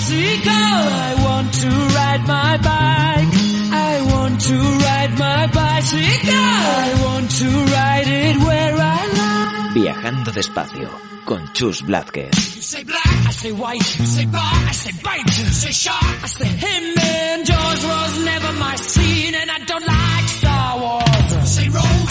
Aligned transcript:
bicycle. 0.00 0.52
I 0.52 1.14
want 1.24 1.52
to 1.54 1.68
ride 1.68 2.24
my 2.26 2.56
bike. 2.56 3.34
I 3.72 4.02
want 4.12 4.40
to 4.40 4.56
ride 4.56 5.18
my 5.18 5.46
bicycle. 5.46 6.34
I 6.34 7.02
want 7.04 7.30
to 7.30 7.48
ride 7.76 8.08
it 8.08 8.36
where 8.38 8.74
I 8.76 9.00
like. 9.20 9.74
Viajando 9.74 10.32
despacio 10.32 10.90
con 11.24 11.50
Chus 11.52 11.82
Blázquez. 11.82 12.56
You 12.56 12.62
say 12.62 12.84
black, 12.84 13.26
I 13.26 13.32
say 13.32 13.52
white. 13.52 13.98
You 13.98 14.06
say 14.06 14.26
bar, 14.26 14.40
I 14.68 14.72
say 14.72 14.92
bite. 15.02 15.38
You 15.38 15.46
say 15.52 15.72
shark, 15.72 16.24
I 16.24 16.26
say 16.26 16.48
him. 16.48 16.98
And 16.98 17.46
Jaws 17.46 17.84
was 17.84 18.24
never 18.24 18.52
my 18.58 18.76
scene, 18.76 19.34
and 19.34 19.50
I 19.50 19.58
don't 19.66 19.86
like 19.86 19.99
Star 19.99 19.99
Wars. 19.99 19.99
You 19.99 19.99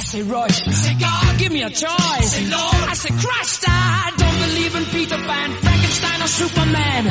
say 0.10 0.24
Rose, 0.24 0.34
I 0.34 0.50
say 0.50 0.64
Royce. 0.64 0.66
You 0.66 0.74
say 0.74 0.96
God, 0.96 1.38
give 1.38 1.52
me 1.52 1.64
a 1.64 1.70
choice. 1.70 2.32
say 2.34 2.46
Lord, 2.50 2.90
I 2.90 2.94
say 2.96 3.10
Christ. 3.10 3.66
I 3.68 4.12
don't 4.18 4.40
believe 4.40 4.76
in 4.76 4.86
Peter 4.86 5.18
Pan, 5.18 5.52
Frankenstein 5.62 6.22
or 6.22 6.28
Superman. 6.28 7.10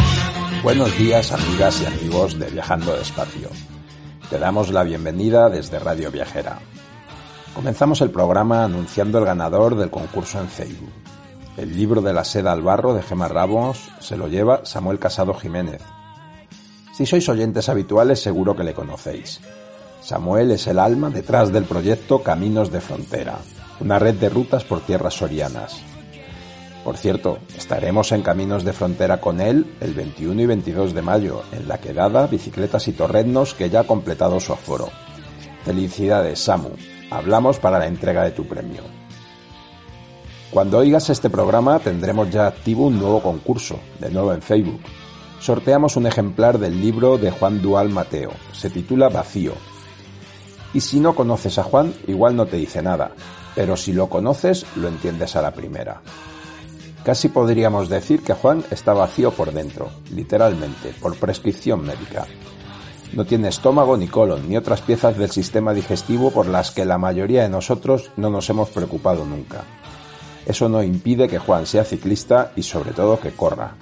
Buenos 0.63 0.99
días 0.99 1.33
amigas 1.33 1.81
y 1.81 1.87
amigos 1.87 2.39
de 2.39 2.51
Viajando 2.51 2.97
Despacio. 2.97 3.51
Te 4.29 4.39
damos 4.39 4.71
la 4.71 4.83
bienvenida 4.83 5.49
desde 5.49 5.79
Radio 5.79 6.11
Viajera. 6.11 6.59
Comenzamos 7.55 8.01
el 8.01 8.11
programa 8.11 8.65
anunciando 8.65 9.19
el 9.19 9.25
ganador 9.25 9.77
del 9.77 9.91
concurso 9.91 10.41
en 10.41 10.49
Facebook. 10.49 10.93
El 11.57 11.77
libro 11.77 12.03
de 12.03 12.13
la 12.13 12.25
seda 12.25 12.53
al 12.53 12.63
barro 12.63 12.95
de 12.95 13.03
Gemma 13.03 13.29
Ramos 13.29 13.89
se 14.01 14.17
lo 14.17 14.29
lleva 14.29 14.65
Samuel 14.65 14.99
Casado 14.99 15.35
Jiménez. 15.35 15.83
Si 16.93 17.07
sois 17.07 17.29
oyentes 17.29 17.69
habituales 17.69 18.21
seguro 18.21 18.57
que 18.57 18.65
le 18.65 18.75
conocéis. 18.75 19.41
Samuel 20.09 20.53
es 20.53 20.67
el 20.67 20.79
alma 20.79 21.11
detrás 21.11 21.53
del 21.53 21.65
proyecto 21.65 22.23
Caminos 22.23 22.73
de 22.73 22.81
Frontera, 22.81 23.41
una 23.79 23.99
red 23.99 24.15
de 24.15 24.31
rutas 24.31 24.65
por 24.65 24.81
tierras 24.81 25.13
sorianas. 25.13 25.83
Por 26.83 26.97
cierto, 26.97 27.41
estaremos 27.55 28.11
en 28.13 28.23
Caminos 28.23 28.65
de 28.65 28.73
Frontera 28.73 29.21
con 29.21 29.39
él 29.39 29.67
el 29.83 29.93
21 29.93 30.41
y 30.41 30.47
22 30.47 30.95
de 30.95 31.03
mayo 31.03 31.43
en 31.53 31.69
la 31.69 31.77
quedada 31.77 32.27
Bicicletas 32.27 32.89
y 32.89 32.93
Torrednos 32.93 33.53
que 33.53 33.69
ya 33.69 33.81
ha 33.81 33.87
completado 33.87 34.41
su 34.41 34.55
aforo. 34.55 34.89
Felicidades, 35.67 36.39
Samu. 36.39 36.71
Hablamos 37.11 37.59
para 37.59 37.79
la 37.79 37.87
entrega 37.87 38.25
de 38.25 38.31
tu 38.31 38.49
premio. 38.49 38.85
Cuando 40.51 40.79
oigas 40.79 41.11
este 41.11 41.29
programa 41.29 41.81
tendremos 41.81 42.31
ya 42.31 42.47
activo 42.47 42.87
un 42.87 42.99
nuevo 42.99 43.21
concurso, 43.21 43.79
de 44.01 44.09
nuevo 44.09 44.33
en 44.33 44.41
Facebook. 44.41 44.81
Sorteamos 45.39 45.97
un 45.97 46.07
ejemplar 46.07 46.59
del 46.59 46.81
libro 46.81 47.19
de 47.19 47.31
Juan 47.31 47.61
Dual 47.61 47.91
Mateo. 47.91 48.31
Se 48.53 48.71
titula 48.71 49.11
Vacío. 49.11 49.53
Y 50.75 50.81
si 50.81 51.01
no 51.01 51.15
conoces 51.15 51.59
a 51.59 51.63
Juan, 51.63 51.95
igual 52.07 52.37
no 52.37 52.47
te 52.47 52.57
dice 52.57 52.83
nada, 52.83 53.13
pero 53.55 53.77
si 53.77 53.93
lo 53.93 54.09
conoces, 54.09 54.67
lo 54.77 54.89
entiendes 54.89 55.35
a 55.37 55.43
la 55.43 55.53
primera. 55.53 56.03
Casi 57.05 57.29
podríamos 57.29 57.89
decir 57.89 58.23
que 58.23 58.35
Juan 58.35 58.65
está 58.71 58.93
vacío 58.93 59.31
por 59.31 59.53
dentro, 59.53 59.91
literalmente, 60.13 60.95
por 61.01 61.17
prescripción 61.17 61.85
médica. 61.85 62.27
No 63.15 63.25
tiene 63.25 63.49
estómago 63.49 63.97
ni 63.97 64.09
colon, 64.09 64.49
ni 64.49 64.57
otras 64.57 64.83
piezas 64.83 65.17
del 65.17 65.31
sistema 65.31 65.73
digestivo 65.73 66.31
por 66.31 66.47
las 66.47 66.71
que 66.71 66.85
la 66.85 66.99
mayoría 66.99 67.43
de 67.43 67.49
nosotros 67.49 68.11
no 68.17 68.29
nos 68.29 68.51
hemos 68.51 68.69
preocupado 68.69 69.25
nunca. 69.25 69.65
Eso 70.45 70.69
no 70.69 70.83
impide 70.83 71.29
que 71.29 71.39
Juan 71.39 71.67
sea 71.67 71.85
ciclista 71.85 72.53
y 72.57 72.63
sobre 72.63 72.93
todo 72.93 73.19
que 73.19 73.33
corra, 73.33 73.75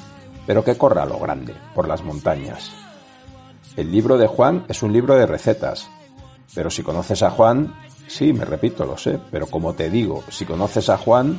pero 0.46 0.62
que 0.62 0.76
corra 0.76 1.04
lo 1.04 1.18
grande, 1.18 1.54
por 1.74 1.88
las 1.88 2.04
montañas. 2.04 2.70
El 3.76 3.90
libro 3.90 4.16
de 4.18 4.26
Juan 4.26 4.64
es 4.68 4.82
un 4.82 4.92
libro 4.92 5.16
de 5.16 5.26
recetas, 5.26 5.88
pero 6.54 6.70
si 6.70 6.82
conoces 6.82 7.22
a 7.22 7.30
Juan, 7.30 7.74
sí, 8.06 8.32
me 8.32 8.44
repito, 8.44 8.84
lo 8.84 8.96
sé, 8.96 9.18
pero 9.30 9.46
como 9.46 9.74
te 9.74 9.90
digo, 9.90 10.24
si 10.30 10.44
conoces 10.44 10.88
a 10.88 10.96
Juan, 10.96 11.38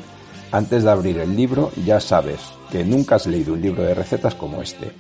antes 0.52 0.84
de 0.84 0.92
abrir 0.92 1.18
el 1.20 1.36
libro 1.36 1.72
ya 1.86 2.00
sabes 2.00 2.40
que 2.72 2.86
nunca 2.86 3.16
has 3.16 3.28
leído 3.28 3.54
un 3.54 3.62
libro 3.62 3.84
de 3.84 3.94
recetas 3.94 4.36
como 4.36 4.62
este. 4.62 4.94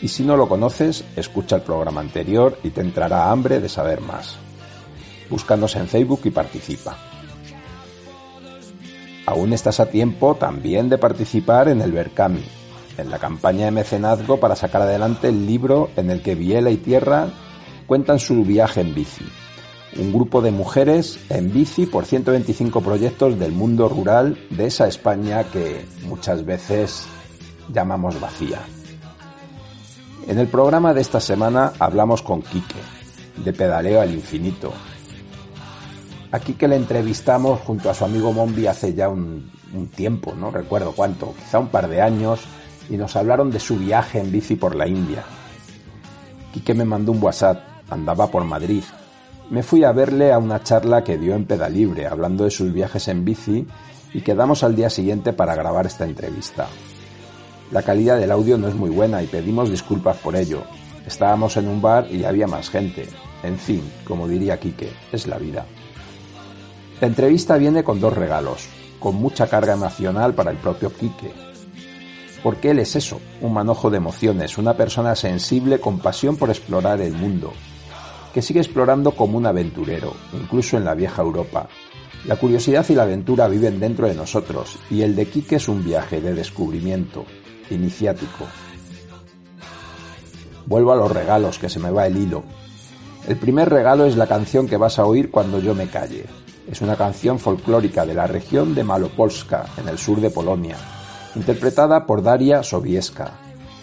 Y 0.00 0.08
si 0.08 0.22
no 0.22 0.36
lo 0.36 0.48
conoces, 0.48 1.04
escucha 1.16 1.56
el 1.56 1.62
programa 1.62 2.00
anterior 2.00 2.58
y 2.62 2.70
te 2.70 2.80
entrará 2.80 3.30
hambre 3.30 3.60
de 3.60 3.68
saber 3.68 4.00
más. 4.00 4.36
Búscanos 5.28 5.74
en 5.76 5.88
Facebook 5.88 6.20
y 6.24 6.30
participa. 6.30 6.96
Aún 9.26 9.52
estás 9.52 9.80
a 9.80 9.86
tiempo 9.86 10.36
también 10.36 10.88
de 10.88 10.98
participar 10.98 11.68
en 11.68 11.82
el 11.82 11.92
Berkami, 11.92 12.44
en 12.96 13.10
la 13.10 13.18
campaña 13.18 13.66
de 13.66 13.72
mecenazgo 13.72 14.40
para 14.40 14.56
sacar 14.56 14.82
adelante 14.82 15.28
el 15.28 15.46
libro 15.46 15.90
en 15.96 16.10
el 16.10 16.22
que 16.22 16.34
Biela 16.34 16.70
y 16.70 16.78
Tierra 16.78 17.28
cuentan 17.86 18.18
su 18.18 18.42
viaje 18.44 18.80
en 18.80 18.94
bici. 18.94 19.24
Un 19.98 20.12
grupo 20.12 20.40
de 20.40 20.52
mujeres 20.52 21.18
en 21.28 21.52
bici 21.52 21.86
por 21.86 22.06
125 22.06 22.80
proyectos 22.80 23.38
del 23.38 23.52
mundo 23.52 23.88
rural 23.88 24.38
de 24.50 24.66
esa 24.66 24.86
España 24.86 25.44
que 25.44 25.84
muchas 26.06 26.44
veces 26.44 27.06
llamamos 27.72 28.20
vacía. 28.20 28.60
En 30.28 30.38
el 30.38 30.46
programa 30.46 30.94
de 30.94 31.00
esta 31.00 31.20
semana 31.20 31.72
hablamos 31.80 32.22
con 32.22 32.42
Quique, 32.42 32.78
de 33.44 33.52
Pedaleo 33.52 34.00
al 34.00 34.14
Infinito. 34.14 34.72
A 36.30 36.38
Quique 36.38 36.68
le 36.68 36.76
entrevistamos 36.76 37.60
junto 37.60 37.90
a 37.90 37.94
su 37.94 38.04
amigo 38.04 38.32
Mombi 38.32 38.66
hace 38.66 38.94
ya 38.94 39.08
un, 39.08 39.50
un 39.72 39.88
tiempo, 39.88 40.34
no 40.34 40.50
recuerdo 40.50 40.92
cuánto, 40.92 41.34
quizá 41.34 41.58
un 41.58 41.68
par 41.68 41.88
de 41.88 42.02
años, 42.02 42.40
y 42.88 42.96
nos 42.96 43.16
hablaron 43.16 43.50
de 43.50 43.58
su 43.58 43.76
viaje 43.76 44.20
en 44.20 44.30
bici 44.30 44.54
por 44.54 44.74
la 44.74 44.86
India. 44.86 45.24
Quique 46.52 46.74
me 46.74 46.84
mandó 46.84 47.12
un 47.12 47.22
WhatsApp, 47.22 47.62
andaba 47.90 48.30
por 48.30 48.44
Madrid. 48.44 48.84
Me 49.50 49.62
fui 49.62 49.82
a 49.82 49.92
verle 49.92 50.30
a 50.30 50.38
una 50.38 50.62
charla 50.62 51.02
que 51.02 51.16
dio 51.16 51.34
en 51.34 51.46
Pedalibre, 51.46 52.06
hablando 52.06 52.44
de 52.44 52.50
sus 52.50 52.70
viajes 52.70 53.08
en 53.08 53.24
bici, 53.24 53.66
y 54.12 54.20
quedamos 54.20 54.62
al 54.62 54.76
día 54.76 54.90
siguiente 54.90 55.32
para 55.32 55.54
grabar 55.54 55.86
esta 55.86 56.04
entrevista. 56.04 56.66
La 57.70 57.82
calidad 57.82 58.18
del 58.18 58.30
audio 58.30 58.58
no 58.58 58.68
es 58.68 58.74
muy 58.74 58.90
buena 58.90 59.22
y 59.22 59.26
pedimos 59.26 59.70
disculpas 59.70 60.18
por 60.18 60.36
ello. 60.36 60.64
Estábamos 61.06 61.56
en 61.56 61.66
un 61.66 61.80
bar 61.80 62.06
y 62.10 62.24
había 62.24 62.46
más 62.46 62.68
gente. 62.68 63.08
En 63.42 63.58
fin, 63.58 63.82
como 64.04 64.28
diría 64.28 64.60
Quique, 64.60 64.90
es 65.12 65.26
la 65.26 65.38
vida. 65.38 65.64
La 67.00 67.06
entrevista 67.06 67.56
viene 67.56 67.82
con 67.82 68.00
dos 68.00 68.14
regalos, 68.14 68.68
con 68.98 69.14
mucha 69.14 69.46
carga 69.46 69.72
emocional 69.72 70.34
para 70.34 70.50
el 70.50 70.58
propio 70.58 70.92
Quique. 70.92 71.32
Porque 72.42 72.72
él 72.72 72.80
es 72.80 72.96
eso, 72.96 73.18
un 73.40 73.54
manojo 73.54 73.88
de 73.88 73.96
emociones, 73.96 74.58
una 74.58 74.74
persona 74.74 75.14
sensible 75.14 75.80
con 75.80 76.00
pasión 76.00 76.36
por 76.36 76.50
explorar 76.50 77.00
el 77.00 77.12
mundo, 77.12 77.52
que 78.38 78.42
sigue 78.42 78.60
explorando 78.60 79.10
como 79.10 79.36
un 79.36 79.46
aventurero, 79.46 80.14
incluso 80.32 80.76
en 80.76 80.84
la 80.84 80.94
vieja 80.94 81.22
Europa. 81.22 81.68
La 82.24 82.36
curiosidad 82.36 82.86
y 82.88 82.94
la 82.94 83.02
aventura 83.02 83.48
viven 83.48 83.80
dentro 83.80 84.06
de 84.06 84.14
nosotros, 84.14 84.78
y 84.90 85.02
el 85.02 85.16
de 85.16 85.26
Quique 85.26 85.56
es 85.56 85.66
un 85.66 85.82
viaje 85.82 86.20
de 86.20 86.34
descubrimiento, 86.34 87.24
iniciático. 87.68 88.44
Vuelvo 90.66 90.92
a 90.92 90.96
los 90.96 91.10
regalos, 91.10 91.58
que 91.58 91.68
se 91.68 91.80
me 91.80 91.90
va 91.90 92.06
el 92.06 92.16
hilo. 92.16 92.44
El 93.26 93.38
primer 93.38 93.70
regalo 93.70 94.04
es 94.04 94.16
la 94.16 94.28
canción 94.28 94.68
que 94.68 94.76
vas 94.76 95.00
a 95.00 95.06
oír 95.06 95.32
cuando 95.32 95.58
yo 95.58 95.74
me 95.74 95.88
calle. 95.88 96.26
Es 96.70 96.80
una 96.80 96.94
canción 96.94 97.40
folclórica 97.40 98.06
de 98.06 98.14
la 98.14 98.28
región 98.28 98.72
de 98.72 98.84
Malopolska, 98.84 99.66
en 99.78 99.88
el 99.88 99.98
sur 99.98 100.20
de 100.20 100.30
Polonia, 100.30 100.76
interpretada 101.34 102.06
por 102.06 102.22
Daria 102.22 102.62
Sobieska. 102.62 103.32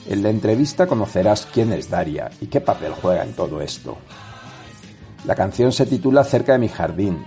En 0.08 0.24
la 0.24 0.30
entrevista 0.30 0.88
conocerás 0.88 1.46
quién 1.46 1.74
es 1.74 1.90
Daria 1.90 2.32
y 2.40 2.48
qué 2.48 2.62
papel 2.62 2.94
juega 2.94 3.24
en 3.24 3.34
todo 3.34 3.60
esto. 3.60 3.98
La 5.26 5.34
canción 5.34 5.72
se 5.72 5.88
titula 5.88 6.24
Cerca 6.24 6.52
de 6.52 6.60
mi 6.60 6.68
jardín. 6.68 7.26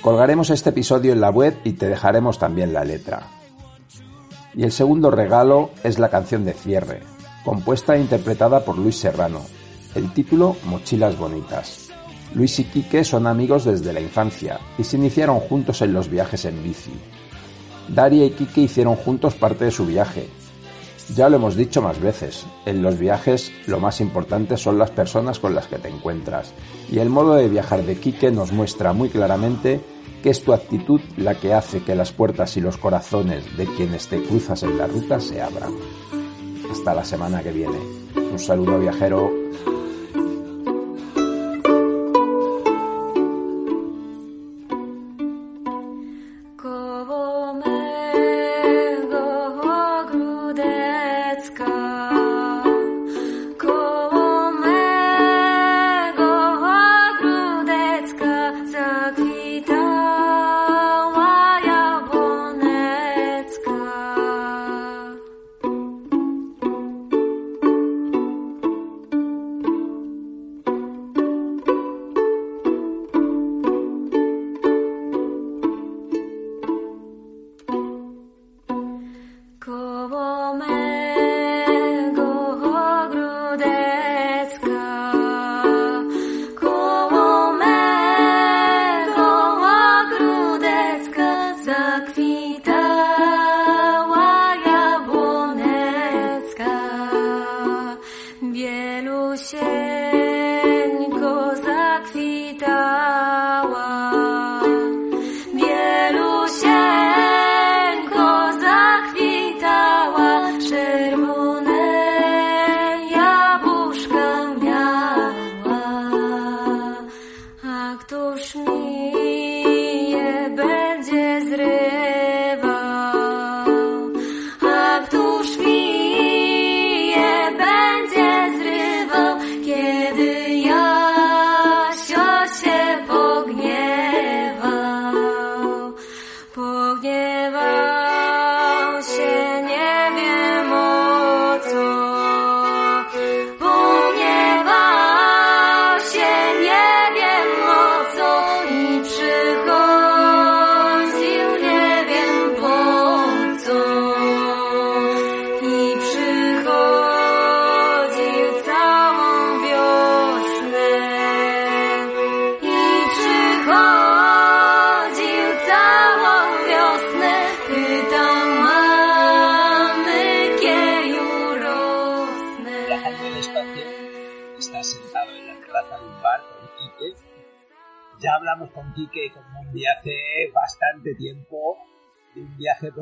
Colgaremos 0.00 0.50
este 0.50 0.70
episodio 0.70 1.12
en 1.12 1.20
la 1.20 1.30
web 1.30 1.56
y 1.62 1.74
te 1.74 1.88
dejaremos 1.88 2.40
también 2.40 2.72
la 2.72 2.84
letra. 2.84 3.28
Y 4.54 4.64
el 4.64 4.72
segundo 4.72 5.12
regalo 5.12 5.70
es 5.84 6.00
la 6.00 6.08
canción 6.08 6.44
de 6.44 6.54
cierre, 6.54 7.02
compuesta 7.44 7.94
e 7.94 8.00
interpretada 8.00 8.64
por 8.64 8.76
Luis 8.76 8.98
Serrano. 8.98 9.42
El 9.94 10.12
título 10.12 10.56
Mochilas 10.64 11.16
Bonitas. 11.16 11.90
Luis 12.34 12.58
y 12.58 12.64
Quique 12.64 13.04
son 13.04 13.28
amigos 13.28 13.64
desde 13.64 13.92
la 13.92 14.00
infancia 14.00 14.58
y 14.76 14.82
se 14.82 14.96
iniciaron 14.96 15.38
juntos 15.38 15.82
en 15.82 15.92
los 15.92 16.08
viajes 16.08 16.46
en 16.46 16.60
bici. 16.64 16.92
Daria 17.86 18.24
y 18.24 18.30
Quique 18.30 18.62
hicieron 18.62 18.96
juntos 18.96 19.34
parte 19.36 19.66
de 19.66 19.70
su 19.70 19.86
viaje. 19.86 20.28
Ya 21.14 21.28
lo 21.28 21.36
hemos 21.36 21.54
dicho 21.54 21.80
más 21.80 22.00
veces, 22.00 22.44
en 22.64 22.82
los 22.82 22.98
viajes 22.98 23.52
lo 23.68 23.78
más 23.78 24.00
importante 24.00 24.56
son 24.56 24.76
las 24.76 24.90
personas 24.90 25.38
con 25.38 25.54
las 25.54 25.68
que 25.68 25.78
te 25.78 25.88
encuentras, 25.88 26.52
y 26.90 26.98
el 26.98 27.10
modo 27.10 27.34
de 27.34 27.48
viajar 27.48 27.84
de 27.84 27.96
Quique 27.96 28.30
nos 28.30 28.52
muestra 28.52 28.92
muy 28.92 29.08
claramente 29.08 29.80
que 30.22 30.30
es 30.30 30.42
tu 30.42 30.52
actitud 30.52 31.00
la 31.16 31.34
que 31.38 31.54
hace 31.54 31.82
que 31.82 31.94
las 31.94 32.12
puertas 32.12 32.56
y 32.56 32.60
los 32.60 32.76
corazones 32.76 33.56
de 33.56 33.66
quienes 33.66 34.08
te 34.08 34.22
cruzas 34.22 34.62
en 34.62 34.78
la 34.78 34.86
ruta 34.86 35.20
se 35.20 35.40
abran. 35.40 35.72
Hasta 36.70 36.94
la 36.94 37.04
semana 37.04 37.42
que 37.42 37.52
viene. 37.52 37.78
Un 38.32 38.38
saludo 38.38 38.78
viajero. 38.78 39.30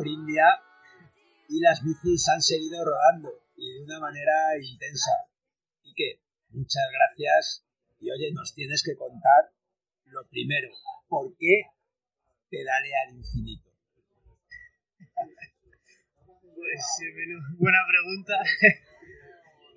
India, 0.06 0.44
y 1.48 1.60
las 1.60 1.82
bicis 1.82 2.28
han 2.28 2.42
seguido 2.42 2.84
rodando, 2.84 3.30
y 3.56 3.74
de 3.74 3.84
una 3.84 4.00
manera 4.00 4.56
intensa. 4.60 5.12
Quique, 5.82 6.20
muchas 6.50 6.84
gracias, 6.92 7.66
y 8.00 8.10
oye, 8.10 8.32
nos 8.32 8.54
tienes 8.54 8.82
que 8.82 8.96
contar 8.96 9.52
lo 10.06 10.26
primero, 10.28 10.70
¿por 11.08 11.36
qué 11.38 11.62
pedale 12.48 12.90
al 13.06 13.16
infinito? 13.16 13.70
Pues 16.54 16.80
eh, 17.02 17.12
buena 17.58 17.78
pregunta. 17.88 18.34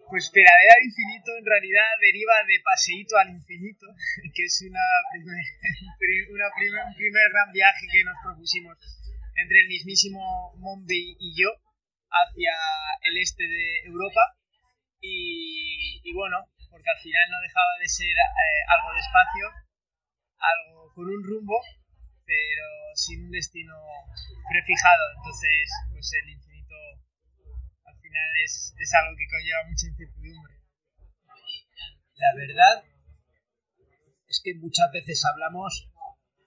Pues 0.08 0.32
Peradera 0.32 0.72
al 0.80 0.88
Infinito 0.88 1.36
en 1.36 1.44
realidad 1.44 1.84
deriva 2.00 2.32
de 2.48 2.64
Paseíto 2.64 3.18
al 3.18 3.28
Infinito, 3.28 3.88
que 4.34 4.44
es 4.48 4.64
una 4.64 4.80
un 5.20 6.96
primer 6.96 7.28
gran 7.28 7.52
viaje 7.52 7.86
que 7.92 8.06
nos 8.06 8.16
propusimos 8.24 8.78
entre 9.38 9.62
el 9.62 9.68
mismísimo 9.68 10.54
Monbey 10.58 11.16
y 11.20 11.34
yo 11.40 11.50
hacia 12.10 12.54
el 13.02 13.18
este 13.22 13.44
de 13.44 13.86
Europa. 13.86 14.22
Y, 15.00 16.12
bueno, 16.14 16.38
porque 16.70 16.90
al 16.90 17.00
final 17.00 17.30
no 17.30 17.40
dejaba 17.42 17.74
de 17.80 17.88
ser 17.88 18.16
eh, 18.18 18.62
algo 18.68 18.92
de 18.92 19.00
espacio, 19.00 19.46
algo 20.42 20.92
con 20.94 21.06
un 21.06 21.24
rumbo, 21.24 21.62
pero 22.26 22.66
sin 22.96 23.26
un 23.26 23.32
destino 23.32 23.78
prefijado. 24.50 25.04
Entonces, 25.16 25.70
pues 25.94 26.12
el 26.24 26.30
infinito 26.34 26.76
es, 28.44 28.74
es 28.78 28.94
algo 28.94 29.16
que 29.18 29.28
conlleva 29.28 29.68
mucha 29.68 29.88
incertidumbre. 29.88 30.56
La 32.16 32.34
verdad 32.36 32.84
es 34.28 34.42
que 34.44 34.56
muchas 34.56 34.92
veces 34.92 35.24
hablamos 35.26 35.90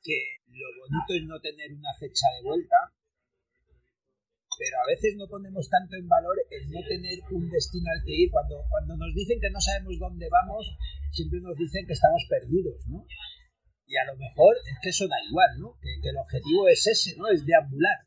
que 0.03 0.40
lo 0.59 0.69
bonito 0.83 1.15
es 1.15 1.25
no 1.25 1.41
tener 1.41 1.73
una 1.73 1.95
fecha 1.99 2.27
de 2.37 2.43
vuelta, 2.43 2.77
pero 4.59 4.77
a 4.83 4.87
veces 4.87 5.17
no 5.17 5.27
ponemos 5.29 5.69
tanto 5.71 5.97
en 5.97 6.09
valor 6.09 6.37
el 6.51 6.71
no 6.71 6.81
tener 6.87 7.19
un 7.31 7.49
destino 7.49 7.89
al 7.91 8.05
que 8.05 8.13
ir. 8.13 8.31
Cuando, 8.31 8.63
cuando 8.69 8.97
nos 8.97 9.15
dicen 9.15 9.41
que 9.41 9.51
no 9.51 9.61
sabemos 9.61 9.99
dónde 9.99 10.29
vamos, 10.29 10.67
siempre 11.13 11.41
nos 11.41 11.57
dicen 11.57 11.87
que 11.87 11.95
estamos 11.95 12.27
perdidos, 12.29 12.77
¿no? 12.89 13.07
Y 13.87 13.97
a 13.97 14.05
lo 14.05 14.17
mejor 14.17 14.57
es 14.69 14.77
que 14.83 14.91
eso 14.91 15.09
da 15.09 15.17
igual, 15.27 15.51
¿no? 15.59 15.79
Que, 15.81 16.09
el 16.09 16.17
objetivo 16.17 16.69
es 16.69 16.87
ese, 16.87 17.17
¿no? 17.17 17.29
Es 17.29 17.47
deambular. 17.47 17.99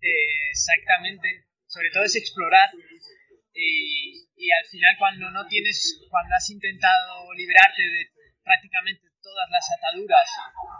Exactamente 0.00 1.50
sobre 1.70 1.90
todo 1.90 2.02
es 2.04 2.16
explorar 2.16 2.68
y, 3.54 4.26
y, 4.34 4.50
al 4.50 4.66
final 4.66 4.94
cuando 4.98 5.30
no 5.30 5.46
tienes, 5.46 6.02
cuando 6.10 6.34
has 6.34 6.50
intentado 6.50 7.32
liberarte 7.34 7.82
de 7.82 8.10
prácticamente 8.42 9.06
todas 9.22 9.48
las 9.50 9.64
ataduras 9.78 10.28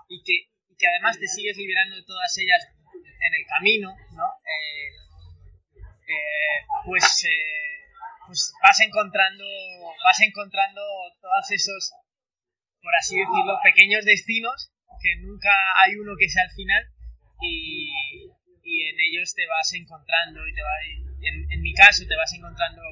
y 0.09 0.23
que, 0.23 0.51
que 0.81 0.89
además 0.89 1.21
te 1.21 1.29
sigues 1.29 1.57
liberando 1.59 1.95
de 1.97 2.05
todas 2.05 2.33
ellas 2.39 2.73
en 2.97 3.35
el 3.37 3.45
camino, 3.47 3.95
¿no? 4.17 4.27
Eh, 4.49 4.89
eh, 6.09 6.59
pues, 6.87 7.05
eh, 7.29 7.85
pues 8.27 8.53
vas 8.63 8.81
encontrando, 8.81 9.45
vas 10.03 10.21
encontrando 10.21 10.81
todos 11.21 11.51
esos, 11.51 11.93
por 12.81 12.95
así 12.97 13.17
decirlo, 13.17 13.61
pequeños 13.63 14.05
destinos 14.07 14.73
que 15.03 15.17
nunca 15.21 15.53
hay 15.85 15.95
uno 15.97 16.13
que 16.19 16.29
sea 16.29 16.45
al 16.45 16.51
final 16.51 16.83
y, 17.41 17.93
y 18.65 18.89
en 18.89 18.97
ellos 19.01 19.35
te 19.35 19.47
vas 19.47 19.73
encontrando 19.75 20.47
y 20.49 20.55
te 20.55 20.63
va, 20.63 20.75
en, 21.23 21.53
en, 21.53 21.63
mi 21.63 21.73
caso 21.73 22.05
te 22.09 22.17
vas 22.17 22.33
encontrando 22.35 22.83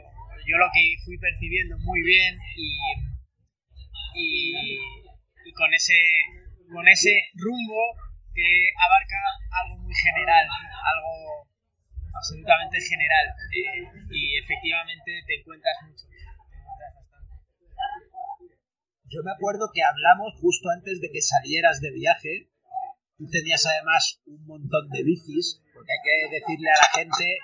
yo 0.46 0.56
lo 0.56 0.70
que 0.72 0.96
fui 1.04 1.18
percibiendo 1.18 1.76
muy 1.80 2.00
bien 2.02 2.38
y, 2.56 2.78
y, 4.14 4.78
y 5.44 5.52
con 5.52 5.74
ese 5.74 5.92
con 6.70 6.86
ese 6.88 7.12
rumbo 7.34 7.96
que 8.34 8.48
abarca 8.76 9.18
algo 9.62 9.82
muy 9.82 9.94
general 9.94 10.46
algo 10.46 11.48
absolutamente 12.14 12.80
general 12.80 13.26
eh, 13.52 13.84
y 14.10 14.38
efectivamente 14.38 15.22
te 15.26 15.34
encuentras 15.40 15.74
mucho 15.86 16.06
yo 19.10 19.22
me 19.24 19.32
acuerdo 19.32 19.70
que 19.72 19.82
hablamos 19.82 20.34
justo 20.40 20.68
antes 20.68 21.00
de 21.00 21.10
que 21.10 21.22
salieras 21.22 21.80
de 21.80 21.92
viaje. 21.92 22.48
Tú 23.16 23.26
tenías 23.28 23.64
además 23.66 24.20
un 24.26 24.44
montón 24.46 24.90
de 24.90 25.02
bicis, 25.02 25.62
porque 25.72 25.92
hay 25.92 26.02
que 26.04 26.34
decirle 26.36 26.68
a 26.68 26.76
la 26.76 27.00
gente 27.00 27.38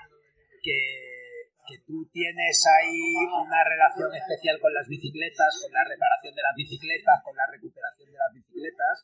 que, 0.62 1.13
que 1.66 1.78
tú 1.86 2.08
tienes 2.12 2.56
ahí 2.66 3.16
una 3.40 3.64
relación 3.64 4.14
especial 4.14 4.60
con 4.60 4.72
las 4.74 4.86
bicicletas, 4.88 5.50
con 5.62 5.72
la 5.72 5.84
reparación 5.84 6.34
de 6.34 6.42
las 6.42 6.54
bicicletas, 6.56 7.22
con 7.24 7.34
la 7.36 7.46
recuperación 7.50 8.12
de 8.12 8.18
las 8.18 8.32
bicicletas, 8.34 8.96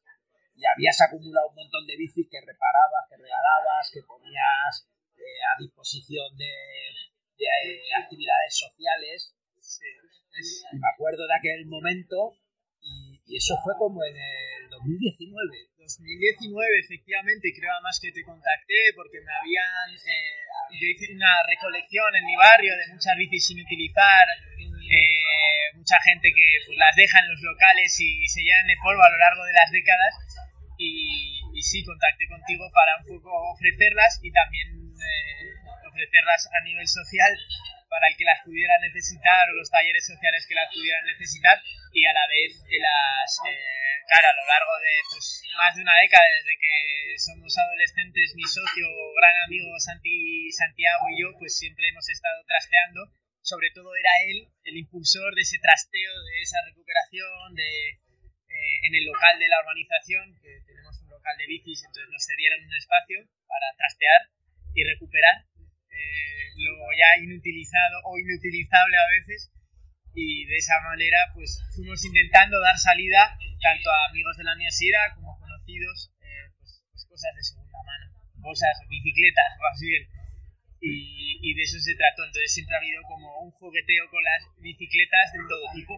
y 0.55 0.63
habías 0.67 1.01
acumulado 1.01 1.49
un 1.49 1.57
montón 1.57 1.87
de 1.87 1.97
bicis 1.97 2.29
que 2.31 2.41
reparabas, 2.41 3.09
que 3.09 3.17
regalabas, 3.17 3.91
que 3.93 4.03
ponías 4.05 4.73
eh, 5.17 5.41
a 5.49 5.57
disposición 5.59 6.29
de, 6.37 6.53
de 7.41 7.47
eh, 7.47 7.95
actividades 7.97 8.53
sociales, 8.57 9.35
Sí, 9.61 9.85
es- 10.41 10.65
Y 10.73 10.77
me 10.79 10.89
acuerdo 10.89 11.27
de 11.29 11.35
aquel 11.37 11.67
momento 11.67 12.33
y, 13.31 13.37
eso 13.37 13.55
fue 13.63 13.75
como 13.79 14.03
en 14.05 14.17
el 14.17 14.69
2019. 14.71 15.71
2019, 15.79 16.79
efectivamente, 16.83 17.51
creo 17.55 17.71
además 17.73 17.99
que 18.03 18.13
te 18.13 18.23
contacté 18.23 18.91
porque 18.95 19.19
me 19.23 19.33
habían. 19.33 19.91
eh, 19.95 20.79
yo 20.79 20.87
hice 20.87 21.15
una 21.15 21.43
recolección 21.47 22.15
en 22.15 22.27
mi 22.27 22.37
barrio 22.37 22.75
de 22.77 22.95
muchas 22.95 23.17
bicis 23.17 23.47
sin 23.47 23.59
utilizar, 23.59 24.27
eh, 24.59 25.75
mucha 25.75 25.99
gente 26.03 26.31
que 26.31 26.47
pues, 26.67 26.79
las 26.79 26.95
deja 26.95 27.19
en 27.19 27.29
los 27.31 27.41
locales 27.43 27.91
y 27.99 28.27
se 28.29 28.43
llenan 28.43 28.67
de 28.67 28.79
polvo 28.83 29.03
a 29.03 29.11
lo 29.11 29.19
largo 29.19 29.43
de 29.45 29.55
las 29.55 29.71
décadas. 29.71 30.15
Y, 30.79 31.43
y 31.53 31.63
sí, 31.63 31.85
contacté 31.85 32.27
contigo 32.29 32.65
para 32.73 32.97
un 33.03 33.07
poco 33.07 33.31
ofrecerlas 33.53 34.21
y 34.23 34.33
también 34.33 34.69
eh, 34.97 35.53
ofrecerlas 35.87 36.49
a 36.49 36.65
nivel 36.65 36.87
social 36.89 37.33
para 37.91 38.07
el 38.07 38.15
que 38.15 38.25
las 38.25 38.39
pudiera 38.47 38.79
necesitar 38.79 39.51
o 39.51 39.59
los 39.59 39.69
talleres 39.69 40.07
sociales 40.07 40.47
que 40.47 40.55
las 40.55 40.71
pudieran 40.71 41.05
necesitar 41.05 41.59
y 41.91 42.07
a 42.07 42.15
la 42.15 42.27
vez 42.31 42.63
las 42.71 43.31
eh, 43.51 43.99
claro 44.07 44.31
a 44.31 44.39
lo 44.39 44.47
largo 44.47 44.75
de 44.79 44.95
pues, 45.11 45.43
más 45.59 45.75
de 45.75 45.83
una 45.83 45.99
década 45.99 46.23
desde 46.39 46.55
que 46.55 46.75
somos 47.19 47.51
adolescentes 47.51 48.39
mi 48.39 48.47
socio 48.47 48.87
gran 49.19 49.35
amigo 49.43 49.75
Santi 49.83 50.47
Santiago 50.55 51.11
y 51.11 51.21
yo 51.21 51.35
pues 51.35 51.59
siempre 51.59 51.91
hemos 51.91 52.09
estado 52.09 52.39
trasteando. 52.47 53.11
Sobre 53.43 53.73
todo 53.75 53.91
era 53.97 54.13
él 54.29 54.47
el 54.63 54.77
impulsor 54.77 55.35
de 55.35 55.43
ese 55.43 55.59
trasteo 55.59 56.13
de 56.23 56.43
esa 56.43 56.63
recuperación 56.71 57.57
de 57.57 57.99
eh, 57.99 58.77
en 58.87 58.95
el 58.95 59.05
local 59.05 59.35
de 59.39 59.49
la 59.49 59.59
urbanización 59.65 60.39
que 60.39 60.61
tenemos 60.67 60.95
un 61.03 61.11
local 61.11 61.35
de 61.39 61.47
bicis 61.47 61.83
entonces 61.83 62.11
nos 62.13 62.23
cedieron 62.23 62.63
un 62.63 62.75
espacio 62.75 63.19
para 63.49 63.67
trastear 63.75 64.31
y 64.75 64.85
recuperar. 64.85 65.51
Eh, 65.91 66.40
lo 66.81 66.89
ya 66.97 67.21
inutilizado 67.21 68.01
o 68.09 68.17
inutilizable 68.19 68.97
a 68.97 69.09
veces. 69.21 69.53
Y 70.17 70.45
de 70.49 70.57
esa 70.57 70.81
manera 70.81 71.31
pues 71.35 71.63
fuimos 71.77 72.03
intentando 72.05 72.59
dar 72.61 72.77
salida 72.79 73.37
tanto 73.63 73.87
a 73.91 74.11
amigos 74.11 74.37
de 74.37 74.45
la 74.45 74.55
universidad 74.59 75.15
como 75.15 75.39
conocidos 75.39 76.11
eh, 76.19 76.51
pues, 76.59 76.83
pues 76.91 77.05
cosas 77.07 77.31
de 77.37 77.43
segunda 77.45 77.79
mano. 77.87 78.07
Cosas 78.43 78.75
bicicletas 78.89 79.51
más 79.61 79.79
bien. 79.79 80.03
Y, 80.81 81.39
y 81.45 81.55
de 81.55 81.63
eso 81.63 81.79
se 81.79 81.95
trató. 81.95 82.25
Entonces 82.25 82.53
siempre 82.53 82.75
ha 82.75 82.81
habido 82.81 83.03
como 83.07 83.39
un 83.45 83.53
jugueteo 83.53 84.09
con 84.11 84.25
las 84.25 84.43
bicicletas 84.59 85.33
de 85.37 85.41
todo 85.47 85.65
tipo 85.77 85.95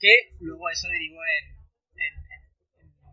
que 0.00 0.32
luego 0.40 0.70
eso 0.70 0.88
derivó 0.88 1.20
en, 1.20 1.44
en, 2.00 2.14
en- 2.32 2.48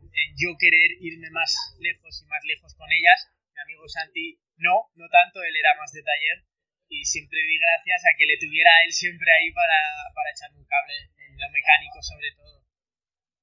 en 0.08 0.30
yo 0.40 0.56
querer 0.58 0.96
irme 1.02 1.30
más 1.32 1.52
lejos 1.84 2.24
y 2.24 2.26
más 2.32 2.40
lejos 2.48 2.72
con 2.80 2.88
ellas. 2.94 3.28
Mi 3.52 3.60
amigo 3.60 3.84
Santi 3.90 4.40
no, 4.64 4.88
no 4.96 5.10
tanto, 5.10 5.44
él 5.44 5.56
era 5.60 5.76
más 5.76 5.92
de 5.92 6.02
taller 6.02 6.47
y 6.90 7.04
siempre 7.04 7.40
di 7.44 7.58
gracias 7.60 8.02
a 8.08 8.16
que 8.18 8.26
le 8.26 8.40
tuviera 8.40 8.72
a 8.72 8.84
él 8.88 8.92
siempre 8.92 9.28
ahí 9.28 9.52
para, 9.52 9.80
para 10.16 10.32
echarme 10.32 10.60
un 10.60 10.68
cable 10.68 10.96
en 11.28 11.36
lo 11.36 11.48
mecánico 11.52 12.00
sobre 12.02 12.32
todo. 12.36 12.64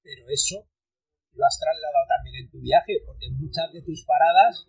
Pero 0.01 0.25
eso 0.29 0.65
lo 1.33 1.45
has 1.45 1.57
trasladado 1.59 2.05
también 2.07 2.45
en 2.45 2.49
tu 2.49 2.59
viaje, 2.61 3.01
porque 3.05 3.29
muchas 3.31 3.71
de 3.73 3.81
tus 3.83 4.05
paradas 4.05 4.65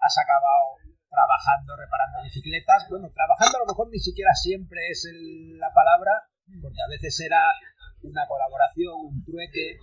has 0.00 0.14
acabado 0.18 0.78
trabajando, 1.08 1.76
reparando 1.76 2.22
bicicletas. 2.24 2.86
Bueno, 2.88 3.10
trabajando 3.12 3.58
a 3.58 3.62
lo 3.64 3.70
mejor 3.72 3.90
ni 3.90 3.98
siquiera 3.98 4.32
siempre 4.34 4.88
es 4.88 5.04
el- 5.04 5.58
la 5.58 5.72
palabra, 5.72 6.12
porque 6.62 6.80
a 6.80 6.88
veces 6.88 7.18
era 7.20 7.42
una 8.02 8.26
colaboración, 8.26 8.94
un 9.14 9.24
trueque. 9.24 9.78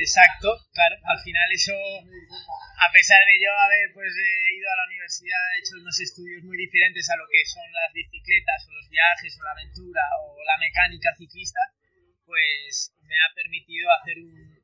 Exacto, 0.00 0.56
claro, 0.72 0.96
al 1.12 1.20
final 1.20 1.44
eso, 1.52 1.76
a 1.76 2.88
pesar 2.88 3.20
de 3.28 3.36
yo 3.36 3.52
haber 3.52 3.92
pues 3.92 4.08
eh, 4.16 4.56
ido 4.56 4.64
a 4.72 4.80
la 4.80 4.88
universidad, 4.88 5.36
he 5.52 5.60
hecho 5.60 5.76
unos 5.76 6.00
estudios 6.00 6.40
muy 6.42 6.56
diferentes 6.56 7.04
a 7.12 7.20
lo 7.20 7.28
que 7.28 7.44
son 7.44 7.68
las 7.68 7.92
bicicletas 7.92 8.64
o 8.64 8.72
los 8.80 8.88
viajes 8.88 9.36
o 9.36 9.44
la 9.44 9.52
aventura 9.52 10.00
o 10.24 10.40
la 10.48 10.56
mecánica 10.56 11.12
ciclista, 11.20 11.60
pues 12.24 12.96
me 13.04 13.12
ha 13.12 13.28
permitido 13.36 13.92
hacer 13.92 14.24
un, 14.24 14.56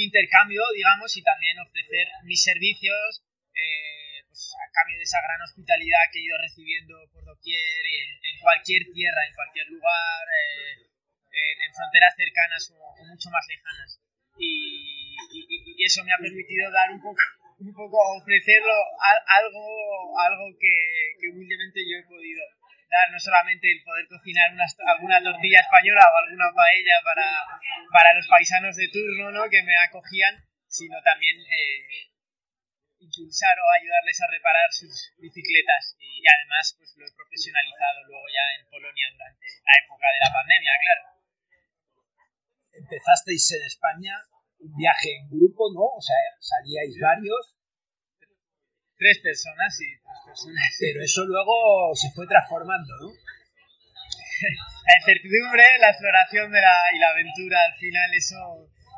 intercambio, 0.00 0.64
digamos, 0.74 1.14
y 1.16 1.22
también 1.22 1.58
ofrecer 1.60 2.08
mis 2.24 2.42
servicios 2.42 3.20
eh, 3.52 4.24
pues, 4.26 4.48
a 4.56 4.64
cambio 4.72 4.96
de 4.96 5.04
esa 5.04 5.20
gran 5.20 5.42
hospitalidad 5.42 6.08
que 6.10 6.20
he 6.20 6.24
ido 6.24 6.38
recibiendo 6.40 6.96
por 7.12 7.24
doquier 7.24 7.84
en, 7.84 8.40
cualquier 8.40 8.82
tierra, 8.94 9.20
en 9.28 9.34
cualquier 9.34 9.68
lugar, 9.68 10.24
eh, 10.24 10.88
en, 11.60 11.74
fronteras 11.74 12.14
cercanas 12.16 12.72
o 12.72 13.04
mucho 13.04 13.28
más 13.28 13.44
lejanas. 13.48 14.03
Y, 14.36 15.14
y- 15.32 15.74
y 15.76 15.84
eso 15.84 16.02
me 16.04 16.12
ha 16.12 16.18
permitido 16.18 16.70
dar 16.70 16.90
un 16.90 17.00
poco, 17.00 17.22
un 17.58 17.72
poco 17.74 17.96
ofrecerlo 18.18 18.72
a- 19.00 19.22
algo, 19.38 19.64
algo 20.18 20.46
que, 20.58 20.74
que 21.20 21.28
humildemente 21.30 21.80
yo 21.86 21.98
he 21.98 22.06
podido 22.08 22.42
dar, 22.90 23.10
no 23.10 23.18
solamente 23.18 23.70
el 23.70 23.82
poder 23.82 24.06
cocinar 24.08 24.52
unas- 24.52 24.76
alguna 24.86 25.22
tortilla 25.22 25.60
española 25.60 26.02
o 26.02 26.14
alguna 26.24 26.50
paella 26.54 26.96
para, 27.02 27.26
para 27.92 28.14
los 28.14 28.26
paisanos 28.28 28.76
de 28.76 28.88
turno 28.88 29.30
¿no? 29.32 29.48
que 29.50 29.62
me 29.62 29.74
acogían, 29.76 30.34
sino 30.66 31.00
también 31.02 31.36
eh, 31.40 32.10
impulsar 33.00 33.54
o 33.58 33.66
ayudarles 33.78 34.18
a 34.22 34.30
reparar 34.30 34.68
sus 34.72 35.12
bicicletas 35.18 35.96
y, 35.98 36.22
además 36.26 36.74
pues 36.78 36.94
lo 36.96 37.06
he 37.06 37.12
profesionalizado 37.14 38.04
luego 38.06 38.26
ya 38.32 38.44
en 38.58 38.66
Polonia 38.70 39.06
durante 39.12 39.46
la 39.64 39.74
época 39.84 40.06
de 40.10 40.20
la 40.24 40.30
pandemia, 40.32 40.72
claro. 40.80 41.13
Empezasteis 42.84 43.48
en 43.56 43.64
España 43.64 44.12
un 44.60 44.72
viaje 44.76 45.08
en 45.16 45.28
grupo, 45.32 45.72
¿no? 45.72 45.84
O 45.96 46.00
sea, 46.04 46.16
salíais 46.40 46.94
varios, 47.00 47.56
Tres 48.96 49.18
personas, 49.18 49.74
sí, 49.74 49.90
tres 49.90 50.20
personas. 50.24 50.70
pero 50.80 51.02
eso 51.02 51.24
luego 51.26 51.90
se 51.96 52.08
fue 52.14 52.26
transformando, 52.28 52.92
¿no? 53.02 53.08
La 54.86 54.94
incertidumbre, 55.00 55.64
la 55.80 55.90
exploración 55.90 56.52
de 56.52 56.60
la, 56.60 56.74
y 56.94 56.98
la 56.98 57.10
aventura, 57.10 57.58
al 57.64 57.76
final 57.80 58.08
eso 58.14 58.36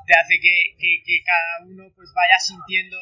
te 0.07 0.15
hace 0.19 0.35
que, 0.41 0.77
que- 0.79 1.01
que 1.05 1.17
cada 1.25 1.65
uno 1.67 1.85
pues 1.95 2.11
vaya 2.15 2.39
sintiendo 2.39 2.99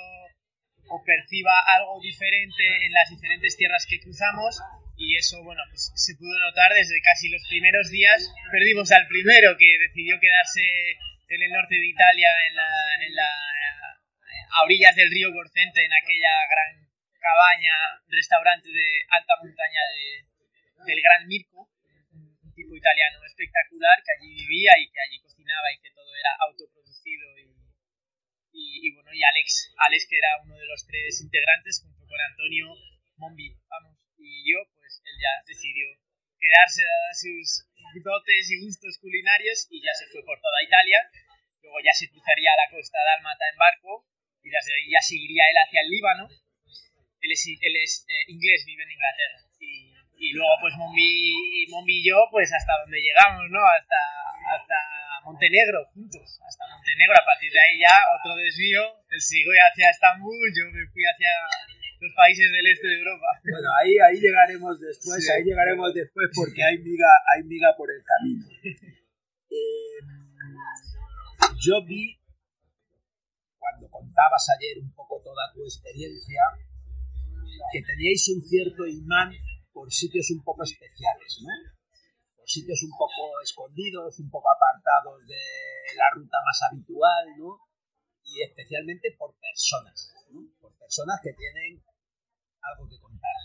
o 0.88 1.03
perciba 1.03 1.53
algo 1.75 1.99
diferente 2.00 2.62
en 2.87 2.93
las 2.93 3.09
diferentes 3.11 3.57
tierras 3.57 3.87
que 3.88 4.00
cruzamos 4.00 4.61
y 4.97 5.17
eso, 5.17 5.43
bueno, 5.43 5.63
pues 5.71 5.91
se 5.95 6.15
pudo 6.15 6.39
notar 6.39 6.73
desde 6.73 7.01
casi 7.03 7.29
los 7.29 7.43
primeros 7.49 7.91
días. 7.91 8.31
Perdimos 8.51 8.91
al 8.93 9.07
primero 9.09 9.57
que 9.59 9.79
decidió 9.89 10.21
quedarse 10.21 10.63
en 11.29 11.43
el 11.43 11.51
norte 11.51 11.75
de 11.75 11.87
Italia, 11.87 12.29
en 12.49 12.55
la, 12.55 12.71
en 13.07 13.15
la 13.15 13.31
a 14.55 14.63
orillas 14.63 14.95
del 14.95 15.11
río 15.11 15.33
Gorcente, 15.33 15.85
en 15.85 15.93
aquella 15.93 16.31
gran 16.47 16.87
cabaña, 17.19 17.75
restaurante 18.07 18.69
de 18.69 18.87
alta 19.11 19.35
montaña 19.43 19.83
de, 19.97 20.87
del 20.87 21.01
Gran 21.03 21.27
Mirko, 21.27 21.71
un, 22.13 22.55
tipo 22.55 22.77
italiano 22.77 23.19
espectacular 23.27 23.99
que 23.99 24.13
allí 24.15 24.31
vivía 24.47 24.71
y 24.79 24.87
que 24.87 25.01
allí 25.01 25.19
cocinaba 25.19 25.73
y 25.75 25.81
que 25.83 25.91
todo 25.91 26.15
era 26.15 26.31
autoproducido 26.47 27.27
y, 27.39 27.51
y, 28.53 28.87
y 28.87 28.95
bueno, 28.95 29.11
y 29.13 29.25
Alex, 29.25 29.75
Alex 29.77 30.07
que 30.07 30.19
era 30.19 30.39
uno 30.45 30.55
de 30.55 30.67
los 30.67 30.87
tres 30.87 31.21
integrantes 31.21 31.83
junto 31.83 32.07
con 32.07 32.21
Antonio 32.31 32.71
Mombi, 33.17 33.59
vamos, 33.67 33.99
y 34.19 34.53
yo, 34.53 34.59
él 35.14 35.18
ya 35.23 35.33
decidió 35.47 35.87
quedarse 36.38 36.83
dadas 36.83 37.16
sus 37.23 37.47
dotes 38.02 38.50
y 38.50 38.59
gustos 38.66 38.99
culinarios 38.99 39.66
y 39.71 39.78
ya 39.78 39.94
se 39.94 40.11
fue 40.11 40.26
por 40.26 40.40
toda 40.42 40.59
Italia, 40.66 40.99
luego 41.62 41.78
ya 41.78 41.94
se 41.94 42.11
cruzaría 42.11 42.50
a 42.50 42.61
la 42.66 42.71
costa 42.75 42.99
dálmata 42.99 43.44
en 43.47 43.56
barco 43.56 44.04
y 44.42 44.50
ya 44.50 45.00
seguiría 45.00 45.47
él 45.49 45.56
hacia 45.62 45.80
el 45.80 45.88
Líbano, 45.88 46.28
él 47.25 47.33
es, 47.33 47.47
él 47.49 47.75
es 47.80 48.04
eh, 48.04 48.25
inglés, 48.28 48.64
vive 48.66 48.83
en 48.83 48.92
Inglaterra. 48.92 49.38
Y, 49.59 49.94
y 50.21 50.33
luego, 50.37 50.52
pues 50.61 50.75
Mombi, 50.76 51.66
Mombi 51.71 52.00
y 52.00 52.04
yo, 52.04 52.21
pues 52.30 52.52
hasta 52.52 52.73
donde 52.85 53.00
llegamos, 53.00 53.49
¿no? 53.49 53.64
Hasta, 53.64 53.97
hasta 54.52 54.76
Montenegro, 55.25 55.88
juntos, 55.94 56.40
hasta 56.44 56.68
Montenegro. 56.68 57.16
A 57.16 57.25
partir 57.25 57.50
de 57.50 57.61
ahí 57.61 57.80
ya 57.80 57.97
otro 58.21 58.37
desvío, 58.37 58.85
él 59.09 59.21
siguió 59.21 59.52
hacia 59.56 59.88
Estambul, 59.88 60.52
yo 60.52 60.68
me 60.68 60.85
fui 60.92 61.02
hacia 61.09 61.33
los 62.04 62.14
países 62.14 62.46
del 62.52 62.66
este 62.68 62.87
de 62.88 62.96
Europa. 63.00 63.26
Bueno, 63.54 63.68
ahí, 63.80 63.96
ahí 63.99 64.20
llegaremos 64.20 64.80
después, 64.80 65.25
Sí. 65.25 65.30
ahí 65.32 65.44
llegaremos 65.44 65.92
después 65.94 66.28
porque 66.34 66.62
hay 66.62 66.78
miga, 66.78 67.08
hay 67.32 67.42
miga 67.44 67.75
por 67.76 67.88
el 67.90 68.02
camino. 68.04 68.44
Eh, 69.50 69.99
yo 71.64 71.84
vi, 71.84 72.18
cuando 73.58 73.88
contabas 73.88 74.44
ayer 74.58 74.78
un 74.82 74.92
poco 74.92 75.20
toda 75.25 75.52
tu 75.54 75.64
experiencia, 75.64 76.40
que 77.73 77.80
teníais 77.82 78.28
un 78.34 78.42
cierto 78.42 78.87
imán 78.87 79.32
por 79.73 79.90
sitios 79.90 80.30
un 80.30 80.42
poco 80.44 80.62
especiales, 80.64 81.40
¿no? 81.42 81.49
Por 82.37 82.46
sitios 82.49 82.82
un 82.82 82.90
poco 82.99 83.40
escondidos, 83.42 84.18
un 84.20 84.30
poco 84.30 84.49
apartados 84.50 85.26
de 85.26 85.96
la 85.96 86.11
ruta 86.14 86.38
más 86.44 86.61
habitual, 86.70 87.26
¿no? 87.38 87.58
Y 88.25 88.42
especialmente 88.42 89.14
por 89.18 89.34
personas, 89.38 90.12
¿no? 90.30 90.40
Por 90.61 90.76
personas 90.78 91.20
que 91.23 91.32
tienen 91.32 91.82
algo 92.64 92.88
que 92.88 93.00
contar. 93.00 93.37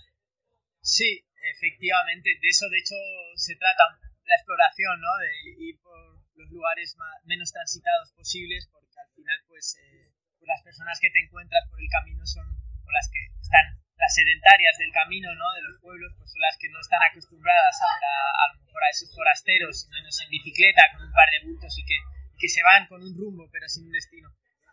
Sí, 0.81 1.25
efectivamente, 1.41 2.29
de 2.41 2.49
eso 2.49 2.67
de 2.69 2.79
hecho 2.79 2.95
se 3.35 3.55
trata 3.55 3.83
la 4.25 4.35
exploración, 4.35 4.99
¿no? 5.01 5.11
De 5.17 5.29
ir 5.57 5.79
por 5.81 5.97
los 6.35 6.49
lugares 6.49 6.95
más, 6.97 7.13
menos 7.25 7.51
transitados 7.51 8.13
posibles, 8.13 8.69
porque 8.71 8.95
al 8.95 9.11
final, 9.13 9.39
pues, 9.47 9.75
eh, 9.81 10.13
pues 10.37 10.47
las 10.47 10.63
personas 10.63 10.99
que 10.99 11.09
te 11.09 11.19
encuentras 11.19 11.67
por 11.69 11.79
el 11.81 11.89
camino 11.89 12.25
son 12.25 12.47
o 12.47 12.89
las 12.91 13.09
que 13.11 13.21
están, 13.41 13.77
las 13.97 14.15
sedentarias 14.15 14.77
del 14.79 14.93
camino, 14.93 15.29
¿no? 15.35 15.51
De 15.53 15.61
los 15.61 15.77
pueblos, 15.81 16.13
pues 16.17 16.31
son 16.31 16.41
las 16.41 16.57
que 16.57 16.69
no 16.69 16.79
están 16.79 17.03
acostumbradas 17.03 17.75
a, 17.81 17.91
a, 17.91 18.15
a 18.33 18.45
lo 18.53 18.63
mejor 18.63 18.69
forasteros, 19.13 19.87
menos 19.91 20.15
en 20.21 20.29
bicicleta, 20.29 20.83
con 20.93 21.05
un 21.05 21.11
par 21.11 21.29
de 21.29 21.45
bultos 21.45 21.77
y 21.77 21.85
que, 21.85 21.97
que 22.39 22.47
se 22.47 22.63
van 22.63 22.87
con 22.87 23.03
un 23.03 23.13
rumbo 23.15 23.49
pero 23.51 23.67
sin 23.67 23.85
un 23.85 23.91
destino. 23.91 24.29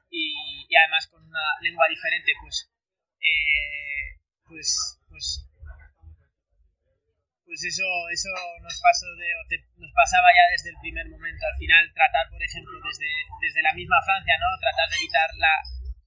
Y, 0.08 0.64
y 0.68 0.76
además 0.76 1.08
con 1.08 1.24
una 1.26 1.42
lengua 1.60 1.88
diferente, 1.88 2.32
pues, 2.40 2.70
eh, 3.20 4.05
pues, 4.48 4.68
pues, 5.08 5.46
pues 7.44 7.60
eso, 7.64 7.86
eso 8.10 8.30
nos 8.62 8.76
pasó 8.80 9.06
de, 9.16 9.58
nos 9.76 9.92
pasaba 9.92 10.28
ya 10.34 10.44
desde 10.52 10.70
el 10.70 10.78
primer 10.80 11.08
momento. 11.08 11.46
Al 11.46 11.58
final, 11.58 11.82
tratar, 11.94 12.28
por 12.30 12.42
ejemplo, 12.42 12.78
desde, 12.82 13.10
desde 13.40 13.62
la 13.62 13.74
misma 13.74 14.02
Francia, 14.02 14.34
¿no? 14.38 14.50
Tratar 14.58 14.88
de 14.90 14.96
evitar 14.96 15.30
la, 15.36 15.54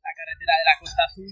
la 0.04 0.12
carretera 0.16 0.54
de 0.58 0.66
la 0.66 0.80
Costa 0.80 1.04
Azul 1.06 1.32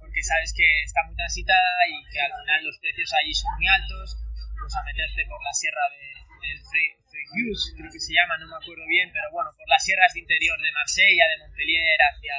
porque 0.00 0.24
sabes 0.24 0.50
que 0.56 0.64
está 0.82 1.04
muy 1.04 1.14
transitada 1.14 1.86
y 1.86 2.00
que 2.10 2.18
al 2.18 2.32
final 2.32 2.64
los 2.64 2.78
precios 2.80 3.12
allí 3.14 3.32
son 3.36 3.52
muy 3.54 3.68
altos, 3.68 4.16
pues 4.58 4.74
a 4.74 4.82
meterte 4.82 5.22
por 5.28 5.38
la 5.44 5.52
sierra 5.52 5.86
de, 5.92 6.02
del 6.40 6.58
Frejus, 7.04 7.76
creo 7.76 7.92
que 7.92 8.00
se 8.00 8.16
llama, 8.16 8.40
no 8.40 8.48
me 8.48 8.56
acuerdo 8.56 8.82
bien, 8.88 9.12
pero 9.12 9.30
bueno, 9.30 9.52
por 9.54 9.68
las 9.68 9.84
sierras 9.84 10.12
de 10.16 10.24
interior 10.24 10.56
de 10.58 10.72
Marsella, 10.72 11.28
de 11.28 11.38
Montpellier, 11.44 12.00
hacia, 12.00 12.36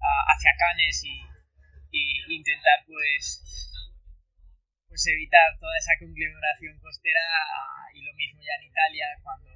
hacia 0.00 0.52
Cannes 0.56 1.04
y, 1.04 1.20
y 1.90 2.34
intentar 2.34 2.84
pues 2.86 3.42
pues 4.88 5.06
evitar 5.12 5.52
toda 5.58 5.76
esa 5.76 5.92
conglomeración 5.98 6.78
costera 6.78 7.20
y 7.92 8.00
lo 8.00 8.14
mismo 8.14 8.40
ya 8.40 8.54
en 8.56 8.70
Italia 8.70 9.06
cuando, 9.22 9.50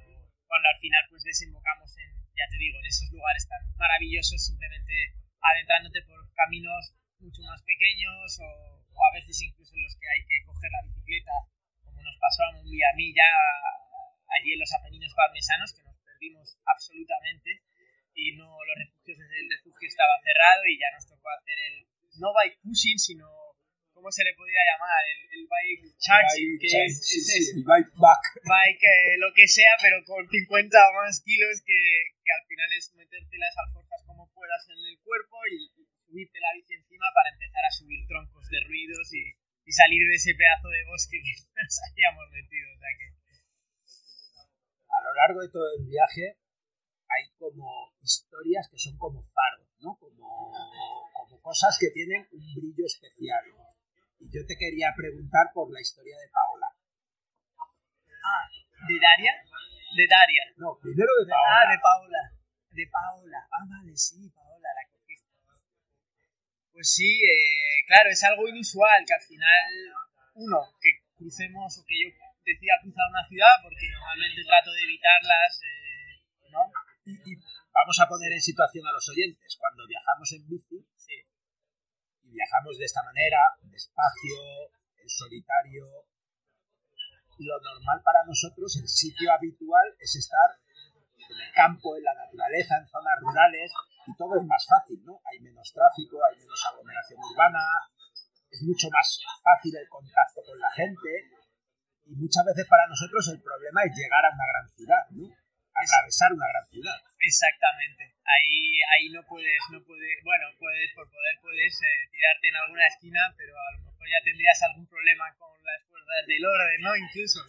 cuando 0.45 0.67
al 0.69 0.79
final 0.79 1.01
pues 1.09 1.23
desembocamos 1.23 1.89
en, 1.97 2.11
ya 2.35 2.45
te 2.51 2.57
digo, 2.59 2.77
en 2.77 2.85
esos 2.85 3.09
lugares 3.09 3.47
tan 3.47 3.63
maravillosos 3.77 4.37
simplemente 4.37 5.15
adentrándote 5.41 6.03
por 6.03 6.19
caminos 6.35 6.93
mucho 7.17 7.41
más 7.43 7.61
pequeños 7.63 8.37
o, 8.41 8.81
a 9.01 9.11
veces 9.15 9.33
incluso 9.41 9.73
en 9.73 9.81
los 9.81 9.95
que 9.97 10.07
hay 10.09 10.21
que 10.25 10.45
coger 10.45 10.69
la 10.69 10.85
bicicleta, 10.85 11.33
como 11.81 12.01
nos 12.01 12.17
pasó 12.21 12.43
a 12.45 12.53
mí, 12.61 12.77
a 12.77 12.93
mí 12.93 13.09
ya 13.13 13.25
allí 14.37 14.53
en 14.53 14.61
los 14.61 14.73
Apeninos 14.73 15.13
parmesanos, 15.15 15.73
que 15.73 15.81
nos 15.83 15.97
perdimos 16.05 16.53
absolutamente 16.65 17.65
y 18.13 18.35
no 18.37 18.45
los 18.45 18.77
refugios, 18.77 19.17
el 19.17 19.49
refugio 19.49 19.87
estaba 19.87 20.21
cerrado 20.21 20.61
y 20.69 20.77
ya 20.77 20.91
nos 20.93 21.07
tocó 21.07 21.29
hacer 21.33 21.57
el, 21.57 21.90
no 22.21 22.29
bike 22.37 22.61
pushing, 22.61 23.01
sino, 23.01 23.25
¿cómo 23.97 24.13
se 24.13 24.21
le 24.21 24.37
podría 24.37 24.61
llamar? 24.69 25.01
El, 25.33 25.49
bike 25.49 25.97
charging, 25.97 26.53
que 26.61 26.85
es, 26.85 27.01
el 27.57 27.65
bike 27.65 27.91
back. 27.97 28.21
Bike, 28.45 28.85
eh, 28.85 29.17
lo 29.17 29.33
que 29.33 29.49
sea, 29.49 29.73
pero 29.81 29.97
con 30.05 30.21
50 30.29 30.29
o 30.29 30.93
más 31.01 31.19
kilos 31.25 31.65
que, 31.65 31.81
que 32.21 32.31
al 32.31 32.45
final 32.45 32.69
es 32.77 32.93
meterte 32.93 33.41
las 33.41 33.57
alforjas 33.57 34.05
como 34.05 34.29
puedas 34.37 34.61
en 34.69 34.85
el 34.85 34.97
cuerpo 35.01 35.35
y, 35.49 35.65
subirte 36.11 36.43
la 36.43 36.51
bici 36.59 36.75
encima 36.75 37.07
para 37.15 37.31
empezar 37.31 37.63
a 37.63 37.71
subir 37.71 38.03
troncos 38.05 38.43
de 38.51 38.59
ruidos 38.67 39.07
y, 39.15 39.31
y 39.63 39.71
salir 39.71 40.03
de 40.03 40.15
ese 40.15 40.35
pedazo 40.35 40.67
de 40.67 40.83
bosque 40.83 41.23
que 41.23 41.33
nos 41.55 41.75
habíamos 41.87 42.27
metido. 42.29 42.67
O 42.67 42.77
sea 42.77 42.93
que... 42.99 43.07
A 44.91 44.99
lo 45.01 45.13
largo 45.15 45.39
de 45.39 45.49
todo 45.49 45.67
el 45.79 45.87
viaje 45.87 46.35
hay 47.07 47.31
como 47.39 47.95
historias 48.03 48.67
que 48.69 48.77
son 48.77 48.97
como 48.97 49.23
faros, 49.23 49.67
¿no? 49.79 49.95
Como 49.97 51.10
cosas 51.41 51.77
que 51.79 51.89
tienen 51.91 52.27
un 52.31 52.45
brillo 52.55 52.85
especial. 52.85 53.43
Y 54.19 54.29
yo 54.29 54.45
te 54.45 54.55
quería 54.57 54.93
preguntar 54.95 55.49
por 55.53 55.71
la 55.73 55.81
historia 55.81 56.17
de 56.17 56.29
Paola. 56.29 56.67
Ah, 58.21 58.45
¿de 58.87 58.95
Daria? 59.01 59.33
De 59.97 60.05
Daria. 60.07 60.43
No, 60.57 60.77
primero 60.79 61.09
de 61.19 61.25
Paola. 61.29 61.57
Ah, 61.57 61.65
de 61.71 61.79
Paola. 61.81 62.21
De 62.69 62.85
Paola. 62.87 63.39
Ah, 63.51 63.65
vale, 63.67 63.97
sí, 63.97 64.29
Paola, 64.29 64.69
la 64.77 64.91
pues 66.71 66.87
sí, 66.97 67.19
eh, 67.19 67.83
claro, 67.85 68.09
es 68.09 68.23
algo 68.23 68.47
inusual 68.47 69.03
que 69.05 69.13
al 69.13 69.21
final, 69.21 69.69
uno, 70.33 70.57
que 70.79 71.03
crucemos 71.13 71.67
o 71.77 71.85
que 71.85 71.93
yo 71.99 72.07
decida 72.41 72.79
cruzar 72.81 73.05
una 73.11 73.27
ciudad, 73.27 73.59
porque 73.61 73.91
normalmente 73.91 74.41
trato 74.41 74.71
de 74.71 74.81
evitarlas, 74.81 75.51
eh, 75.61 76.25
¿no? 76.49 76.71
Y, 77.05 77.35
vamos 77.69 77.97
a 77.99 78.07
poner 78.07 78.31
en 78.31 78.41
situación 78.41 78.87
a 78.87 78.93
los 78.93 79.07
oyentes. 79.09 79.57
Cuando 79.59 79.85
viajamos 79.85 80.31
en 80.33 80.47
bici, 80.47 80.70
y 82.51 82.53
viajamos 82.53 82.77
de 82.77 82.85
esta 82.85 83.03
manera, 83.03 83.39
despacio, 83.63 84.35
en 84.97 85.07
solitario, 85.07 85.85
lo 87.39 87.59
normal 87.61 88.01
para 88.03 88.23
nosotros, 88.25 88.75
el 88.75 88.87
sitio 88.87 89.31
habitual, 89.31 89.95
es 89.99 90.15
estar 90.15 90.51
en 91.17 91.39
el 91.39 91.53
campo, 91.55 91.95
en 91.95 92.03
la 92.03 92.13
naturaleza, 92.13 92.77
en 92.77 92.87
zonas 92.87 93.17
rurales, 93.21 93.71
y 94.05 94.15
todo 94.15 94.35
es 94.37 94.45
más 94.45 94.65
fácil, 94.67 95.01
¿no? 95.05 95.19
Hay 95.31 95.39
menos 95.39 95.71
tráfico, 95.73 96.19
hay 96.25 96.37
menos 96.37 96.59
aglomeración 96.69 97.19
urbana, 97.23 97.63
es 98.51 98.61
mucho 98.63 98.89
más 98.91 99.21
fácil 99.41 99.75
el 99.75 99.87
contacto 99.87 100.41
con 100.45 100.59
la 100.59 100.69
gente 100.71 101.31
y 102.05 102.15
muchas 102.15 102.43
veces 102.43 102.67
para 102.67 102.85
nosotros 102.87 103.29
el 103.29 103.41
problema 103.41 103.83
es 103.83 103.95
llegar 103.95 104.25
a 104.25 104.35
una 104.35 104.45
gran 104.51 104.67
ciudad, 104.69 105.07
¿no? 105.11 105.29
Atravesar 105.81 106.33
una 106.33 106.47
gran 106.47 106.65
ciudad. 106.65 106.99
Exactamente. 107.19 108.13
Ahí, 108.25 108.79
ahí 108.97 109.09
no 109.09 109.21
puedes, 109.25 109.61
no 109.71 109.81
puedes, 109.83 110.23
bueno, 110.23 110.47
puedes, 110.57 110.93
por 110.93 111.09
poder 111.09 111.35
puedes 111.41 111.73
eh, 111.81 112.09
tirarte 112.11 112.47
en 112.49 112.55
alguna 112.55 112.87
esquina, 112.87 113.33
pero 113.37 113.53
a 113.57 113.71
lo 113.77 113.79
mejor 113.85 114.05
ya 114.09 114.21
tendrías 114.23 114.61
algún 114.63 114.87
problema 114.87 115.25
con 115.37 115.51
las 115.63 115.81
fuerzas 115.89 116.25
del 116.27 116.45
orden, 116.45 116.81
¿no? 116.81 116.95
Incluso. 116.95 117.39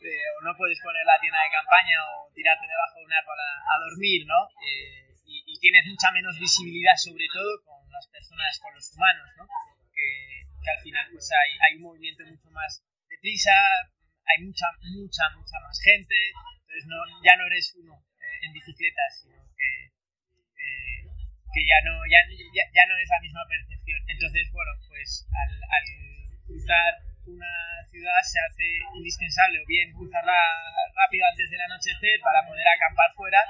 Eh, 0.00 0.28
o 0.38 0.44
no 0.44 0.52
puedes 0.56 0.78
poner 0.84 1.04
la 1.06 1.18
tienda 1.18 1.40
de 1.40 1.50
campaña 1.50 1.96
o 2.12 2.30
tirarte 2.32 2.68
debajo 2.68 3.00
de 3.00 3.06
un 3.06 3.12
árbol 3.16 3.40
a, 3.40 3.52
a 3.64 3.74
dormir, 3.88 4.26
¿no? 4.26 4.48
Eh, 4.60 5.06
y, 5.26 5.58
tienes 5.58 5.86
mucha 5.86 6.12
menos 6.12 6.38
visibilidad, 6.38 6.94
sobre 6.96 7.26
todo 7.32 7.50
con 7.64 7.90
las 7.90 8.06
personas, 8.08 8.58
con 8.60 8.74
los 8.74 8.92
humanos, 8.94 9.26
¿no? 9.36 9.46
Que, 9.90 10.46
que 10.62 10.70
al 10.70 10.78
final 10.78 11.06
pues 11.10 11.28
hay, 11.32 11.50
hay, 11.58 11.76
un 11.76 11.82
movimiento 11.82 12.24
mucho 12.26 12.50
más 12.50 12.84
deprisa, 13.08 13.50
hay 14.26 14.44
mucha, 14.44 14.66
mucha, 14.82 15.24
mucha 15.34 15.58
más 15.60 15.80
gente, 15.82 16.14
entonces 16.76 16.92
no, 16.92 17.00
ya 17.24 17.32
no 17.40 17.46
eres 17.48 17.72
uno 17.80 17.96
eh, 17.96 18.44
en 18.44 18.52
bicicleta, 18.52 19.00
sino 19.08 19.40
que, 19.56 19.88
eh, 19.88 21.00
que 21.48 21.62
ya, 21.64 21.80
no, 21.88 22.04
ya, 22.04 22.20
ya, 22.28 22.64
ya, 22.68 22.84
no 22.84 22.94
es 23.00 23.08
la 23.08 23.20
misma 23.24 23.40
percepción. 23.48 23.96
Entonces, 24.12 24.44
bueno, 24.52 24.72
pues 24.84 25.24
al, 25.32 25.52
al 25.56 25.86
cruzar 26.44 26.92
una 27.24 27.80
ciudad 27.88 28.20
se 28.20 28.38
hace 28.44 28.68
indispensable 28.92 29.56
o 29.56 29.66
bien 29.66 29.88
cruzarla 29.96 30.36
rápido 30.92 31.24
antes 31.32 31.48
del 31.48 31.64
anochecer 31.64 32.20
para 32.20 32.44
poder 32.44 32.66
acampar 32.68 33.08
fuera 33.16 33.40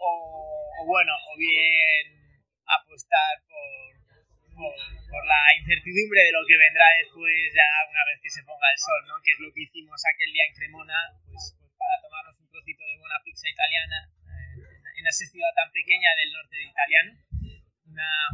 o, 0.00 0.84
bueno, 0.88 1.12
o 1.12 1.36
bien 1.36 2.40
apostar 2.64 3.44
por, 3.44 3.92
por, 4.56 5.26
la 5.26 5.40
incertidumbre 5.60 6.20
de 6.24 6.32
lo 6.32 6.42
que 6.48 6.58
vendrá 6.58 6.86
después 6.98 7.52
ya 7.54 7.68
una 7.86 8.02
vez 8.08 8.18
que 8.24 8.30
se 8.32 8.42
ponga 8.42 8.72
el 8.72 8.78
sol, 8.80 9.02
¿no? 9.06 9.14
Que 9.22 9.32
es 9.32 9.38
lo 9.38 9.52
que 9.52 9.62
hicimos 9.62 10.00
aquel 10.02 10.32
día 10.32 10.44
en 10.48 10.54
Cremona, 10.54 10.98
pues, 11.28 11.54
pues 11.60 11.70
para 11.78 12.02
tomarnos 12.02 12.33
un 13.04 13.10
buena 13.12 13.20
pizza 13.20 13.48
italiana 13.52 14.08
eh, 14.24 14.96
en 14.96 15.04
esa 15.04 15.28
ciudad 15.28 15.52
tan 15.52 15.68
pequeña 15.72 16.08
del 16.16 16.32
norte 16.32 16.56
de 16.56 16.64
italiano. 16.64 17.12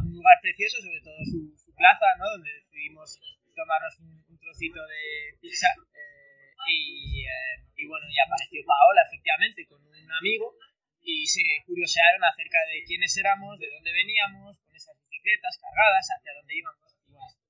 un 0.07 0.13
lugar 0.15 0.39
precioso, 0.41 0.79
sobre 0.79 1.01
todo 1.03 1.19
su, 1.27 1.75
plaza, 1.75 2.07
¿no? 2.17 2.29
Donde 2.29 2.53
decidimos 2.53 3.19
tomarnos 3.55 3.99
un, 3.99 4.37
trocito 4.39 4.79
de 4.87 5.35
pizza. 5.41 5.67
Eh, 5.75 6.55
y, 6.69 7.25
eh, 7.25 7.57
y 7.75 7.85
bueno, 7.85 8.05
ya 8.07 8.23
apareció 8.25 8.61
Paola, 8.65 9.01
efectivamente, 9.07 9.65
con 9.67 9.81
un 9.83 10.11
amigo 10.11 10.55
y 11.01 11.25
se 11.25 11.41
curiosearon 11.65 12.23
acerca 12.23 12.59
de 12.69 12.83
quiénes 12.85 13.11
éramos, 13.17 13.57
de 13.57 13.69
dónde 13.69 13.91
veníamos, 13.91 14.57
con 14.61 14.75
esas 14.75 14.95
bicicletas 15.01 15.57
cargadas, 15.57 16.05
hacia 16.05 16.33
dónde 16.33 16.55
íbamos. 16.55 16.95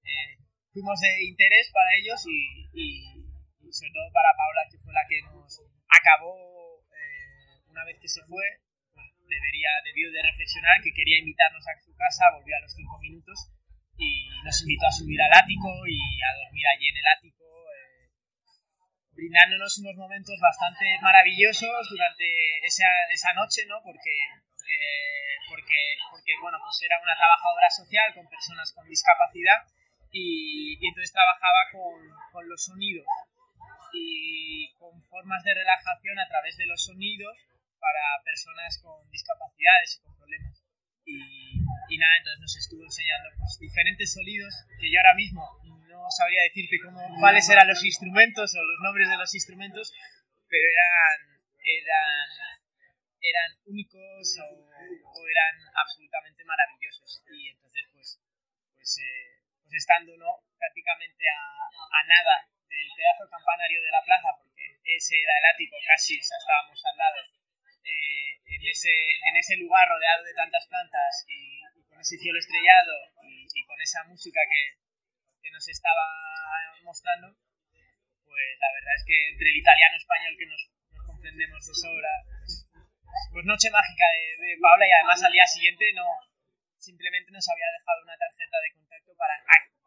Eh, 0.03 0.39
fuimos 0.71 0.99
de 0.99 1.23
interés 1.27 1.69
para 1.71 1.91
ellos 1.99 2.19
y, 2.25 2.71
y, 2.73 3.71
sobre 3.71 3.91
todo 3.91 4.07
para 4.11 4.35
Paula, 4.35 4.63
que 4.71 4.79
fue 4.79 4.93
la 4.93 5.05
que 5.07 5.21
nos 5.21 5.61
acabó, 5.87 6.35
eh, 6.35 6.50
una 7.71 7.85
vez 7.85 7.97
que 7.99 8.11
se 8.11 8.21
fue, 8.27 8.43
pues 8.93 9.07
debería, 9.25 9.71
debió 9.87 10.11
de 10.11 10.21
reflexionar 10.21 10.83
que 10.83 10.93
quería 10.93 11.19
invitarnos 11.19 11.63
a 11.63 11.79
su 11.79 11.95
casa, 11.95 12.35
volvió 12.35 12.55
a 12.55 12.61
los 12.61 12.73
cinco 12.75 12.99
minutos 12.99 13.49
y 13.97 14.27
nos 14.43 14.61
invitó 14.61 14.87
a 14.87 14.91
subir 14.91 15.21
al 15.21 15.33
ático 15.33 15.71
y 15.87 15.99
a 16.21 16.31
dormir 16.43 16.65
allí 16.67 16.87
en 16.87 16.97
el 16.97 17.07
ático 17.17 17.41
brindándonos 19.21 19.77
unos 19.79 19.95
momentos 19.95 20.33
bastante 20.41 20.97
maravillosos 21.01 21.89
durante 21.89 22.25
esa, 22.65 22.89
esa 23.11 23.33
noche, 23.33 23.61
¿no? 23.67 23.77
Porque, 23.83 24.09
eh, 24.09 25.35
porque, 25.47 25.77
porque, 26.09 26.33
bueno, 26.41 26.57
pues 26.63 26.81
era 26.81 26.97
una 26.97 27.15
trabajadora 27.15 27.69
social 27.69 28.13
con 28.15 28.27
personas 28.27 28.73
con 28.73 28.87
discapacidad 28.87 29.61
y, 30.11 30.77
y 30.79 30.87
entonces 30.87 31.13
trabajaba 31.13 31.69
con, 31.71 32.01
con, 32.31 32.49
los 32.49 32.63
sonidos 32.63 33.05
y 33.93 34.73
con 34.79 35.01
formas 35.05 35.43
de 35.43 35.53
relajación 35.53 36.19
a 36.19 36.27
través 36.27 36.57
de 36.57 36.65
los 36.65 36.83
sonidos 36.83 37.37
para 37.81 38.21
personas 38.23 38.77
con 38.77 39.09
discapacidades 39.09 39.97
y 39.97 40.01
con 40.05 40.15
problemas. 40.15 40.63
Y, 41.03 41.17
y 41.89 41.97
nada, 41.97 42.13
entonces 42.21 42.39
nos 42.39 42.55
estuvo 42.55 42.83
enseñando 42.85 43.27
pues, 43.41 43.57
diferentes 43.59 44.13
sonidos 44.13 44.53
que 44.79 44.87
yo 44.93 44.99
ahora 45.01 45.17
mismo 45.17 45.41
no 45.89 46.05
sabría 46.09 46.43
decirte 46.43 46.77
cómo, 46.85 47.01
cuáles 47.19 47.49
eran 47.49 47.67
los 47.67 47.83
instrumentos 47.83 48.53
o 48.55 48.61
los 48.61 48.79
nombres 48.85 49.09
de 49.09 49.17
los 49.17 49.33
instrumentos, 49.33 49.91
pero 50.47 50.65
eran, 50.69 51.17
eran, 51.57 52.29
eran 53.19 53.49
únicos 53.65 54.37
o, 54.39 55.21
eran 55.27 55.55
absolutamente 55.75 56.45
maravillosos. 56.45 57.23
Y 57.33 57.49
entonces, 57.49 57.85
pues, 57.91 58.07
pues, 58.75 58.89
eh, 59.01 59.41
pues 59.63 59.73
estando 59.73 60.15
¿no? 60.17 60.45
prácticamente 60.57 61.25
a, 61.27 61.43
a, 61.73 61.99
nada 62.07 62.47
del 62.69 62.87
pedazo 62.95 63.27
campanario 63.29 63.81
de 63.81 63.91
la 63.91 64.03
plaza, 64.05 64.29
porque 64.37 64.63
es 64.85 65.05
ese 65.05 65.21
era 65.21 65.33
el 65.37 65.45
ático, 65.53 65.75
casi, 65.87 66.19
o 66.19 66.23
sea, 66.23 66.37
estábamos 66.37 66.79
al 66.85 66.97
lado, 66.97 67.19
eh, 67.83 68.37
en, 68.45 68.61
ese, 68.67 68.91
en 68.91 69.35
ese 69.37 69.57
lugar 69.57 69.87
rodeado 69.89 70.23
de 70.23 70.33
tantas 70.33 70.67
plantas 70.67 71.25
y, 71.27 71.61
con 71.89 71.99
ese 71.99 72.17
cielo 72.17 72.39
estrellado 72.39 72.93
y, 73.23 73.65
con 73.65 73.79
esa 73.81 74.03
música 74.05 74.39
que, 74.49 74.77
que, 75.41 75.51
nos 75.51 75.67
estaba 75.67 76.05
mostrando, 76.83 77.35
pues 78.25 78.47
la 78.59 78.71
verdad 78.73 78.93
es 78.97 79.03
que 79.05 79.17
entre 79.29 79.49
el 79.49 79.57
italiano 79.57 79.95
y 79.95 80.01
español 80.01 80.35
que 80.37 80.45
nos, 80.45 80.61
nos 80.93 81.05
comprendemos 81.05 81.65
de 81.65 81.73
sobra, 81.73 82.13
pues 83.31 83.45
noche 83.45 83.69
mágica 83.71 84.05
de, 84.13 84.45
de 84.45 84.57
Paula 84.61 84.87
y 84.87 84.91
además 84.91 85.23
al 85.23 85.33
día 85.33 85.47
siguiente 85.47 85.91
no 85.93 86.07
simplemente 86.81 87.31
nos 87.31 87.47
había 87.49 87.69
dejado 87.77 88.01
una 88.03 88.17
tarjeta 88.17 88.57
de 88.57 88.73
contacto 88.73 89.13
para 89.15 89.37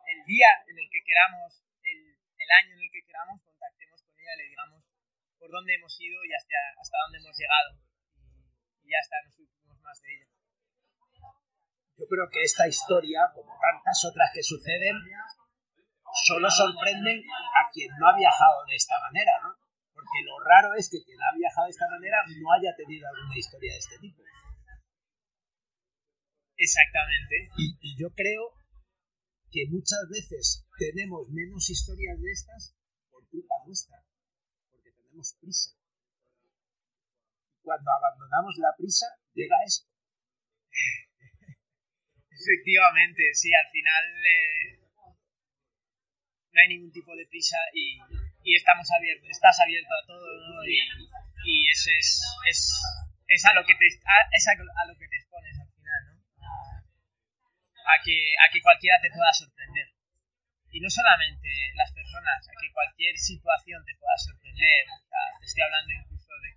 el 0.06 0.24
día 0.24 0.48
en 0.68 0.78
el 0.78 0.88
que 0.90 1.02
queramos, 1.02 1.62
el, 1.82 1.98
el 2.14 2.50
año 2.62 2.72
en 2.78 2.82
el 2.86 2.90
que 2.90 3.02
queramos, 3.02 3.42
contactemos 3.42 4.02
con 4.02 4.14
ella 4.18 4.34
y 4.34 4.38
le 4.38 4.48
digamos 4.48 4.84
por 5.38 5.50
dónde 5.50 5.74
hemos 5.74 5.92
ido 6.00 6.24
y 6.24 6.32
hasta, 6.32 6.56
hasta 6.80 6.96
dónde 7.04 7.18
hemos 7.18 7.36
llegado. 7.36 7.83
Y, 8.84 8.90
ya 8.92 9.00
está, 9.00 9.16
no 9.24 9.30
supimos 9.32 9.80
más 9.80 10.00
de 10.02 10.08
ello. 10.12 10.28
Yo 11.96 12.04
creo 12.04 12.28
que 12.28 12.42
esta 12.42 12.68
historia, 12.68 13.32
como 13.34 13.56
tantas 13.56 14.04
otras 14.04 14.30
que 14.34 14.42
suceden, 14.42 14.96
solo 16.26 16.50
sorprenden 16.50 17.22
a 17.24 17.70
quien 17.72 17.88
no 17.98 18.08
ha 18.08 18.16
viajado 18.16 18.64
de 18.68 18.76
esta 18.76 19.00
manera, 19.00 19.32
¿no? 19.42 19.56
Porque 19.94 20.20
lo 20.26 20.38
raro 20.44 20.74
es 20.74 20.90
que 20.90 21.02
quien 21.02 21.18
ha 21.22 21.32
viajado 21.34 21.66
de 21.66 21.70
esta 21.70 21.88
manera 21.88 22.18
no 22.28 22.52
haya 22.52 22.74
tenido 22.76 23.08
alguna 23.08 23.38
historia 23.38 23.72
de 23.72 23.78
este 23.78 23.98
tipo. 23.98 24.22
Exactamente. 26.56 27.50
Y, 27.56 27.78
y 27.80 27.96
yo 27.98 28.10
creo 28.14 28.54
que 29.50 29.66
muchas 29.70 30.02
veces 30.10 30.66
tenemos 30.76 31.28
menos 31.30 31.70
historias 31.70 32.20
de 32.20 32.30
estas 32.30 32.74
por 33.08 33.22
culpa 33.28 33.54
nuestra, 33.64 34.02
porque 34.70 34.90
tenemos 34.90 35.36
prisa. 35.40 35.73
Cuando 37.64 37.90
abandonamos 37.90 38.54
la 38.60 38.76
prisa, 38.76 39.08
llega 39.32 39.56
esto. 39.64 39.88
Efectivamente, 42.28 43.22
sí, 43.32 43.48
al 43.54 43.70
final 43.72 44.04
eh, 44.20 44.84
no 46.52 46.60
hay 46.60 46.68
ningún 46.68 46.92
tipo 46.92 47.16
de 47.16 47.24
prisa 47.26 47.56
y, 47.72 47.96
y 48.44 48.54
estamos 48.54 48.86
abiertos, 48.92 49.30
estás 49.30 49.58
abierto 49.60 49.94
a 49.94 50.06
todo 50.06 50.28
¿no? 50.28 50.60
y, 50.68 50.76
y 51.46 51.70
eso 51.70 51.88
es, 51.98 52.20
es, 52.46 52.60
es, 53.28 53.44
a 53.46 53.54
lo 53.54 53.64
que 53.64 53.74
te, 53.74 53.86
es 53.86 54.44
a 54.48 54.84
lo 54.86 54.94
que 54.98 55.08
te 55.08 55.16
expones 55.16 55.56
al 55.58 55.72
final, 55.72 56.00
¿no? 56.06 56.14
a 57.84 57.96
que, 58.04 58.34
a 58.36 58.52
que 58.52 58.60
cualquiera 58.60 59.00
te 59.00 59.10
pueda 59.10 59.32
sorprender. 59.32 59.88
Y 60.70 60.80
no 60.80 60.90
solamente 60.90 61.48
las 61.76 61.92
personas, 61.92 62.48
a 62.48 62.54
que 62.60 62.72
cualquier 62.72 63.16
situación 63.16 63.84
te 63.84 63.94
pueda 63.94 64.16
sorprender. 64.18 64.84
te 65.38 65.46
estoy 65.46 65.62
hablando 65.62 65.94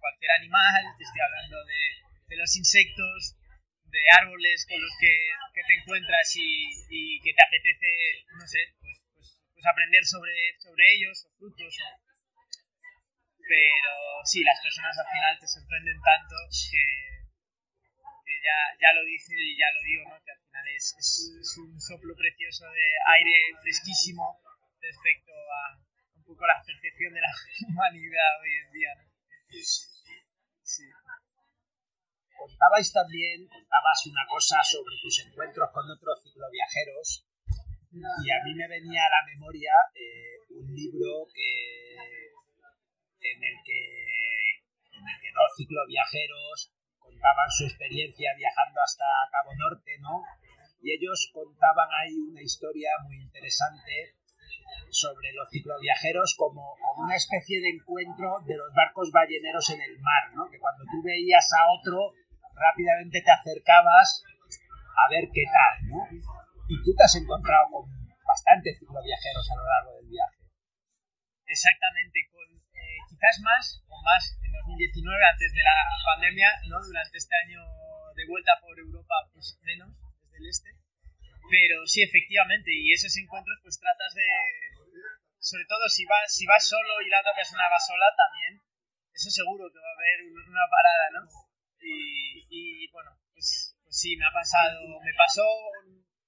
cualquier 0.07 0.31
animal, 0.39 0.81
te 0.95 1.03
estoy 1.03 1.19
hablando 1.19 1.59
de, 1.67 1.81
de 2.31 2.35
los 2.39 2.51
insectos, 2.55 3.35
de 3.83 4.03
árboles 4.15 4.65
con 4.67 4.79
los 4.79 4.93
que, 4.99 5.11
que 5.53 5.63
te 5.67 5.75
encuentras 5.75 6.27
y, 6.35 6.71
y, 6.87 7.19
que 7.19 7.33
te 7.35 7.43
apetece, 7.43 8.23
no 8.39 8.47
sé, 8.47 8.59
pues, 8.79 9.03
pues, 9.11 9.27
pues, 9.51 9.65
aprender 9.67 10.03
sobre, 10.07 10.31
sobre 10.59 10.83
ellos, 10.95 11.27
o 11.27 11.29
frutos. 11.35 11.75
Pero 13.47 13.93
sí, 14.23 14.43
las 14.43 14.59
personas 14.59 14.95
al 14.95 15.11
final 15.11 15.39
te 15.39 15.47
sorprenden 15.47 15.99
tanto 15.99 16.35
que 16.71 16.83
ya, 18.43 18.59
ya 18.79 18.91
lo 18.95 19.03
dice 19.03 19.35
y 19.35 19.55
ya 19.55 19.71
lo 19.71 19.81
digo, 19.83 20.03
¿no? 20.07 20.15
que 20.23 20.31
al 20.31 20.39
final 20.39 20.67
es, 20.75 20.95
es, 20.99 21.57
un 21.57 21.79
soplo 21.79 22.15
precioso 22.15 22.67
de 22.71 22.87
aire 23.15 23.35
fresquísimo 23.61 24.39
respecto 24.79 25.31
a 25.31 25.79
un 26.15 26.23
poco 26.23 26.45
la 26.45 26.61
percepción 26.63 27.13
de 27.13 27.21
la 27.21 27.31
humanidad 27.71 28.39
hoy 28.43 28.55
en 28.55 28.71
día. 28.71 28.91
¿no? 28.95 29.17
Sí. 30.67 30.83
Contabais 32.35 32.91
también, 32.91 33.47
contabas 33.47 34.05
una 34.11 34.27
cosa 34.27 34.59
sobre 34.67 34.99
tus 35.01 35.15
encuentros 35.23 35.71
con 35.71 35.89
otros 35.89 36.21
cicloviajeros 36.21 37.23
y 37.95 38.29
a 38.29 38.43
mí 38.43 38.53
me 38.53 38.67
venía 38.67 38.99
a 38.99 39.15
la 39.15 39.23
memoria 39.31 39.71
eh, 39.95 40.43
un 40.49 40.67
libro 40.75 41.25
que 41.33 42.27
en 43.31 43.43
el 43.43 43.55
que 43.63 43.79
en 44.91 45.07
el 45.07 45.17
que 45.23 45.31
dos 45.31 45.55
cicloviajeros 45.55 46.73
contaban 46.99 47.49
su 47.49 47.63
experiencia 47.63 48.35
viajando 48.35 48.81
hasta 48.83 49.05
Cabo 49.31 49.55
Norte, 49.55 49.97
¿no? 50.01 50.21
Y 50.81 50.91
ellos 50.91 51.31
contaban 51.31 51.87
ahí 51.95 52.19
una 52.27 52.41
historia 52.41 52.91
muy 53.07 53.23
interesante 53.23 54.16
sobre 54.89 55.33
los 55.33 55.49
cicloviajeros 55.49 56.35
como, 56.37 56.75
como 56.79 57.03
una 57.03 57.15
especie 57.15 57.61
de 57.61 57.69
encuentro 57.69 58.39
de 58.45 58.57
los 58.57 58.73
barcos 58.73 59.11
balleneros 59.11 59.69
en 59.71 59.81
el 59.81 59.99
mar, 59.99 60.33
¿no? 60.33 60.49
Que 60.49 60.59
cuando 60.59 60.83
tú 60.85 61.01
veías 61.03 61.47
a 61.53 61.71
otro, 61.71 62.13
rápidamente 62.55 63.21
te 63.21 63.31
acercabas 63.31 64.23
a 64.97 65.09
ver 65.09 65.29
qué 65.33 65.43
tal, 65.45 65.87
¿no? 65.89 66.07
Y 66.67 66.83
tú 66.83 66.93
te 66.95 67.03
has 67.03 67.15
encontrado 67.15 67.67
con 67.71 67.85
bastantes 68.25 68.79
cicloviajeros 68.79 69.51
a 69.51 69.55
lo 69.55 69.65
largo 69.65 69.91
del 70.01 70.09
viaje. 70.09 70.37
Exactamente, 71.45 72.19
eh, 72.19 72.97
quizás 73.07 73.39
más 73.41 73.83
o 73.87 74.01
más 74.03 74.37
2019, 74.67 75.15
antes 75.31 75.53
de 75.53 75.63
la 75.63 75.75
pandemia, 76.03 76.49
¿no? 76.67 76.75
Durante 76.83 77.17
este 77.17 77.35
año 77.47 77.63
de 78.15 78.27
vuelta 78.27 78.51
por 78.59 78.77
Europa, 78.77 79.15
pues 79.31 79.57
menos, 79.63 79.95
desde 80.19 80.37
el 80.37 80.45
este. 80.49 80.69
Pero 81.49 81.85
sí, 81.87 82.03
efectivamente, 82.03 82.71
y 82.71 82.91
esos 82.91 83.15
encuentros, 83.17 83.57
pues 83.63 83.79
tratas 83.79 84.13
de, 84.13 84.27
sobre 85.39 85.65
todo 85.65 85.87
si 85.87 86.03
vas, 86.05 86.27
si 86.27 86.45
vas 86.45 86.59
solo 86.59 86.99
y 87.01 87.09
la 87.09 87.21
otra 87.21 87.35
persona 87.35 87.71
va 87.71 87.79
sola, 87.79 88.07
también, 88.15 88.59
eso 89.13 89.31
seguro 89.31 89.71
que 89.71 89.79
va 89.79 89.89
a 89.89 89.97
haber 89.97 90.17
una 90.27 90.67
parada, 90.67 91.05
¿no? 91.15 91.21
Y, 91.79 92.89
bueno, 92.91 93.11
pues, 93.31 93.77
pues, 93.83 93.95
sí, 93.95 94.17
me 94.17 94.25
ha 94.25 94.33
pasado, 94.33 94.81
me 94.99 95.13
pasó 95.15 95.47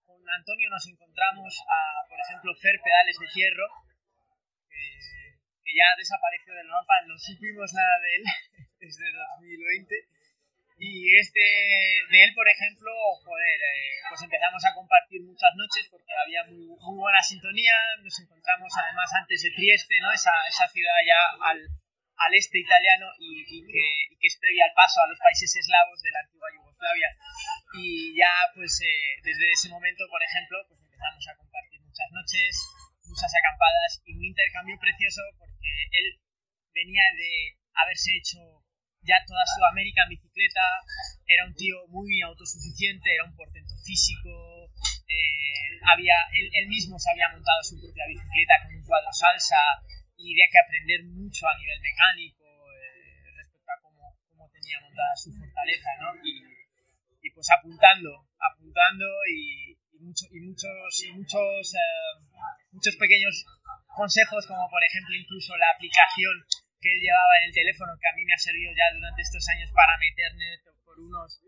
con 0.06 0.24
Antonio, 0.24 0.70
nos 0.70 0.88
encontramos 0.88 1.52
a, 1.68 2.08
por 2.08 2.20
ejemplo, 2.20 2.56
Fer 2.56 2.80
Pedales 2.80 3.18
de 3.20 3.28
Fierro, 3.28 3.68
que 4.70 5.76
ya 5.76 5.98
desapareció 5.98 6.54
del 6.54 6.68
mapa, 6.68 6.94
no 7.06 7.18
supimos 7.18 7.74
nada 7.74 8.00
de 8.00 8.16
él 8.16 8.24
desde 8.80 9.06
2020. 9.36 10.19
Y 10.80 11.12
este, 11.20 11.44
de 11.44 12.24
él, 12.24 12.32
por 12.32 12.48
ejemplo, 12.48 12.88
joder, 13.20 13.60
eh, 13.60 14.00
pues 14.08 14.24
empezamos 14.24 14.64
a 14.64 14.74
compartir 14.74 15.20
muchas 15.28 15.52
noches 15.60 15.92
porque 15.92 16.08
había 16.16 16.48
muy, 16.48 16.72
muy, 16.72 16.96
buena 16.96 17.20
sintonía. 17.20 17.76
Nos 18.00 18.16
encontramos 18.24 18.72
además 18.80 19.12
antes 19.12 19.44
de 19.44 19.52
Trieste, 19.52 20.00
¿no? 20.00 20.08
Esa, 20.16 20.32
esa 20.48 20.72
ciudad 20.72 20.96
ya 21.04 21.20
al, 21.52 21.60
al 21.60 22.32
este 22.32 22.64
italiano 22.64 23.12
y, 23.20 23.44
y, 23.44 23.68
que, 23.68 23.84
y, 24.08 24.16
que, 24.24 24.28
es 24.32 24.40
previa 24.40 24.72
al 24.72 24.74
paso 24.74 25.04
a 25.04 25.12
los 25.12 25.20
países 25.20 25.52
eslavos 25.52 26.00
de 26.00 26.16
la 26.16 26.24
antigua 26.24 26.48
Yugoslavia. 26.56 27.12
Y 27.76 28.16
ya, 28.16 28.32
pues, 28.56 28.80
eh, 28.80 29.20
desde 29.20 29.52
ese 29.52 29.68
momento, 29.68 30.08
por 30.08 30.24
ejemplo, 30.24 30.64
pues 30.64 30.80
empezamos 30.80 31.28
a 31.28 31.36
compartir 31.36 31.84
muchas 31.84 32.08
noches, 32.16 32.56
muchas 33.04 33.32
acampadas 33.36 34.00
y 34.08 34.16
un 34.16 34.24
intercambio 34.24 34.80
precioso 34.80 35.28
porque 35.36 35.68
él 35.92 36.08
venía 36.72 37.04
de 37.20 37.60
haberse 37.76 38.16
hecho 38.16 38.64
ya 39.02 39.16
toda 39.26 39.46
Sudamérica 39.46 40.04
en 40.04 40.10
bicicleta, 40.10 40.62
era 41.26 41.46
un 41.46 41.56
tío 41.56 41.76
muy 41.88 42.22
autosuficiente, 42.22 43.14
era 43.14 43.26
un 43.26 43.36
portento 43.36 43.74
físico, 43.86 44.72
eh, 45.08 45.80
había, 45.86 46.16
él, 46.34 46.68
mismo 46.68 47.00
se 47.00 47.12
había 47.12 47.30
montado 47.30 47.64
su 47.64 47.80
propia 47.80 48.06
bicicleta 48.08 48.62
con 48.64 48.76
un 48.76 48.86
cuadro 48.86 49.12
salsa 49.12 49.58
y 50.18 50.34
había 50.34 50.52
que 50.52 50.60
aprender 50.60 51.04
mucho 51.06 51.48
a 51.48 51.58
nivel 51.58 51.80
mecánico 51.82 52.46
eh, 52.46 53.32
respecto 53.38 53.72
a 53.72 53.82
cómo, 53.82 54.04
cómo, 54.30 54.50
tenía 54.52 54.80
montada 54.82 55.16
su 55.16 55.32
fortaleza, 55.34 55.90
¿no? 56.02 56.14
Y, 56.22 56.44
y 57.22 57.30
pues 57.32 57.48
apuntando, 57.50 58.28
apuntando 58.38 59.06
y 59.28 59.76
muchos, 60.00 60.30
y 60.32 61.12
muchos 61.12 61.74
eh, 61.74 62.14
muchos 62.72 62.96
pequeños 62.96 63.46
consejos, 63.96 64.46
como 64.48 64.70
por 64.70 64.84
ejemplo 64.84 65.16
incluso 65.16 65.58
la 65.58 65.72
aplicación 65.76 66.36
que 66.80 66.92
él 66.92 67.00
llevaba 67.00 67.34
en 67.44 67.46
el 67.52 67.54
teléfono, 67.54 67.92
que 68.00 68.08
a 68.08 68.16
mí 68.16 68.24
me 68.24 68.34
ha 68.34 68.40
servido 68.40 68.72
ya 68.72 68.88
durante 68.96 69.22
estos 69.22 69.44
años 69.50 69.70
para 69.76 70.00
meterme 70.00 70.48
por 70.84 71.00
unos 71.00 71.44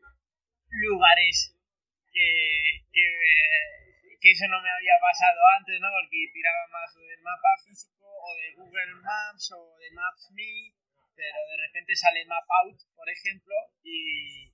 lugares 0.69 1.55
que, 2.11 2.83
que, 2.91 3.05
que 4.19 4.31
eso 4.31 4.47
no 4.47 4.61
me 4.61 4.71
había 4.71 4.99
pasado 4.99 5.39
antes, 5.57 5.79
¿no? 5.79 5.87
Porque 5.87 6.31
tiraba 6.31 6.67
más 6.67 6.91
del 6.95 7.21
mapa 7.23 7.55
físico 7.63 8.05
o 8.05 8.29
de 8.35 8.53
Google 8.55 8.95
Maps 8.99 9.51
o 9.55 9.75
de 9.79 9.89
Maps.me, 9.91 10.75
pero 11.15 11.39
de 11.47 11.57
repente 11.67 11.95
sale 11.95 12.25
Map 12.25 12.47
Out, 12.63 12.79
por 12.95 13.07
ejemplo, 13.09 13.55
y 13.83 14.51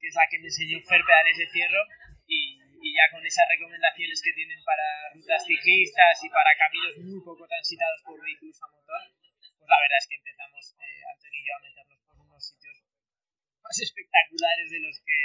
que 0.00 0.08
es 0.08 0.14
la 0.16 0.28
que 0.30 0.38
me 0.40 0.48
enseñó 0.48 0.80
Fer 0.80 1.04
Pedales 1.04 1.36
de 1.36 1.48
Fierro, 1.48 1.84
y 2.26 2.60
y 2.80 2.96
ya 2.96 3.04
con 3.12 3.24
esas 3.24 3.44
recomendaciones 3.48 4.22
que 4.24 4.32
tienen 4.32 4.58
para 4.64 5.12
rutas 5.12 5.44
ciclistas 5.44 6.16
y 6.24 6.28
para 6.30 6.50
caminos 6.56 6.96
muy 7.04 7.20
poco 7.20 7.46
transitados 7.46 8.00
por 8.04 8.16
vehículos 8.20 8.56
a 8.62 8.72
motor, 8.72 9.02
la 9.70 9.78
verdad 9.78 10.02
es 10.02 10.08
que 10.10 10.18
empezamos, 10.18 10.62
eh, 10.82 11.02
Antonio 11.14 11.38
y 11.38 11.46
yo, 11.46 11.52
a 11.54 11.62
meternos 11.62 11.98
por 12.02 12.16
unos 12.18 12.42
sitios 12.42 12.76
más 13.62 13.76
espectaculares 13.78 14.66
de 14.66 14.80
los 14.82 14.98
que 15.06 15.18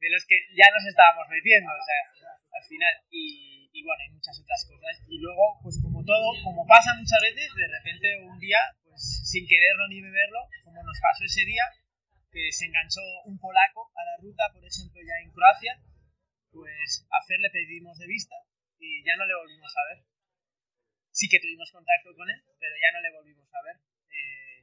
de 0.00 0.08
los 0.08 0.24
que 0.24 0.36
ya 0.56 0.64
nos 0.72 0.84
estábamos 0.88 1.28
metiendo, 1.28 1.68
o 1.68 1.84
sea, 1.84 2.32
al 2.56 2.64
final, 2.64 2.88
y, 3.12 3.68
y 3.68 3.84
bueno, 3.84 4.00
hay 4.00 4.08
muchas 4.16 4.32
otras 4.40 4.64
cosas. 4.64 4.96
Y 5.04 5.20
luego, 5.20 5.60
pues 5.60 5.76
como 5.76 6.00
todo, 6.00 6.32
como 6.40 6.64
pasa 6.64 6.96
muchas 6.96 7.20
veces, 7.20 7.52
de 7.52 7.68
repente 7.68 8.08
un 8.24 8.40
día, 8.40 8.58
pues 8.80 8.96
sin 9.28 9.44
quererlo 9.44 9.84
ni 9.92 10.00
beberlo, 10.00 10.40
como 10.64 10.82
nos 10.82 10.96
pasó 11.04 11.24
ese 11.28 11.44
día, 11.44 11.68
que 12.32 12.48
se 12.50 12.64
enganchó 12.64 13.04
un 13.26 13.38
polaco 13.38 13.92
a 13.92 14.02
la 14.08 14.16
ruta, 14.24 14.48
por 14.52 14.64
ejemplo, 14.64 15.00
ya 15.04 15.20
en 15.20 15.32
Croacia, 15.36 15.76
pues 16.50 17.06
a 17.12 17.20
Fer 17.28 17.38
le 17.40 17.50
pedimos 17.50 17.98
de 17.98 18.08
vista 18.08 18.34
y 18.78 19.04
ya 19.04 19.16
no 19.16 19.26
le 19.26 19.36
volvimos 19.36 19.72
a 19.76 19.84
ver. 19.92 20.09
Sí 21.10 21.28
que 21.28 21.40
tuvimos 21.40 21.70
contacto 21.70 22.14
con 22.14 22.30
él, 22.30 22.40
pero 22.58 22.74
ya 22.78 22.90
no 22.94 23.00
le 23.02 23.10
volvimos 23.12 23.48
a 23.52 23.62
ver. 23.66 23.76
Eh, 24.10 24.62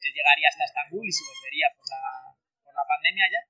él 0.00 0.12
llegaría 0.14 0.48
hasta 0.48 0.64
Estambul 0.64 1.06
y 1.06 1.12
se 1.12 1.26
volvería 1.26 1.68
por 1.76 1.86
la, 1.90 2.02
por 2.62 2.74
la 2.74 2.84
pandemia 2.86 3.26
ya. 3.28 3.42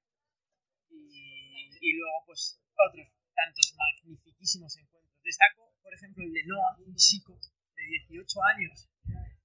Y, 0.89 1.69
y 1.81 1.93
luego, 1.93 2.25
pues, 2.27 2.61
otros 2.75 3.07
tantos 3.35 3.75
magnificísimos 3.77 4.73
encuentros. 4.79 5.23
Destaco, 5.23 5.75
por 5.83 5.95
ejemplo, 5.95 6.25
el 6.25 6.33
de 6.33 6.43
Noah, 6.45 6.75
un 6.81 6.95
chico 6.97 7.39
de 7.77 7.85
18 8.09 8.43
años, 8.43 8.89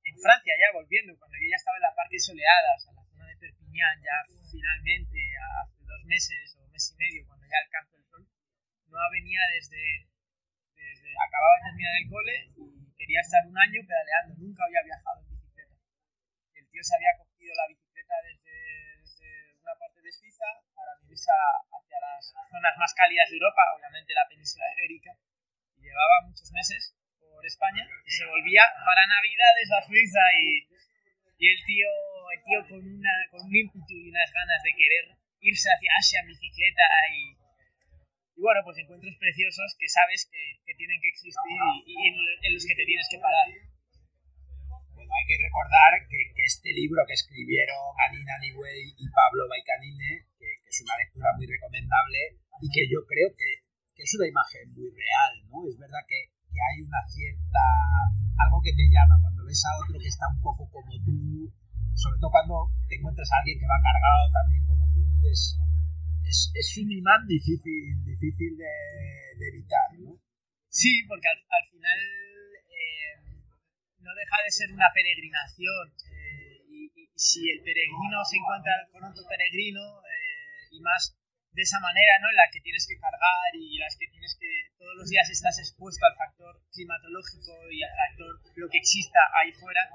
en 0.04 0.15
Francia 0.19 0.54
ya 0.60 0.69
volviendo, 0.73 1.15
cuando 1.17 1.38
yo 1.39 1.47
ya 1.47 1.56
estaba 1.56 1.78
en 1.78 1.88
la 1.88 1.95
parte 1.95 2.19
soleada, 2.19 2.76
o 2.76 2.80
sea, 2.80 2.93
la 2.93 3.06
zona 3.06 3.26
de 3.28 3.38
Perpignan, 3.38 3.97
ya 4.04 4.17
finalmente, 4.52 5.17
hace 5.63 5.80
dos 5.86 6.04
meses 6.06 6.58
o 6.60 6.67
mes 6.67 6.91
y 6.91 6.95
medio, 6.97 7.26
cuando 7.26 7.45
ya 7.47 7.58
alcanzó 7.63 7.97
el 7.97 8.06
sol, 8.06 8.23
Noah 8.88 9.10
venía 9.12 9.39
desde, 9.56 10.10
desde, 10.76 11.10
acababa 11.17 11.56
de 11.58 11.65
terminar 11.71 11.93
el 11.97 12.10
cole 12.10 12.36
quería 13.13 13.30
estar 13.30 13.45
un 13.45 13.54
año 13.54 13.78
pedaleando, 13.86 14.34
nunca 14.41 14.65
había 14.65 14.82
viajado 14.89 15.21
en 15.21 15.38
bicicleta. 15.38 15.78
El 16.58 16.65
tío 16.65 16.82
se 16.82 16.97
había 16.97 17.13
cogido 17.21 17.54
la 17.54 17.69
bicicleta 17.69 18.15
desde, 18.26 19.54
una 19.62 19.78
parte 19.78 20.02
de 20.02 20.10
Suiza 20.10 20.49
para 20.73 20.97
venirse 20.97 21.30
hacia 21.30 21.99
las 22.02 22.34
zonas 22.49 22.73
más 22.73 22.89
cálidas 22.97 23.30
de 23.30 23.38
Europa, 23.38 23.62
obviamente 23.78 24.17
la 24.17 24.26
península 24.26 24.65
ibérica, 24.73 25.13
y 25.78 25.86
llevaba 25.86 26.26
muchos 26.26 26.49
meses 26.58 26.97
por 27.21 27.45
España 27.45 27.86
y 27.86 28.10
se 28.10 28.26
volvía 28.26 28.65
para 28.82 29.06
Navidades 29.06 29.69
a 29.78 29.86
Suiza 29.86 30.26
y, 30.41 30.65
y 31.38 31.45
el 31.54 31.60
tío, 31.69 31.93
el 32.34 32.41
tío 32.41 32.60
con, 32.65 32.82
una, 32.82 33.13
con 33.30 33.45
un 33.45 33.54
ímpetu 33.54 33.93
y 33.93 34.10
unas 34.10 34.34
ganas 34.34 34.58
de 34.65 34.73
querer 34.73 35.06
irse 35.38 35.69
hacia 35.69 35.93
Asia 36.02 36.19
en 36.26 36.34
bicicleta 36.34 36.82
y, 37.13 37.33
y 38.36 38.39
bueno, 38.41 38.60
pues 38.65 38.78
encuentros 38.82 39.15
preciosos 39.19 39.76
que 39.78 39.88
sabes 39.88 40.30
que, 40.30 40.74
tienen 40.74 41.00
que 41.00 41.10
existir 41.10 41.60
y, 41.86 41.93
en, 42.08 42.54
los 42.54 42.65
que 42.65 42.76
te 42.76 42.86
tienes 42.86 43.08
que 43.10 43.22
parar. 43.22 43.48
Bueno, 44.93 45.12
hay 45.13 45.26
que 45.26 45.38
recordar 45.38 45.91
que, 46.10 46.22
este 46.43 46.74
libro 46.74 47.06
que 47.08 47.13
escribieron 47.13 47.93
Alina 47.98 48.38
Niwey 48.41 48.93
y 48.98 49.06
Pablo 49.10 49.48
Baicanine, 49.50 50.28
que, 50.38 50.50
es 50.65 50.78
una 50.82 50.98
lectura 50.98 51.30
muy 51.38 51.46
recomendable 51.46 52.41
y 52.62 52.67
que 52.74 52.89
yo 52.89 53.06
creo 53.06 53.30
que, 53.38 53.65
que 53.93 54.04
es 54.04 54.12
una 54.17 54.28
imagen 54.28 54.74
muy 54.74 54.89
real, 54.89 55.34
¿no? 55.50 55.69
Es 55.69 55.78
verdad 55.78 56.02
que 56.10 56.34
que 56.54 56.62
hay 56.62 56.78
una 56.86 57.02
cierta... 57.10 57.65
algo 58.38 58.62
que 58.62 58.74
te 58.78 58.86
llama, 58.86 59.17
cuando 59.19 59.41
ves 59.43 59.62
a 59.65 59.74
otro 59.82 59.98
que 59.98 60.08
está 60.08 60.30
un 60.30 60.39
poco 60.39 60.69
como 60.69 60.93
tú, 61.02 61.50
sobre 61.98 62.17
todo 62.22 62.30
cuando 62.30 62.69
te 62.88 62.96
encuentras 62.96 63.30
a 63.34 63.41
alguien 63.41 63.58
que 63.58 63.65
va 63.65 63.82
cargado 63.82 64.24
también 64.30 64.63
como 64.69 64.86
tú, 64.93 65.02
es, 65.26 65.58
es, 66.28 66.52
es 66.54 66.78
un 66.78 66.92
imán 66.92 67.28
difícil, 67.28 68.04
difícil 68.04 68.58
de, 68.58 68.74
de 69.38 69.48
evitar, 69.48 69.94
¿no? 70.00 70.20
Sí, 70.70 71.04
porque 71.08 71.28
al, 71.28 71.38
al 71.38 71.70
final 71.70 72.00
eh, 72.66 73.14
no 74.00 74.12
deja 74.16 74.38
de 74.44 74.52
ser 74.52 74.72
una 74.74 74.90
peregrinación 74.94 75.94
eh, 76.10 76.66
y, 76.68 76.90
si 77.16 77.46
el 77.50 77.62
peregrino 77.62 78.26
se 78.26 78.38
encuentra 78.38 78.74
con 78.92 79.04
otro 79.04 79.22
peregrino 79.30 80.02
eh, 80.02 80.74
y 80.74 80.82
más 80.82 81.16
de 81.52 81.62
esa 81.62 81.80
manera, 81.80 82.18
¿no? 82.20 82.30
En 82.30 82.36
la 82.36 82.50
que 82.52 82.60
tienes 82.62 82.88
que 82.90 82.98
cargar 82.98 83.54
y 83.54 83.78
las 83.78 83.96
que 83.96 84.08
tienes 84.08 84.36
que 84.40 84.74
todos 84.80 84.96
los 84.98 85.08
días 85.08 85.30
estás 85.30 85.60
expuesto 85.60 86.04
al 86.08 86.18
factor 86.18 86.60
climatológico 86.74 87.70
y 87.70 87.84
al 87.84 87.94
factor 87.94 88.42
lo 88.56 88.68
que 88.70 88.80
exista 88.80 89.20
ahí 89.38 89.54
fuera, 89.54 89.88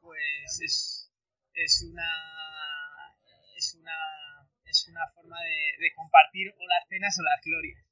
pues 0.00 0.60
es, 0.60 1.12
es 1.54 1.86
una 1.86 2.10
es 3.54 3.76
una 3.78 4.21
es 4.72 4.88
una 4.88 5.04
forma 5.12 5.36
de, 5.44 5.92
compartir 5.94 6.48
o 6.48 6.64
las 6.64 6.88
penas 6.88 7.12
o 7.20 7.22
las 7.22 7.40
glorias. 7.44 7.84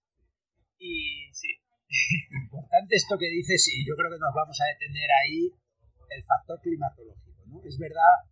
Y 0.80 1.28
sí. 1.32 1.52
Importante 2.48 2.96
esto 2.96 3.18
que 3.18 3.28
dices 3.28 3.60
y 3.68 3.84
yo 3.84 3.94
creo 3.96 4.10
que 4.10 4.22
nos 4.22 4.32
vamos 4.32 4.56
a 4.60 4.70
detener 4.72 5.10
ahí 5.12 5.52
el 6.08 6.22
factor 6.24 6.58
climatológico, 6.62 7.44
¿no? 7.46 7.60
Es 7.66 7.76
verdad 7.78 8.30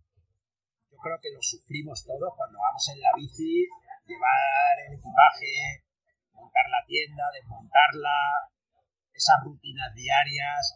yo 0.91 0.97
creo 0.97 1.21
que 1.21 1.31
lo 1.31 1.43
sufrimos 1.43 2.03
todos 2.03 2.33
cuando 2.35 2.59
vamos 2.59 2.83
en 2.89 3.01
la 3.01 3.13
bici, 3.15 3.69
llevar 4.07 4.75
el 4.89 4.95
equipaje, 4.97 5.85
montar 6.33 6.65
la 6.71 6.83
tienda, 6.87 7.25
desmontarla, 7.35 8.49
esas 9.13 9.45
rutinas 9.45 9.93
diarias 9.95 10.75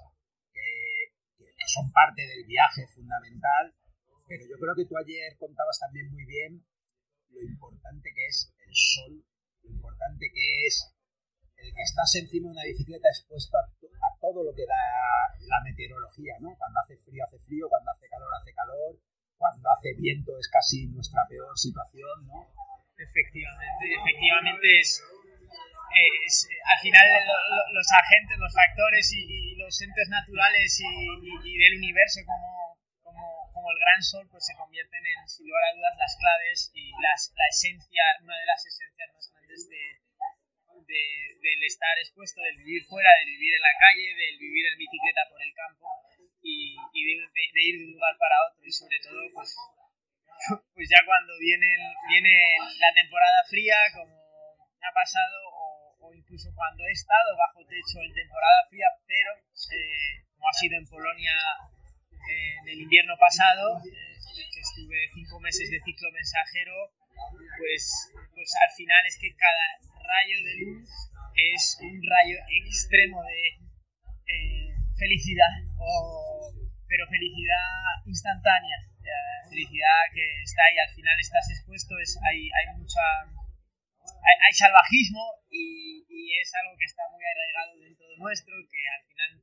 que, 0.53 1.17
que, 1.39 1.67
son 1.67 1.91
parte 1.91 2.23
del 2.27 2.45
viaje 2.45 2.87
fundamental. 2.89 3.75
Pero 4.29 4.45
yo 4.45 4.57
creo 4.61 4.75
que 4.77 4.85
tú 4.85 4.99
ayer 4.99 5.37
contabas 5.39 5.79
también 5.81 6.11
muy 6.11 6.27
bien 6.27 6.63
lo 7.33 7.43
importante 7.43 8.11
que 8.15 8.27
es 8.27 8.53
el 8.67 8.75
sol, 8.75 9.25
lo 9.63 9.71
importante 9.71 10.31
que 10.33 10.67
es 10.67 10.93
el 11.57 11.73
que 11.75 11.83
estás 11.83 12.15
encima 12.17 12.49
de 12.49 12.53
una 12.53 12.65
bicicleta 12.65 13.09
expuesto 13.09 13.57
a, 13.57 13.65
todo 14.21 14.45
lo 14.45 14.55
que 14.55 14.67
da 14.67 14.83
la 15.47 15.61
meteorología, 15.65 16.35
¿no? 16.41 16.55
Cuando 16.57 16.79
hace 16.81 16.97
frío 16.99 17.25
hace 17.25 17.39
frío, 17.41 17.69
cuando 17.69 17.91
hace 17.91 18.09
calor 18.09 18.31
hace 18.39 18.55
calor, 18.55 18.99
cuando 19.37 19.69
hace 19.71 19.95
viento 19.95 20.39
es 20.39 20.49
casi 20.49 20.87
nuestra 20.87 21.27
peor 21.29 21.59
situación, 21.59 22.27
¿no? 22.27 22.47
Efectivamente, 22.97 23.85
efectivamente 23.99 24.79
es, 24.79 25.03
al 25.93 26.79
final 26.81 27.05
lo, 27.27 27.37
lo, 27.51 27.61
los 27.75 27.89
agentes, 27.93 28.39
los 28.39 28.55
factores 28.55 29.13
y, 29.13 29.23
y 29.27 29.57
los 29.57 29.75
entes 29.83 30.09
naturales 30.09 30.81
y, 30.81 30.87
y, 31.45 31.59
del 31.59 31.77
universo 31.79 32.21
como, 32.25 32.47
como, 33.63 33.71
el 33.71 33.79
gran 33.79 34.03
sol 34.03 34.27
pues 34.27 34.43
se 34.43 34.59
convierten 34.59 35.07
en, 35.07 35.23
sin 35.31 35.47
lugar 35.47 35.63
a 35.71 35.77
dudas, 35.79 35.95
las 35.95 36.17
claves 36.19 36.59
y 36.75 36.91
las, 36.99 37.31
la 37.39 37.47
esencia, 37.47 38.03
una 38.23 38.35
de 38.35 38.47
las 38.47 38.67
esencias 38.67 39.07
más 39.15 39.31
grandes 39.31 39.71
de, 39.71 40.03
de, 40.83 41.03
del 41.39 41.61
estar 41.63 41.95
expuesto, 42.03 42.43
del 42.43 42.59
vivir 42.59 42.83
fuera, 42.83 43.11
del 43.23 43.39
vivir 43.39 43.55
en 43.55 43.63
la 43.63 43.77
calle, 43.79 44.15
del 44.19 44.39
vivir 44.39 44.67
en 44.67 44.79
bicicleta 44.79 45.23
por 45.31 45.39
el 45.39 45.55
campo 45.55 45.87
y, 46.43 46.75
de, 46.75 47.63
ir 47.63 47.79
de 47.79 47.85
un 47.87 47.93
lugar 47.95 48.19
para 48.19 48.35
otro. 48.51 48.67
Y 48.67 48.73
sobre 48.73 48.99
todo 48.99 49.23
pues, 49.31 49.55
pues 50.75 50.87
ya 50.91 50.99
cuando 51.07 51.39
viene, 51.39 51.71
viene 52.11 52.35
la 52.59 52.91
temporada 52.95 53.47
fría 53.47 53.79
como 53.95 54.23
ha 54.83 54.93
pasado 54.93 55.39
o, 55.55 55.95
o, 56.01 56.15
incluso 56.15 56.51
cuando 56.57 56.83
he 56.83 56.91
estado 56.91 57.37
bajo 57.39 57.63
techo 57.71 58.03
en 58.03 58.13
temporada 58.13 58.67
fría 58.69 58.91
pero 59.07 59.31
eh, 59.39 60.27
como 60.35 60.49
ha 60.49 60.53
sido 60.53 60.77
en 60.77 60.87
Polonia 60.89 61.33
eh, 62.29 62.55
en 62.63 62.69
el 62.69 62.81
invierno 62.81 63.15
pasado 63.19 63.79
eh, 63.83 64.15
que 64.53 64.61
estuve 64.61 64.99
cinco 65.15 65.41
meses 65.41 65.71
de 65.71 65.81
ciclo 65.81 66.11
mensajero 66.13 66.75
pues, 67.59 68.13
pues 68.35 68.51
al 68.63 68.73
final 68.77 69.03
es 69.07 69.19
que 69.19 69.31
cada 69.37 69.67
rayo 70.03 70.37
de 70.43 70.55
luz 70.65 70.89
es 71.35 71.79
un 71.81 72.01
rayo 72.03 72.39
extremo 72.67 73.23
de 73.23 73.63
felicidad, 75.03 75.51
o, 75.83 76.47
pero 76.87 77.03
felicidad 77.11 77.99
instantánea, 78.07 78.79
eh, 79.03 79.39
felicidad 79.51 80.07
que 80.15 80.23
está 80.47 80.63
ahí, 80.71 80.79
al 80.79 80.95
final 80.95 81.17
estás 81.19 81.51
expuesto, 81.51 81.99
es, 81.99 82.19
hay, 82.23 82.47
hay 82.47 82.67
mucha... 82.79 83.03
Hay, 84.03 84.35
hay 84.35 84.53
salvajismo 84.55 85.23
y, 85.51 86.03
y, 86.11 86.35
es 86.39 86.51
algo 86.59 86.75
que 86.77 86.87
está 86.87 87.03
muy 87.11 87.23
arraigado 87.23 87.79
dentro 87.79 88.07
de 88.07 88.17
nuestro, 88.19 88.55
que 88.71 88.83
al 88.83 89.03
final 89.07 89.42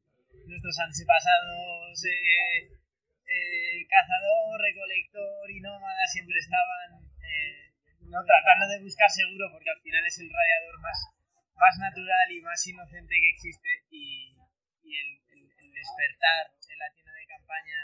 nuestros 0.50 0.80
antepasados 0.82 1.94
eh, 2.10 2.74
eh, 2.74 3.86
cazador, 3.86 4.58
recolector 4.58 5.46
y 5.52 5.62
nómada 5.62 6.02
siempre 6.10 6.38
estaban 6.42 7.06
eh, 7.22 7.70
tratando 8.02 8.66
de 8.68 8.82
buscar 8.82 9.10
seguro 9.10 9.54
porque 9.54 9.70
al 9.70 9.82
final 9.82 10.04
es 10.06 10.18
el 10.20 10.30
radiador 10.34 10.82
más, 10.82 10.98
más 11.54 11.78
natural 11.78 12.28
y 12.34 12.42
más 12.42 12.60
inocente 12.66 13.14
que 13.22 13.30
existe 13.30 13.70
y, 13.92 14.34
el, 14.90 15.22
despertar 15.70 16.52
en 16.52 16.78
la 16.80 16.92
tienda 16.92 17.14
de 17.14 17.28
campaña 17.28 17.80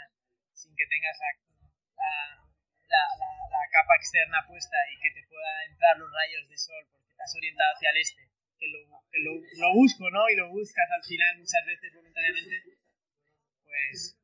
sin 0.52 0.74
que 0.76 0.84
tengas 0.90 1.16
la, 1.16 3.02
la, 3.48 3.62
capa 3.72 3.96
externa 3.96 4.44
puesta 4.44 4.76
y 4.92 5.00
que 5.00 5.14
te 5.16 5.26
pueda 5.28 5.64
entrar 5.64 5.96
los 5.96 6.12
rayos 6.12 6.44
de 6.50 6.58
sol 6.58 6.84
porque 6.92 7.14
has 7.16 7.34
orientado 7.36 7.72
hacia 7.72 7.90
el 7.90 7.96
este, 7.96 8.25
que 8.58 8.68
lo, 8.68 8.80
que 9.10 9.20
lo, 9.20 9.72
busco, 9.74 10.10
¿no? 10.10 10.28
Y 10.28 10.36
lo 10.36 10.48
buscas 10.48 10.88
al 10.90 11.04
final 11.04 11.38
muchas 11.38 11.64
veces 11.66 11.92
voluntariamente, 11.94 12.78
pues, 13.64 14.18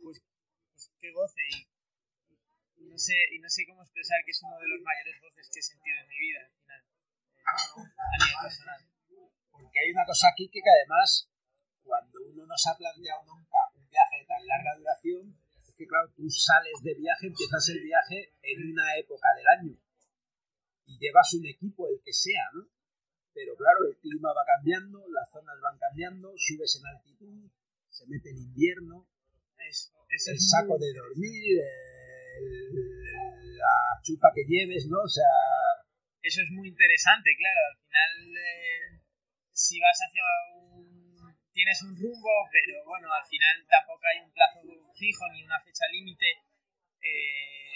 pues, 0.00 0.22
pues 0.70 0.90
qué 1.00 1.10
goce 1.12 1.42
y, 1.50 2.82
y, 2.82 2.88
no 2.88 2.98
sé, 2.98 3.14
y 3.32 3.38
no 3.38 3.48
sé 3.48 3.66
cómo 3.66 3.82
expresar 3.82 4.22
que 4.24 4.30
es 4.30 4.42
uno 4.42 4.58
de 4.58 4.68
los 4.68 4.80
mayores 4.82 5.20
goces 5.20 5.50
que 5.52 5.58
he 5.58 5.62
sentido 5.62 5.96
en 6.00 6.08
mi 6.08 6.18
vida 6.18 6.40
al 6.40 6.52
final, 6.54 6.80
eh, 6.82 7.44
a 7.44 8.16
nivel 8.18 8.38
personal. 8.42 8.80
Porque 9.50 9.78
hay 9.78 9.90
una 9.90 10.06
cosa 10.06 10.28
aquí 10.28 10.48
que, 10.48 10.60
que 10.62 10.70
además 10.70 11.30
cuando 11.82 12.18
uno 12.22 12.46
no 12.46 12.56
se 12.56 12.70
ha 12.70 12.76
planteado 12.76 13.22
nunca 13.26 13.58
un 13.74 13.86
viaje 13.88 14.18
de 14.18 14.26
tan 14.26 14.46
larga 14.46 14.74
duración, 14.76 15.36
es 15.60 15.74
que 15.76 15.86
claro, 15.86 16.10
tú 16.16 16.28
sales 16.30 16.80
de 16.82 16.94
viaje, 16.94 17.26
empiezas 17.26 17.68
el 17.68 17.80
viaje 17.82 18.32
en 18.42 18.72
una 18.72 18.96
época 18.96 19.28
del 19.36 19.46
año 19.46 19.78
y 20.86 20.98
llevas 20.98 21.32
un 21.34 21.46
equipo, 21.46 21.88
el 21.88 22.00
que 22.04 22.12
sea, 22.12 22.44
¿no? 22.54 22.73
Pero 23.34 23.56
claro, 23.56 23.84
el 23.90 23.96
clima 23.98 24.32
va 24.32 24.44
cambiando, 24.46 25.02
las 25.10 25.28
zonas 25.30 25.58
van 25.60 25.76
cambiando, 25.78 26.32
subes 26.36 26.78
en 26.80 26.86
altitud, 26.86 27.50
se 27.90 28.06
mete 28.06 28.30
el 28.30 28.38
invierno. 28.38 29.08
Es, 29.58 29.92
Eso 30.08 30.30
el 30.30 30.36
es 30.36 30.50
saco 30.50 30.78
de 30.78 30.92
dormir, 30.94 31.58
el- 32.38 33.56
la 33.58 34.00
chupa 34.02 34.30
que 34.34 34.44
lleves, 34.46 34.86
¿no? 34.88 34.98
O 35.02 35.08
sea, 35.08 35.26
Eso 36.22 36.40
es 36.42 36.50
muy 36.52 36.68
interesante, 36.68 37.30
claro. 37.36 37.60
Al 37.68 37.76
final, 37.84 38.12
eh, 38.38 39.00
si 39.52 39.78
vas 39.80 39.98
hacia 39.98 40.22
un... 40.56 41.36
Tienes 41.52 41.82
un 41.82 41.94
rumbo, 41.94 42.32
pero 42.50 42.82
bueno, 42.86 43.12
al 43.12 43.24
final 43.26 43.54
tampoco 43.68 44.00
hay 44.10 44.24
un 44.24 44.32
plazo 44.32 44.58
fijo 44.96 45.24
ni 45.32 45.44
una 45.44 45.60
fecha 45.60 45.84
límite. 45.92 46.26
Eh, 47.00 47.73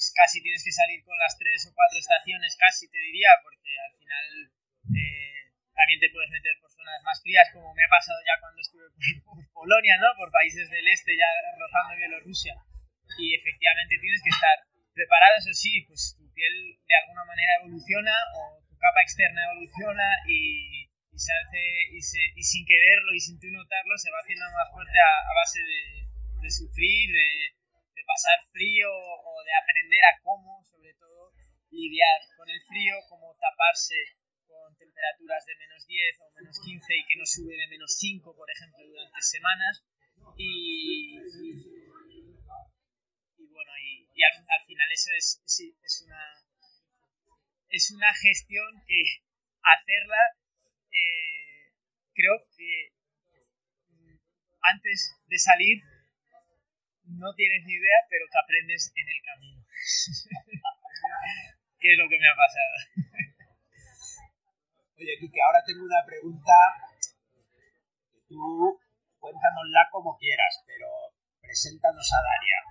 pues 0.00 0.16
casi 0.16 0.40
tienes 0.40 0.64
que 0.64 0.72
salir 0.72 1.04
con 1.04 1.12
las 1.20 1.36
tres 1.36 1.60
o 1.68 1.76
cuatro 1.76 2.00
estaciones, 2.00 2.56
casi 2.56 2.88
te 2.88 2.96
diría, 2.96 3.36
porque 3.44 3.68
al 3.68 3.92
final 4.00 4.26
eh, 4.96 5.44
también 5.76 6.00
te 6.00 6.08
puedes 6.08 6.32
meter 6.32 6.56
por 6.56 6.72
zonas 6.72 7.04
más 7.04 7.20
frías, 7.20 7.52
como 7.52 7.68
me 7.76 7.84
ha 7.84 7.92
pasado 7.92 8.16
ya 8.24 8.40
cuando 8.40 8.64
estuve 8.64 8.88
por, 9.28 9.36
Polonia, 9.52 10.00
¿no? 10.00 10.08
Por 10.16 10.32
países 10.32 10.72
del 10.72 10.88
este, 10.88 11.12
ya 11.12 11.28
rozando 11.52 12.00
Bielorrusia. 12.00 12.56
Y 13.20 13.36
efectivamente 13.36 14.00
tienes 14.00 14.24
que 14.24 14.32
estar 14.32 14.56
preparado, 14.96 15.36
eso 15.36 15.52
sí, 15.52 15.84
pues 15.84 16.16
tu 16.16 16.24
piel 16.32 16.80
de 16.80 16.96
alguna 17.04 17.28
manera 17.28 17.60
evoluciona 17.60 18.16
o 18.40 18.56
tu 18.64 18.72
capa 18.80 19.04
externa 19.04 19.52
evoluciona 19.52 20.16
y, 20.24 20.88
se 21.12 21.28
hace, 21.28 21.60
y, 21.92 22.00
sin 22.00 22.64
quererlo 22.64 23.12
y 23.12 23.20
sin 23.20 23.36
tú 23.36 23.52
notarlo 23.52 23.92
se 24.00 24.08
va 24.08 24.24
haciendo 24.24 24.48
más 24.48 24.72
fuerte 24.72 24.96
a, 24.96 25.12
a 25.28 25.32
base 25.36 25.60
de, 25.60 26.08
de 26.40 26.48
sufrir, 26.48 27.12
de, 27.12 27.59
de 27.94 28.02
pasar 28.06 28.38
frío 28.52 28.88
o 28.90 29.32
de 29.44 29.52
aprender 29.54 30.02
a 30.04 30.18
cómo, 30.22 30.62
sobre 30.64 30.94
todo, 30.94 31.32
lidiar 31.70 32.20
con 32.36 32.48
el 32.48 32.60
frío, 32.66 32.94
cómo 33.08 33.34
taparse 33.38 33.94
con 34.46 34.74
temperaturas 34.76 35.44
de 35.46 35.56
menos 35.56 35.86
10 35.86 36.16
o 36.20 36.30
menos 36.34 36.56
15 36.64 36.96
y 36.96 37.06
que 37.06 37.16
no 37.16 37.24
sube 37.26 37.54
de 37.56 37.68
menos 37.68 37.94
5, 37.98 38.34
por 38.34 38.48
ejemplo, 38.50 38.82
durante 38.86 39.20
semanas. 39.22 39.84
Y, 40.36 41.18
y- 41.18 41.80
bueno, 43.50 43.72
y, 44.14 44.22
al, 44.22 44.32
al 44.48 44.66
final 44.66 44.88
eso 44.92 45.10
es, 45.16 45.42
sí, 45.44 45.74
es 45.82 46.02
una 46.06 46.22
es 47.68 47.90
una 47.92 48.12
gestión 48.14 48.82
que 48.86 49.02
hacerla 49.62 50.22
eh, 50.90 51.72
creo 52.12 52.34
que 52.56 52.92
antes 54.62 55.16
de 55.26 55.38
salir 55.38 55.82
no 57.18 57.34
tienes 57.34 57.66
ni 57.66 57.74
idea, 57.74 58.06
pero 58.08 58.26
que 58.30 58.38
aprendes 58.38 58.92
en 58.94 59.08
el 59.08 59.20
camino. 59.22 59.64
¿Qué 61.80 61.92
es 61.92 61.98
lo 61.98 62.08
que 62.08 62.18
me 62.18 62.28
ha 62.28 62.36
pasado? 62.36 62.76
oye, 64.98 65.18
Kike, 65.18 65.42
ahora 65.42 65.64
tengo 65.64 65.84
una 65.84 66.04
pregunta 66.04 66.52
tú 68.30 68.78
cuéntanosla 69.18 69.88
como 69.90 70.16
quieras, 70.16 70.62
pero 70.66 70.86
preséntanos 71.42 72.08
a 72.14 72.22
Daria. 72.22 72.62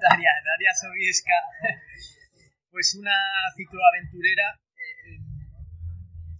Daria, 0.00 0.32
Daria 0.44 0.72
Sobieska, 0.74 1.38
pues 2.70 2.94
una 2.94 3.14
cicloaventurera 3.54 4.58
eh, 4.76 5.20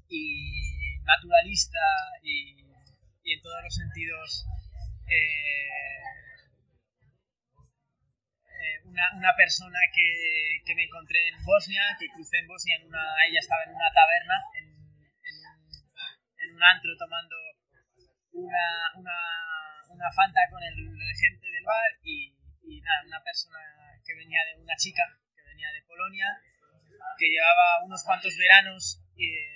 y 0.08 0.98
naturalista 1.04 1.78
y, 2.22 2.64
y 3.22 3.32
en 3.32 3.42
todos 3.42 3.62
los 3.62 3.74
sentidos 3.74 4.46
eh, 5.08 5.66
una, 8.84 9.12
una 9.14 9.34
persona 9.36 9.78
que, 9.92 10.62
que 10.64 10.74
me 10.74 10.84
encontré 10.84 11.28
en 11.28 11.42
Bosnia, 11.44 11.96
que 11.98 12.08
crucé 12.08 12.38
en 12.38 12.46
Bosnia, 12.46 12.76
en 12.76 12.86
una, 12.86 13.02
ella 13.28 13.38
estaba 13.38 13.62
en 13.64 13.74
una 13.74 13.90
taberna, 13.92 14.34
en, 14.58 14.66
en 14.66 15.34
un, 15.42 15.68
en 16.38 16.54
un 16.54 16.62
antro 16.62 16.90
tomando 16.98 17.36
una, 18.32 18.92
una, 18.96 19.18
una 19.88 20.12
Fanta 20.12 20.40
con 20.50 20.62
el 20.62 20.74
regente 20.74 21.46
del 21.50 21.64
bar 21.64 21.90
y, 22.02 22.34
y 22.62 22.80
nada, 22.80 23.02
una 23.06 23.22
persona 23.22 23.58
que 24.04 24.14
venía 24.14 24.40
de 24.44 24.60
una 24.62 24.76
chica 24.76 25.02
que 25.34 25.42
venía 25.42 25.70
de 25.72 25.82
Polonia, 25.82 26.26
que 27.18 27.28
llevaba 27.28 27.84
unos 27.84 28.02
cuantos 28.04 28.36
veranos 28.36 29.00
eh, 29.16 29.55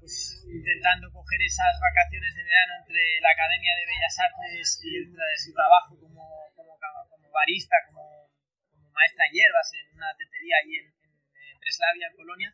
pues, 0.00 0.44
intentando 0.46 1.10
coger 1.12 1.40
esas 1.42 1.74
vacaciones 1.80 2.34
de 2.34 2.44
verano 2.44 2.72
entre 2.80 3.02
la 3.20 3.30
Academia 3.32 3.72
de 3.76 3.88
Bellas 3.88 4.16
Artes 4.18 4.80
y 4.84 4.90
el, 4.96 5.06
su 5.36 5.52
trabajo 5.52 5.98
como, 5.98 6.24
como, 6.54 6.72
como 6.78 7.26
barista, 7.30 7.76
como, 7.86 8.30
como 8.70 8.90
maestra 8.90 9.26
en 9.26 9.32
hierbas 9.32 9.68
en 9.74 9.86
una 9.96 10.10
tetería 10.16 10.56
en, 10.64 10.86
en, 10.86 11.12
en 11.12 11.56
Breslavia, 11.60 12.08
en 12.08 12.16
Polonia 12.16 12.50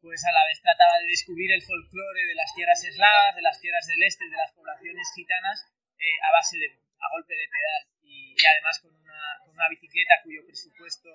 pues 0.00 0.22
a 0.24 0.32
la 0.32 0.46
vez 0.46 0.62
trataba 0.62 0.98
de 1.02 1.10
descubrir 1.10 1.50
el 1.50 1.62
folclore 1.62 2.22
de 2.22 2.34
las 2.34 2.54
tierras 2.54 2.82
eslavas, 2.84 3.34
de 3.34 3.42
las 3.42 3.58
tierras 3.60 3.86
del 3.86 4.02
este, 4.02 4.30
de 4.30 4.36
las 4.36 4.52
poblaciones 4.52 5.06
gitanas, 5.14 5.66
eh, 5.98 6.18
a 6.22 6.30
base 6.32 6.56
de, 6.58 6.70
a 6.70 7.06
golpe 7.10 7.34
de 7.34 7.48
pedal. 7.50 7.82
Y, 8.02 8.32
y 8.38 8.46
además 8.46 8.78
con 8.78 8.94
una, 8.94 9.42
con 9.42 9.50
una 9.50 9.68
bicicleta 9.68 10.22
cuyo 10.22 10.46
presupuesto 10.46 11.10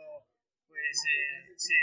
pues 0.67 0.98
eh, 1.10 1.54
se 1.56 1.80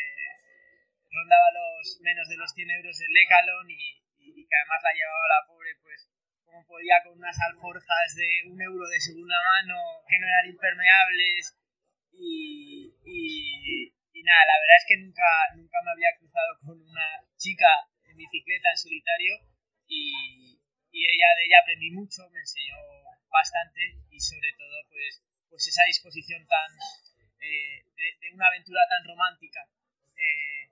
rondaba 1.10 1.48
los 1.52 2.00
menos 2.00 2.28
de 2.28 2.36
los 2.36 2.50
100 2.52 2.70
euros 2.70 2.96
del 2.98 3.12
Decalon 3.12 3.70
y, 3.70 4.02
y, 4.18 4.46
que 4.46 4.56
además 4.56 4.80
la 4.82 4.94
llevaba 4.94 5.34
la 5.34 5.46
pobre 5.46 5.70
pues 5.82 6.08
como 6.44 6.66
podía 6.66 7.02
con 7.02 7.18
unas 7.18 7.36
alforjas 7.40 8.08
de 8.16 8.50
un 8.50 8.60
euro 8.60 8.86
de 8.88 9.00
segunda 9.00 9.38
mano 9.38 9.78
que 10.08 10.18
no 10.18 10.26
eran 10.26 10.50
impermeables 10.50 11.56
y, 12.12 12.94
y, 13.04 13.94
y 14.12 14.22
nada, 14.22 14.44
la 14.46 14.58
verdad 14.58 14.78
es 14.78 14.86
que 14.88 14.98
nunca, 14.98 15.30
nunca 15.54 15.78
me 15.84 15.92
había 15.92 16.16
cruzado 16.18 16.58
con 16.60 16.76
una 16.80 17.22
chica 17.36 17.70
en 18.04 18.16
bicicleta 18.16 18.70
en 18.70 18.78
solitario 18.78 19.34
y, 19.86 20.58
y 20.90 20.98
ella 21.06 21.30
de 21.38 21.44
ella 21.46 21.58
aprendí 21.62 21.90
mucho, 21.90 22.28
me 22.30 22.40
enseñó 22.40 22.76
bastante 23.30 23.98
y 24.10 24.18
sobre 24.18 24.52
todo 24.58 24.86
pues, 24.90 25.22
pues 25.48 25.66
esa 25.66 25.84
disposición 25.86 26.46
tan 26.46 26.70
eh, 27.40 27.82
de, 27.94 28.06
de, 28.20 28.34
una 28.34 28.48
aventura 28.48 28.82
tan 28.88 29.04
romántica. 29.04 29.66
Eh, 30.16 30.69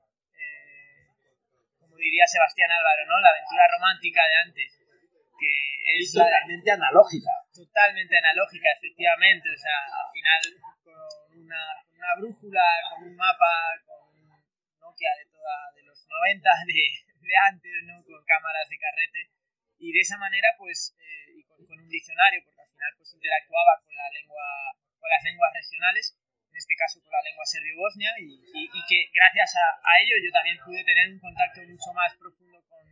diría 2.02 2.26
Sebastián 2.26 2.70
Álvaro, 2.70 3.06
¿no? 3.06 3.20
La 3.20 3.30
aventura 3.30 3.64
romántica 3.68 4.22
de 4.22 4.36
antes. 4.48 4.70
Que 5.38 5.54
es 6.02 6.12
totalmente 6.12 6.66
la, 6.66 6.74
analógica. 6.74 7.30
Totalmente 7.54 8.18
analógica, 8.18 8.68
efectivamente. 8.74 9.46
O 9.50 9.58
sea, 9.58 9.78
al 9.86 10.10
final 10.10 10.42
con 10.82 11.38
una, 11.38 11.62
una 11.94 12.10
brújula, 12.18 12.64
con 12.90 13.06
un 13.06 13.14
mapa, 13.14 13.78
con 13.86 14.18
un 14.18 14.26
Nokia 14.80 15.10
de, 15.18 15.26
toda, 15.30 15.70
de 15.74 15.82
los 15.84 15.98
90 16.06 16.50
de, 16.66 16.82
de 17.22 17.34
antes, 17.46 17.72
¿no? 17.86 18.02
Con 18.02 18.24
cámaras 18.24 18.68
de 18.68 18.78
carrete. 18.78 19.30
Y 19.78 19.92
de 19.92 20.00
esa 20.00 20.18
manera, 20.18 20.48
pues, 20.58 20.96
eh, 20.98 21.38
y 21.38 21.44
con, 21.44 21.64
con, 21.66 21.78
un 21.78 21.88
diccionario, 21.88 22.42
porque 22.42 22.62
al 22.62 22.70
final 22.74 22.90
pues 22.98 23.14
interactuaba 23.14 23.78
con 23.78 23.94
la 23.94 24.10
lengua, 24.10 24.42
con 24.98 25.08
las 25.08 25.22
lenguas 25.22 25.54
regionales, 25.54 26.18
este 26.58 26.74
caso 26.74 26.98
con 27.00 27.14
la 27.14 27.22
lengua 27.22 27.46
serbio-bosnia, 27.46 28.10
y, 28.18 28.34
y, 28.34 28.62
y, 28.66 28.80
que 28.90 28.98
gracias 29.14 29.54
a, 29.56 29.78
a, 29.78 29.92
ello 30.02 30.18
yo 30.18 30.30
también 30.34 30.58
pude 30.58 30.82
tener 30.82 31.06
un 31.08 31.22
contacto 31.22 31.62
mucho 31.62 31.90
más 31.94 32.10
profundo 32.18 32.58
con, 32.66 32.82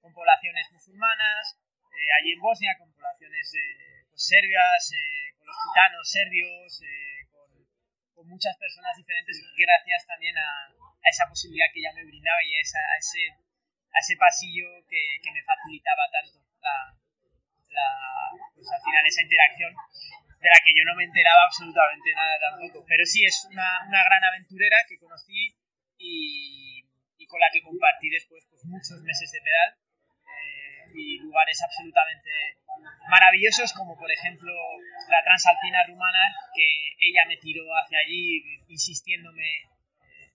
con 0.00 0.12
poblaciones 0.12 0.68
musulmanas, 0.70 1.56
eh, 1.88 2.10
allí 2.20 2.36
en 2.36 2.40
Bosnia, 2.44 2.76
con 2.76 2.92
poblaciones 2.92 3.48
eh, 3.56 4.04
pues, 4.12 4.20
serbias, 4.28 4.82
eh, 4.92 5.32
con 5.40 5.48
los 5.48 5.56
gitanos 5.56 6.04
serbios, 6.04 6.68
eh, 6.84 7.24
con, 7.32 7.48
con, 8.12 8.24
muchas 8.28 8.56
personas 8.60 8.92
diferentes, 8.96 9.40
gracias 9.56 10.06
también 10.06 10.36
a, 10.36 10.68
a, 10.68 11.08
esa 11.08 11.24
posibilidad 11.24 11.66
que 11.72 11.80
ella 11.80 11.96
me 11.96 12.04
brindaba 12.04 12.40
y 12.44 12.54
a, 12.54 12.60
esa, 12.60 12.78
a 12.78 12.96
ese, 13.00 13.22
a 13.88 13.98
ese 13.98 14.14
pasillo 14.20 14.84
que, 14.84 15.16
que 15.22 15.32
me 15.32 15.42
facilitaba 15.42 16.04
tanto 16.12 16.44
la, 16.60 16.92
la, 17.72 17.88
pues, 18.54 18.68
al 18.68 18.82
final 18.84 19.02
esa 19.06 19.22
interacción 19.22 19.72
de 20.44 20.52
la 20.52 20.60
que 20.60 20.76
yo 20.76 20.84
no 20.84 20.92
me 20.92 21.08
enteraba 21.08 21.48
absolutamente 21.48 22.12
nada 22.12 22.36
tampoco. 22.36 22.84
Pero 22.84 23.02
sí, 23.08 23.24
es 23.24 23.48
una, 23.48 23.80
una 23.88 24.04
gran 24.04 24.22
aventurera 24.28 24.76
que 24.84 25.00
conocí 25.00 25.56
y, 25.96 26.84
y, 27.16 27.24
con 27.26 27.40
la 27.40 27.48
que 27.48 27.64
compartí 27.64 28.12
después 28.12 28.44
pues, 28.52 28.60
muchos 28.68 29.00
meses 29.00 29.32
de 29.32 29.40
pedal 29.40 29.70
eh, 29.72 30.84
y 30.92 31.18
lugares 31.24 31.56
absolutamente 31.64 32.60
maravillosos 33.08 33.72
como 33.72 33.96
por 33.96 34.10
ejemplo 34.10 34.52
la 35.08 35.22
Transalpina 35.22 35.86
rumana 35.86 36.34
que 36.52 36.66
ella 36.98 37.24
me 37.26 37.38
tiró 37.38 37.62
hacia 37.80 37.98
allí 38.04 38.42
insistiéndome 38.68 39.70
eh, 40.02 40.34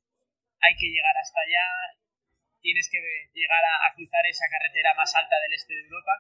hay 0.62 0.74
que 0.80 0.88
llegar 0.88 1.14
hasta 1.22 1.42
allá 1.42 2.00
tienes 2.62 2.90
que 2.90 2.98
llegar 3.34 3.62
a, 3.62 3.88
a 3.88 3.94
cruzar 3.94 4.26
esa 4.26 4.48
carretera 4.50 4.96
más 4.96 5.14
alta 5.14 5.36
del 5.44 5.54
este 5.54 5.74
de 5.74 5.82
Europa 5.82 6.14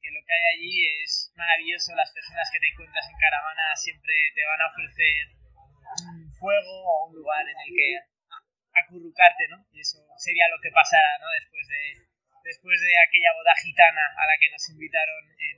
porque 0.00 0.16
lo 0.16 0.24
que 0.24 0.32
hay 0.32 0.44
allí 0.56 0.74
es 1.04 1.28
maravilloso. 1.36 1.92
Las 1.92 2.08
personas 2.08 2.48
que 2.48 2.56
te 2.56 2.72
encuentras 2.72 3.04
en 3.04 3.20
caravana 3.20 3.76
siempre 3.76 4.32
te 4.32 4.44
van 4.48 4.60
a 4.64 4.72
ofrecer 4.72 5.28
un 6.08 6.32
fuego 6.32 6.72
o 6.88 7.12
un 7.12 7.20
lugar 7.20 7.44
en 7.44 7.58
el 7.60 7.68
que 7.68 8.00
acurrucarte, 8.80 9.44
¿no? 9.52 9.60
Y 9.76 9.84
eso 9.84 10.00
sería 10.16 10.48
lo 10.48 10.56
que 10.64 10.72
pasara, 10.72 11.20
¿no? 11.20 11.28
Después 11.36 11.68
de, 11.68 11.82
después 12.48 12.80
de 12.80 12.92
aquella 12.96 13.36
boda 13.36 13.52
gitana 13.60 14.08
a 14.16 14.24
la 14.24 14.40
que 14.40 14.48
nos 14.48 14.64
invitaron 14.72 15.20
en, 15.36 15.56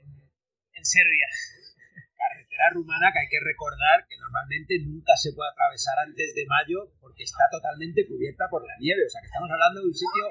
en 0.75 0.83
Serbia. 0.83 1.27
Carretera 2.19 2.67
rumana 2.75 3.15
que 3.15 3.23
hay 3.23 3.31
que 3.31 3.39
recordar 3.39 4.03
que 4.11 4.19
normalmente 4.19 4.75
nunca 4.83 5.15
se 5.15 5.31
puede 5.31 5.55
atravesar 5.55 6.03
antes 6.03 6.35
de 6.35 6.43
mayo 6.47 6.91
porque 6.99 7.23
está 7.23 7.47
totalmente 7.47 8.03
cubierta 8.07 8.51
por 8.51 8.67
la 8.67 8.75
nieve. 8.75 9.07
O 9.07 9.09
sea 9.09 9.23
que 9.23 9.31
estamos 9.31 9.47
hablando 9.47 9.79
de 9.79 9.87
un 9.87 9.95
sitio 9.95 10.27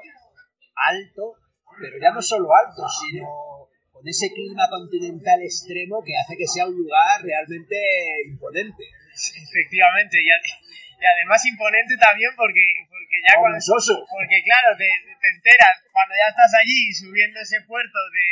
alto, 0.77 1.33
pero 1.81 1.97
ya 1.97 2.13
no 2.13 2.21
solo 2.21 2.53
alto, 2.53 2.85
sino 2.89 3.72
con 4.03 4.11
ese 4.11 4.27
clima 4.35 4.67
continental 4.67 5.39
extremo 5.39 6.03
que 6.03 6.11
hace 6.19 6.35
que 6.35 6.43
sea 6.43 6.67
un 6.67 6.75
lugar 6.75 7.23
realmente 7.23 7.79
imponente. 8.27 8.83
Efectivamente, 9.15 10.19
y, 10.19 10.27
y 10.27 11.05
además 11.07 11.39
imponente 11.47 11.95
también 11.95 12.35
porque, 12.35 12.83
porque 12.91 13.15
ya 13.23 13.39
cuando... 13.39 13.55
Porque 13.63 14.43
claro, 14.43 14.75
te, 14.75 14.91
te 15.07 15.29
enteras 15.31 15.87
cuando 15.87 16.19
ya 16.19 16.35
estás 16.35 16.51
allí 16.59 16.91
subiendo 16.91 17.39
ese 17.39 17.63
puerto 17.63 17.95
de, 18.11 18.27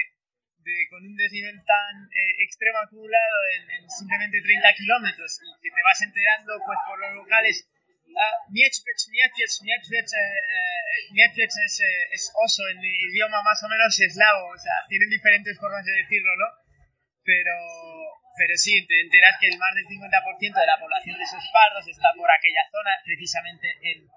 de, 0.67 0.76
con 0.91 1.07
un 1.07 1.15
desnivel 1.15 1.55
tan 1.63 2.03
eh, 2.03 2.43
extremo 2.43 2.84
acumulado 2.84 3.38
en, 3.55 3.88
simplemente 3.88 4.43
30 4.43 4.76
kilómetros 4.76 5.39
y 5.39 5.55
que 5.63 5.72
te 5.72 5.84
vas 5.88 6.01
enterando 6.03 6.51
pues 6.67 6.80
por 6.84 6.99
los 6.99 7.15
locales 7.15 7.63
Mietwitz, 8.49 9.09
Mietwitz, 9.09 9.62
Mietwitz, 11.12 11.55
es, 11.57 11.80
es, 12.12 12.32
oso 12.36 12.68
en 12.70 12.84
idioma 12.84 13.41
más 13.41 13.62
o 13.64 13.70
menos 13.70 13.99
eslavo, 13.99 14.49
o 14.49 14.57
sea, 14.57 14.74
tienen 14.89 15.09
diferentes 15.09 15.57
formas 15.59 15.86
de 15.86 15.93
decirlo, 16.03 16.36
¿no? 16.38 16.47
Pero, 17.24 17.55
pero 18.38 18.53
sí, 18.57 18.86
te 18.88 19.01
enteras 19.01 19.38
que 19.39 19.47
el 19.47 19.57
más 19.57 19.74
del 19.76 19.86
50% 19.86 20.59
de 20.59 20.68
la 20.68 20.80
población 20.80 21.18
de 21.18 21.24
esos 21.24 21.43
pardos 21.53 21.88
está 21.88 22.12
por 22.18 22.30
aquella 22.32 22.66
zona, 22.72 22.91
precisamente 23.05 23.68
en, 23.82 24.07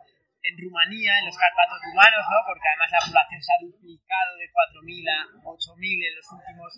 en 0.43 0.55
Rumanía, 0.59 1.19
en 1.19 1.27
los 1.27 1.37
Carpatos 1.37 1.81
rumanos, 1.85 2.25
¿no? 2.29 2.39
Porque 2.47 2.69
además 2.69 2.91
la 2.93 3.05
población 3.07 3.41
se 3.43 3.53
ha 3.53 3.61
duplicado 3.61 4.37
de 4.37 4.47
4.000 4.51 5.09
a 5.09 5.19
8.000 5.45 6.09
en 6.09 6.15
los 6.17 6.27
últimos 6.33 6.71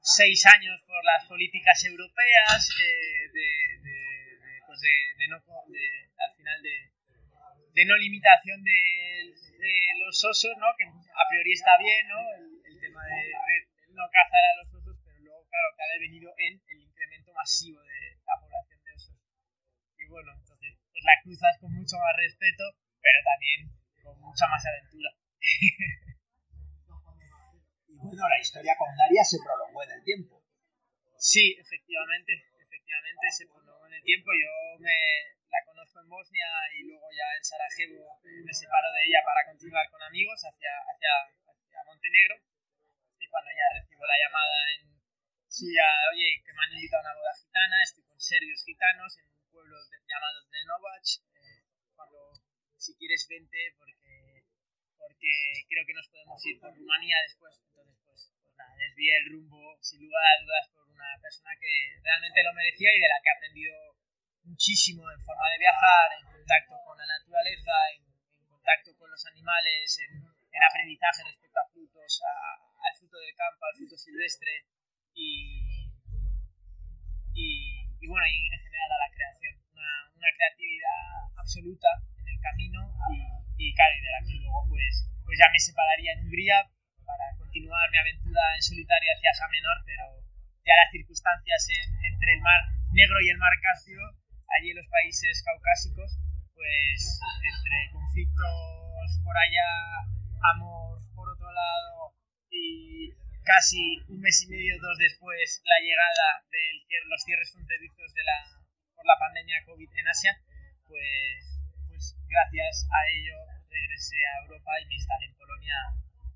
seis 0.00 0.46
años 0.46 0.80
por 0.86 1.04
las 1.04 1.26
políticas 1.26 1.84
europeas, 1.84 2.70
eh, 2.80 3.28
de, 3.32 3.48
de, 3.82 3.98
pues 4.68 4.80
de, 4.84 4.92
de 5.16 5.28
no, 5.32 5.40
al 5.40 6.32
final 6.36 6.60
de, 6.60 6.92
de 7.72 7.84
no 7.88 7.96
limitación 7.96 8.60
de, 8.62 9.32
los 10.04 10.24
osos, 10.24 10.52
¿no? 10.60 10.68
Que 10.76 10.84
a 10.84 11.24
priori 11.28 11.52
está 11.52 11.72
bien, 11.80 12.06
¿no? 12.06 12.20
El, 12.68 12.78
tema 12.78 13.02
de, 13.04 13.32
no 13.90 14.04
cazar 14.12 14.44
a 14.44 14.56
los 14.62 14.68
osos, 14.72 14.96
pero 15.02 15.18
luego, 15.24 15.42
claro, 15.48 15.68
que 15.74 15.82
ha 15.82 15.92
devenido 15.98 16.30
en 16.38 16.60
el 16.68 16.80
incremento 16.84 17.32
masivo 17.32 17.82
de 17.82 18.20
la 18.24 18.38
población 18.38 18.84
de 18.84 18.92
osos. 18.92 19.16
Y 19.98 20.06
bueno, 20.06 20.32
entonces, 20.36 20.78
pues 20.92 21.02
la 21.02 21.16
cruzas 21.24 21.58
con 21.58 21.72
mucho 21.74 21.96
más 21.96 22.14
respeto 22.14 22.76
pero 23.00 23.18
también 23.24 23.70
con 24.02 24.20
mucha 24.20 24.46
más 24.48 24.64
aventura. 24.66 25.10
y 27.88 27.96
bueno, 27.96 28.28
la 28.28 28.38
historia 28.38 28.76
con 28.76 28.94
Daria 28.96 29.24
se 29.24 29.38
prolongó 29.42 29.82
en 29.84 29.90
el 29.92 30.04
tiempo. 30.04 30.44
Sí, 31.16 31.56
efectivamente, 31.58 32.32
efectivamente 32.58 33.26
se 33.30 33.44
el 33.44 33.50
tiempo. 34.08 34.32
Yo 34.32 34.80
me 34.80 34.96
la 35.52 35.60
conozco 35.68 36.00
en 36.00 36.08
Bosnia 36.08 36.48
y 36.72 36.88
luego 36.88 37.04
ya 37.12 37.28
en 37.36 37.44
Sarajevo 37.44 38.16
me 38.24 38.54
separo 38.56 38.88
de 38.96 39.04
ella 39.04 39.20
para 39.20 39.44
continuar 39.44 39.84
con 39.92 40.00
amigos 40.00 40.40
hacia, 40.48 40.72
hacia, 40.88 41.12
hacia 41.44 41.84
Montenegro. 41.84 42.40
Y 43.20 43.28
cuando 43.28 43.52
ya 43.52 43.68
recibo 43.76 44.08
la 44.08 44.16
llamada 44.16 44.56
en 44.80 44.96
suya, 45.44 45.84
oye, 46.08 46.40
que 46.40 46.56
me 46.56 46.64
han 46.64 46.72
invitado 46.72 47.04
a 47.04 47.12
una 47.12 47.20
boda 47.20 47.36
gitana, 47.36 47.76
estoy 47.84 48.04
con 48.08 48.16
serios 48.16 48.64
gitanos 48.64 49.12
en 49.20 49.28
un 49.28 49.44
pueblo 49.52 49.76
llamado 49.76 50.40
Drenovac, 50.48 51.04
eh, 51.36 51.68
cuando 51.92 52.32
si 52.80 52.96
quieres 52.96 53.28
vente 53.28 53.76
porque, 53.76 54.48
porque 54.96 55.32
creo 55.68 55.84
que 55.84 55.98
nos 56.00 56.08
podemos 56.08 56.40
ir 56.46 56.56
por 56.56 56.72
Rumanía 56.72 57.20
después. 57.28 57.60
Entonces, 57.60 58.00
pues, 58.08 58.32
pues 58.40 58.56
nada, 58.56 58.72
desvié 58.72 59.20
el 59.20 59.36
rumbo 59.36 59.76
sin 59.84 60.00
lugar 60.00 60.24
a 60.32 60.40
dudas 60.40 60.64
por 60.72 60.88
una 60.88 61.12
persona 61.20 61.52
que 61.60 62.00
realmente 62.00 62.40
lo 62.40 62.54
merecía 62.56 62.96
y 62.96 63.00
de 63.04 63.08
la 63.12 63.20
que 63.20 63.28
he 63.28 63.36
aprendido 63.36 63.97
muchísimo 64.48 65.04
en 65.12 65.20
forma 65.20 65.44
de 65.52 65.58
viajar, 65.58 66.08
en 66.18 66.26
contacto 66.26 66.74
con 66.84 66.96
la 66.96 67.06
naturaleza, 67.06 67.72
en, 67.94 68.08
contacto 68.48 68.90
con 68.96 69.10
los 69.10 69.24
animales, 69.26 70.00
en, 70.08 70.24
aprendizaje 70.58 71.22
respecto 71.22 71.60
a 71.60 71.70
frutos, 71.70 72.20
al 72.82 72.94
fruto 72.98 73.16
del 73.18 73.34
campo, 73.36 73.62
al 73.64 73.76
fruto 73.78 73.96
silvestre 73.96 74.66
y, 75.14 75.86
y, 77.32 78.06
bueno, 78.08 78.26
y 78.26 78.34
en 78.34 78.58
general 78.58 78.90
a 78.90 78.98
la 79.06 79.14
creación. 79.14 79.54
Una, 79.70 80.10
una 80.16 80.30
creatividad 80.34 81.30
absoluta 81.38 81.88
camino 82.40 82.80
y, 83.58 83.74
claro, 83.74 83.94
y 83.98 84.02
de 84.02 84.10
la 84.10 84.22
que 84.22 84.34
luego 84.38 84.66
pues, 84.68 85.10
pues 85.24 85.38
ya 85.38 85.50
me 85.50 85.58
separaría 85.58 86.12
en 86.14 86.24
Hungría 86.24 86.56
para 87.04 87.26
continuar 87.36 87.90
mi 87.90 87.98
aventura 87.98 88.42
en 88.54 88.62
solitario 88.62 89.10
hacia 89.14 89.30
Asia 89.30 89.48
Menor, 89.50 89.78
pero 89.84 90.04
ya 90.64 90.74
las 90.76 90.90
circunstancias 90.90 91.60
entre 91.70 92.34
el 92.34 92.40
mar 92.40 92.60
Negro 92.92 93.20
y 93.20 93.30
el 93.30 93.38
mar 93.38 93.52
Caspio, 93.60 94.00
allí 94.56 94.70
en 94.70 94.76
los 94.76 94.88
países 94.88 95.42
caucásicos, 95.42 96.18
pues 96.54 97.20
entre 97.44 97.78
conflictos 97.92 99.20
por 99.24 99.36
allá, 99.36 99.70
amor 100.54 101.02
por 101.14 101.28
otro 101.28 101.50
lado 101.52 102.14
y 102.50 103.12
casi 103.44 104.00
un 104.08 104.20
mes 104.20 104.42
y 104.42 104.48
medio, 104.48 104.78
dos 104.80 104.98
después, 104.98 105.62
la 105.64 105.78
llegada 105.84 106.44
de 106.50 106.98
los 107.08 107.22
cierres 107.22 107.52
fronterizos 107.52 108.12
de 108.14 108.24
la, 108.24 108.38
por 108.94 109.06
la 109.06 109.18
pandemia 109.18 109.64
COVID 109.64 109.88
en 109.96 110.08
Asia, 110.08 110.32
pues 110.86 111.58
pues 111.98 112.14
gracias 112.30 112.86
a 112.94 113.00
ello 113.10 113.34
regresé 113.66 114.14
a 114.22 114.46
Europa 114.46 114.70
y 114.78 114.86
me 114.86 114.94
instalé 114.94 115.26
en 115.26 115.34
Polonia 115.34 115.74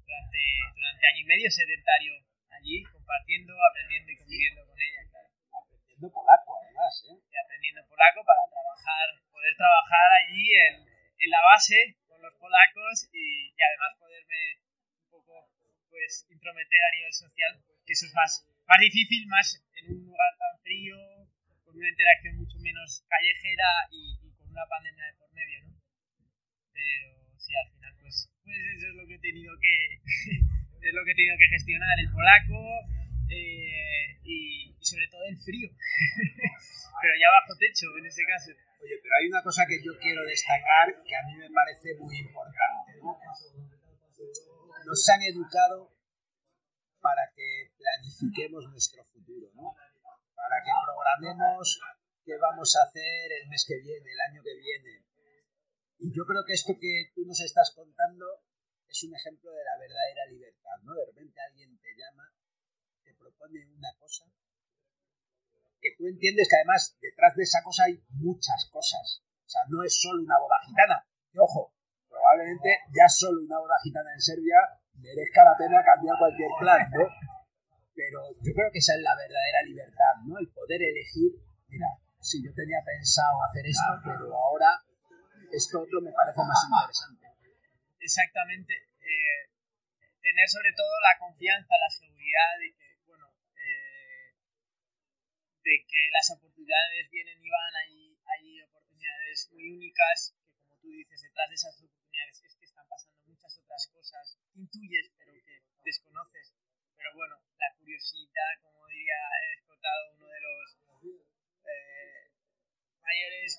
durante, 0.03 0.43
durante 0.75 1.07
año 1.07 1.23
y 1.23 1.31
medio 1.31 1.51
sedentario 1.51 2.13
allí, 2.51 2.83
compartiendo, 2.91 3.55
aprendiendo 3.71 4.11
y 4.11 4.17
conviviendo 4.17 4.67
con 4.67 4.75
ella, 4.75 5.07
Aprendiendo 5.55 6.11
polaco, 6.11 6.52
además, 6.73 7.05
¿eh? 7.05 7.21
Aprendiendo 7.37 7.85
polaco 7.85 8.25
para 8.25 8.49
trabajar, 8.49 9.07
poder 9.29 9.55
trabajar 9.57 10.09
allí 10.25 10.49
en, 10.57 10.75
en 10.89 11.31
la 11.31 11.43
base 11.53 12.01
con 12.09 12.17
los 12.23 12.33
polacos 12.41 13.09
y, 13.13 13.53
y, 13.53 13.61
además 13.61 13.93
poderme 14.01 14.65
un 15.05 15.11
poco 15.11 15.53
pues 15.93 16.25
intrometer 16.33 16.81
a 16.81 16.97
nivel 16.97 17.13
social, 17.13 17.53
que 17.85 17.93
eso 17.93 18.07
es 18.07 18.15
más, 18.15 18.49
más 18.65 18.81
difícil, 18.81 19.29
más 19.29 19.61
en 19.77 19.93
un 19.93 20.05
lugar 20.09 20.33
tan 20.41 20.57
frío, 20.65 20.97
con 21.65 21.77
una 21.77 21.89
interacción 21.89 22.41
mucho 22.41 22.57
menos 22.61 23.05
callejera 23.05 23.69
y, 23.93 24.17
y 24.25 24.33
con 24.33 24.49
una 24.49 24.65
pandemia 24.65 25.13
de 25.13 25.21
pero 26.73 27.37
sí, 27.37 27.53
al 27.55 27.69
final, 27.69 27.93
pues, 28.01 28.33
pues 28.43 28.57
eso 28.57 28.89
es 28.89 28.95
lo 28.97 29.07
que 29.07 29.15
he 29.15 29.21
tenido 29.21 29.53
que, 29.61 30.01
es 30.89 30.95
lo 30.95 31.05
que 31.05 31.13
he 31.13 31.21
tenido 31.21 31.37
que 31.37 31.53
gestionar, 31.53 32.01
el 32.01 32.11
polaco 32.11 32.59
eh, 33.33 34.21
y, 34.25 34.77
sobre 34.81 35.09
todo 35.09 35.25
el 35.25 35.39
frío, 35.41 35.69
pero 37.03 37.15
ya 37.17 37.29
bajo 37.33 37.57
techo 37.59 37.87
en 37.99 38.07
ese 38.07 38.23
caso. 38.29 38.51
Oye, 38.83 38.99
pero 39.03 39.15
hay 39.17 39.27
una 39.29 39.43
cosa 39.43 39.65
que 39.67 39.81
yo 39.83 39.97
quiero 39.99 40.23
destacar 40.25 40.93
que 41.03 41.17
a 41.17 41.23
mí 41.25 41.37
me 41.37 41.51
parece 41.51 41.95
muy 41.97 42.19
importante, 42.19 42.99
¿no? 43.01 43.17
Nos 44.85 45.09
han 45.09 45.23
educado 45.23 45.95
para 47.01 47.31
que 47.35 47.73
planifiquemos 47.79 48.69
nuestro 48.71 49.05
futuro, 49.05 49.51
¿no? 49.55 49.75
Para 50.35 50.63
que 50.63 50.71
programemos 50.85 51.81
qué 52.25 52.37
vamos 52.39 52.75
a 52.77 52.83
hacer 52.85 53.33
el 53.41 53.49
mes 53.49 53.65
que 53.67 53.79
viene, 53.79 54.11
el 54.13 54.21
año 54.21 54.43
que 54.43 54.55
viene, 54.55 55.07
y 56.03 56.11
yo 56.11 56.27
creo 56.27 56.43
que 56.45 56.55
esto 56.55 56.75
que 56.81 57.15
tú 57.15 57.23
nos 57.25 57.39
estás 57.39 57.71
contando 57.77 58.27
es 58.89 59.05
un 59.05 59.15
ejemplo 59.15 59.53
de 59.53 59.63
la 59.63 59.79
verdadera 59.79 60.27
libertad, 60.27 60.77
¿no? 60.83 60.95
De 60.95 61.07
repente 61.07 61.41
alguien 61.41 61.79
te 61.79 61.95
llama, 61.95 62.27
una 63.51 63.93
cosa, 63.99 64.25
que 65.81 65.91
tú 65.99 66.07
entiendes 66.07 66.49
que 66.49 66.57
además 66.57 66.97
detrás 67.01 67.35
de 67.35 67.43
esa 67.43 67.63
cosa 67.63 67.85
hay 67.85 67.99
muchas 68.23 68.71
cosas. 68.71 69.23
O 69.45 69.49
sea, 69.49 69.63
no 69.69 69.83
es 69.83 69.93
solo 69.99 70.23
una 70.23 70.39
boda 70.39 70.57
gitana. 70.65 71.05
Y 71.33 71.39
ojo, 71.39 71.75
probablemente 72.09 72.87
ya 72.95 73.09
solo 73.09 73.43
una 73.43 73.59
boda 73.59 73.75
gitana 73.83 74.13
en 74.15 74.21
Serbia 74.21 74.59
merezca 74.95 75.43
la 75.43 75.57
pena 75.59 75.83
cambiar 75.83 76.17
cualquier 76.19 76.51
plan, 76.61 76.87
¿no? 76.95 77.05
Pero 77.95 78.21
yo 78.41 78.51
creo 78.55 78.71
que 78.73 78.79
esa 78.79 78.95
es 78.95 79.03
la 79.03 79.17
verdadera 79.17 79.61
libertad, 79.67 80.15
¿no? 80.25 80.39
El 80.39 80.49
poder 80.55 80.81
elegir, 80.81 81.35
mira, 81.69 81.89
si 82.21 82.39
yo 82.41 82.55
tenía 82.55 82.79
pensado 82.87 83.43
hacer 83.43 83.67
esto, 83.67 83.91
pero 84.05 84.33
ahora 84.33 84.71
esto 85.51 85.83
otro 85.83 86.01
me 86.01 86.13
parece 86.13 86.41
más 86.41 86.63
interesante. 86.65 87.27
Exactamente. 87.99 88.73
Eh, 89.03 89.53
tener 90.23 90.49
sobre 90.49 90.73
todo 90.73 90.91
la 91.03 91.19
confianza, 91.19 91.75
la 91.77 91.91
seguridad 91.91 92.51
de 92.59 92.71
que, 92.73 92.82
de 95.63 95.75
que 95.87 96.03
las 96.11 96.31
oportunidades 96.31 97.11
vienen 97.11 97.39
y 97.39 97.49
van, 97.49 97.75
hay, 97.87 98.19
hay 98.27 98.63
oportunidades 98.63 99.49
muy 99.53 99.71
únicas, 99.71 100.35
que 100.43 100.55
como 100.59 100.77
tú 100.79 100.89
dices, 100.91 101.23
detrás 101.23 101.49
de 101.49 101.55
esas 101.55 101.79
oportunidades 101.79 102.43
es 102.43 102.57
que 102.57 102.65
están 102.67 102.87
pasando 102.89 103.19
muchas 103.27 103.59
otras 103.59 103.87
cosas, 103.95 104.39
intuyes, 104.55 105.11
pero 105.17 105.33
que 105.33 105.63
desconoces. 105.85 106.55
Pero 106.97 107.15
bueno, 107.15 107.37
la 107.59 107.75
curiosidad, 107.79 108.59
como 108.63 108.87
diría, 108.87 109.15
he 109.15 109.55
explotado 109.55 110.15
uno 110.15 110.27
de 110.29 110.41
los 110.41 110.77
eh, 111.67 112.31
mayores 113.01 113.59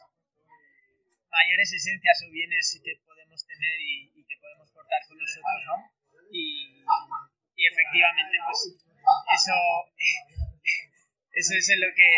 mayores 1.33 1.73
esencias 1.73 2.21
o 2.23 2.29
bienes 2.29 2.79
que 2.83 2.93
podemos 3.03 3.41
tener 3.45 3.77
y, 3.81 4.23
que 4.23 4.37
podemos 4.37 4.69
portar 4.71 5.01
con 5.07 5.17
nosotros, 5.17 5.61
¿no? 5.65 5.77
Y, 6.31 6.85
y 7.57 7.65
efectivamente, 7.65 8.37
pues 8.45 8.77
eso, 9.33 9.57
eso 11.33 11.53
es 11.57 11.65
lo 11.81 11.89
que, 11.97 12.09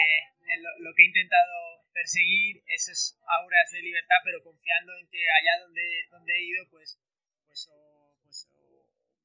lo, 0.80 0.91
que 0.93 1.03
he 1.03 1.07
intentado 1.07 1.88
perseguir, 1.93 2.61
esas 2.68 3.18
auras 3.24 3.72
de 3.72 3.82
libertad, 3.82 4.20
pero 4.24 4.43
confiando 4.43 4.91
en 4.99 5.07
que 5.07 5.24
allá 5.32 5.63
donde, 5.63 6.07
donde 6.11 6.36
he 6.36 6.43
ido, 6.43 6.68
pues, 6.70 6.99
pues, 7.47 7.72
pues 8.22 8.51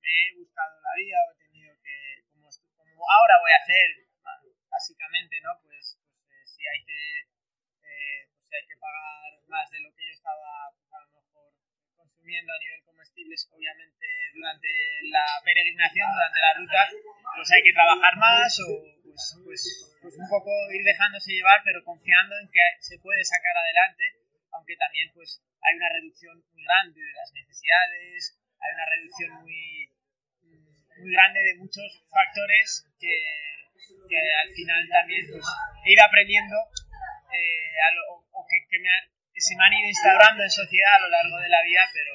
me 0.00 0.08
he 0.08 0.34
buscado 0.38 0.80
la 0.80 0.94
vida 0.94 1.18
o 1.26 1.34
he 1.34 1.42
tenido 1.42 1.74
que, 1.82 2.22
como, 2.30 2.46
como 2.78 3.02
ahora 3.10 3.34
voy 3.42 3.50
a 3.50 3.62
hacer, 3.62 4.06
básicamente, 4.70 5.40
¿no? 5.42 5.58
Pues, 5.62 5.98
pues 6.22 6.54
si 6.54 6.62
hay 6.62 6.80
que 6.86 7.26
eh, 7.82 8.30
pues 8.30 8.46
hay 8.54 8.66
que 8.70 8.78
pagar 8.78 9.42
más 9.48 9.66
de 9.70 9.80
lo 9.80 9.90
que 9.90 10.06
yo 10.06 10.12
estaba 10.14 10.70
pues, 10.78 10.86
a 10.94 11.00
lo 11.02 11.10
mejor 11.18 11.50
consumiendo 11.98 12.52
a 12.54 12.58
nivel 12.62 12.82
comestibles, 12.84 13.50
obviamente 13.50 14.06
durante 14.32 14.68
la 15.10 15.26
peregrinación, 15.42 16.06
durante 16.14 16.38
la 16.38 16.54
ruta, 16.54 16.80
pues 17.34 17.50
hay 17.50 17.62
que 17.62 17.72
trabajar 17.74 18.16
más 18.16 18.54
o 18.62 18.99
pues, 19.10 19.36
pues, 19.44 19.62
pues 20.02 20.14
un 20.16 20.28
poco 20.28 20.50
ir 20.72 20.84
dejándose 20.84 21.32
llevar, 21.32 21.60
pero 21.64 21.84
confiando 21.84 22.38
en 22.38 22.48
que 22.50 22.62
se 22.80 22.98
puede 22.98 23.24
sacar 23.24 23.56
adelante, 23.56 24.04
aunque 24.52 24.76
también 24.76 25.10
pues 25.14 25.42
hay 25.62 25.76
una 25.76 25.90
reducción 25.90 26.36
muy 26.52 26.62
grande 26.64 27.00
de 27.00 27.14
las 27.14 27.30
necesidades, 27.32 28.38
hay 28.58 28.70
una 28.74 28.86
reducción 28.86 29.30
muy, 29.42 29.90
muy 31.00 31.12
grande 31.12 31.40
de 31.42 31.54
muchos 31.56 32.04
factores 32.08 32.86
que, 32.98 33.14
que 34.08 34.18
al 34.18 34.50
final 34.54 34.88
también 34.88 35.26
pues, 35.30 35.44
ido 35.86 36.02
aprendiendo 36.04 36.56
eh, 37.34 37.74
a 37.78 37.88
lo, 37.94 38.02
o 38.30 38.46
que, 38.46 38.66
que, 38.68 38.78
me 38.78 38.88
ha, 38.88 39.00
que, 39.32 39.40
se 39.40 39.56
me 39.56 39.64
han 39.64 39.72
ido 39.72 39.88
instaurando 39.88 40.42
en 40.42 40.50
sociedad 40.50 40.94
a 40.96 41.02
lo 41.06 41.08
largo 41.08 41.36
de 41.38 41.48
la 41.48 41.62
vida, 41.62 41.82
pero, 41.92 42.12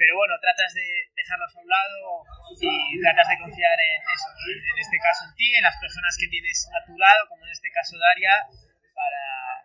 pero 0.00 0.16
bueno, 0.16 0.32
tratas 0.40 0.72
de 0.72 1.12
dejarlos 1.12 1.52
a 1.52 1.60
un 1.60 1.68
lado 1.68 2.24
y 2.56 2.96
tratas 3.04 3.28
de 3.28 3.36
confiar 3.36 3.76
en 3.76 4.00
eso, 4.00 4.32
en 4.32 4.78
este 4.80 4.96
caso 4.96 5.28
en 5.28 5.36
ti, 5.36 5.52
en 5.52 5.60
las 5.60 5.76
personas 5.76 6.16
que 6.16 6.32
tienes 6.32 6.56
a 6.72 6.80
tu 6.88 6.96
lado, 6.96 7.28
como 7.28 7.44
en 7.44 7.52
este 7.52 7.68
caso 7.68 8.00
Daria, 8.00 8.48
para, 8.96 9.60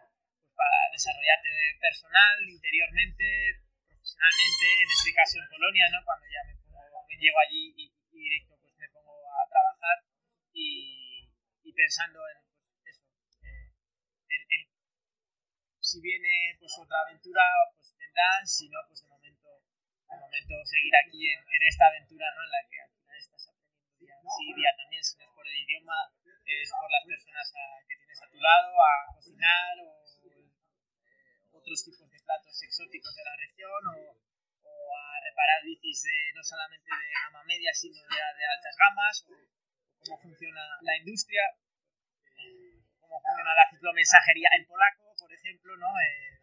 para 0.51 0.91
desarrollarte 0.91 1.79
personal, 1.79 2.36
interiormente, 2.51 3.63
profesionalmente, 3.88 4.65
en 4.83 4.89
este 4.91 5.11
caso 5.15 5.39
en 5.39 5.47
Polonia, 5.47 5.88
¿no? 5.95 6.03
cuando 6.03 6.27
ya 6.27 6.43
me, 6.51 6.59
me 6.59 7.15
llego 7.15 7.39
allí 7.39 7.71
y, 7.71 7.88
directo 8.11 8.59
pues 8.59 8.75
me 8.75 8.91
pongo 8.91 9.15
a 9.15 9.47
trabajar 9.47 10.03
y, 10.51 11.31
pensando 11.71 12.19
en 12.27 12.43
pues, 12.83 12.91
eso, 12.91 13.07
eh, 13.39 13.71
si 15.79 16.01
viene 16.01 16.55
pues 16.59 16.71
otra 16.79 17.07
aventura, 17.07 17.43
pues 17.71 17.95
tendrán, 17.95 18.43
si 18.43 18.67
no, 18.67 18.79
pues 18.88 18.99
de 18.99 19.14
de 20.10 20.18
momento 20.18 20.53
seguir 20.66 20.93
aquí 20.95 21.28
en, 21.28 21.39
en 21.39 21.62
esta 21.68 21.88
aventura 21.88 22.26
¿no? 22.36 22.43
en 22.43 22.51
la 22.51 22.62
que 22.70 22.78
al 22.82 22.91
final 22.91 23.18
estás 23.18 23.43
aprendiendo 23.49 23.95
día 23.99 24.16
sí, 24.38 24.45
día 24.53 24.72
también, 24.78 25.03
si 25.03 25.18
no 25.18 25.24
es 25.26 25.32
por 25.34 25.45
el 25.47 25.58
idioma, 25.58 25.97
es 26.45 26.70
por 26.70 26.89
las 26.91 27.06
personas 27.06 27.47
a, 27.56 27.82
que 27.88 27.95
tienes 27.97 28.22
a 28.22 28.30
tu 28.30 28.39
lado, 28.39 28.70
a 28.78 29.14
cocinar 29.14 29.74
o 29.82 30.06
otros 31.66 31.84
tipos 31.84 32.10
de 32.12 32.20
platos 32.22 32.62
exóticos 32.62 33.16
de 33.16 33.24
la 33.24 33.36
región 33.38 33.82
o, 33.89 33.97
o 34.14 34.97
a 34.97 35.20
reparar 35.24 35.64
bicis 35.64 36.03
de, 36.03 36.34
no 36.36 36.43
solamente 36.43 36.86
de 36.86 37.10
gama 37.26 37.43
media, 37.45 37.74
sino 37.74 37.97
de, 38.06 38.16
de 38.16 38.45
altas 38.45 38.76
gamas, 38.78 39.26
o, 39.26 39.34
o, 39.34 39.97
cómo 39.97 40.22
funciona 40.22 40.62
la 40.82 40.97
industria, 40.97 41.41
eh, 42.38 42.86
cómo 42.99 43.20
funciona 43.20 43.56
la 43.56 43.70
ciclomensajería 43.72 44.49
en 44.60 44.68
polaco, 44.68 45.16
por 45.18 45.34
ejemplo, 45.34 45.76
¿no? 45.78 45.89
Eh, 45.99 46.34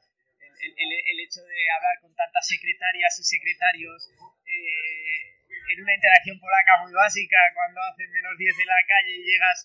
el, 0.63 0.71
el, 0.79 0.91
el, 0.95 1.19
hecho 1.27 1.43
de 1.43 1.59
hablar 1.75 1.99
con 2.01 2.15
tantas 2.15 2.47
secretarias 2.47 3.19
y 3.19 3.25
secretarios 3.27 3.99
eh, 4.47 5.43
en 5.75 5.83
una 5.83 5.95
interacción 5.95 6.39
polaca 6.39 6.79
muy 6.83 6.93
básica, 6.93 7.37
cuando 7.55 7.83
hace 7.83 8.07
menos 8.07 8.39
10 8.39 8.47
en 8.47 8.71
la 8.71 8.83
calle 8.87 9.13
y 9.19 9.27
llegas 9.27 9.59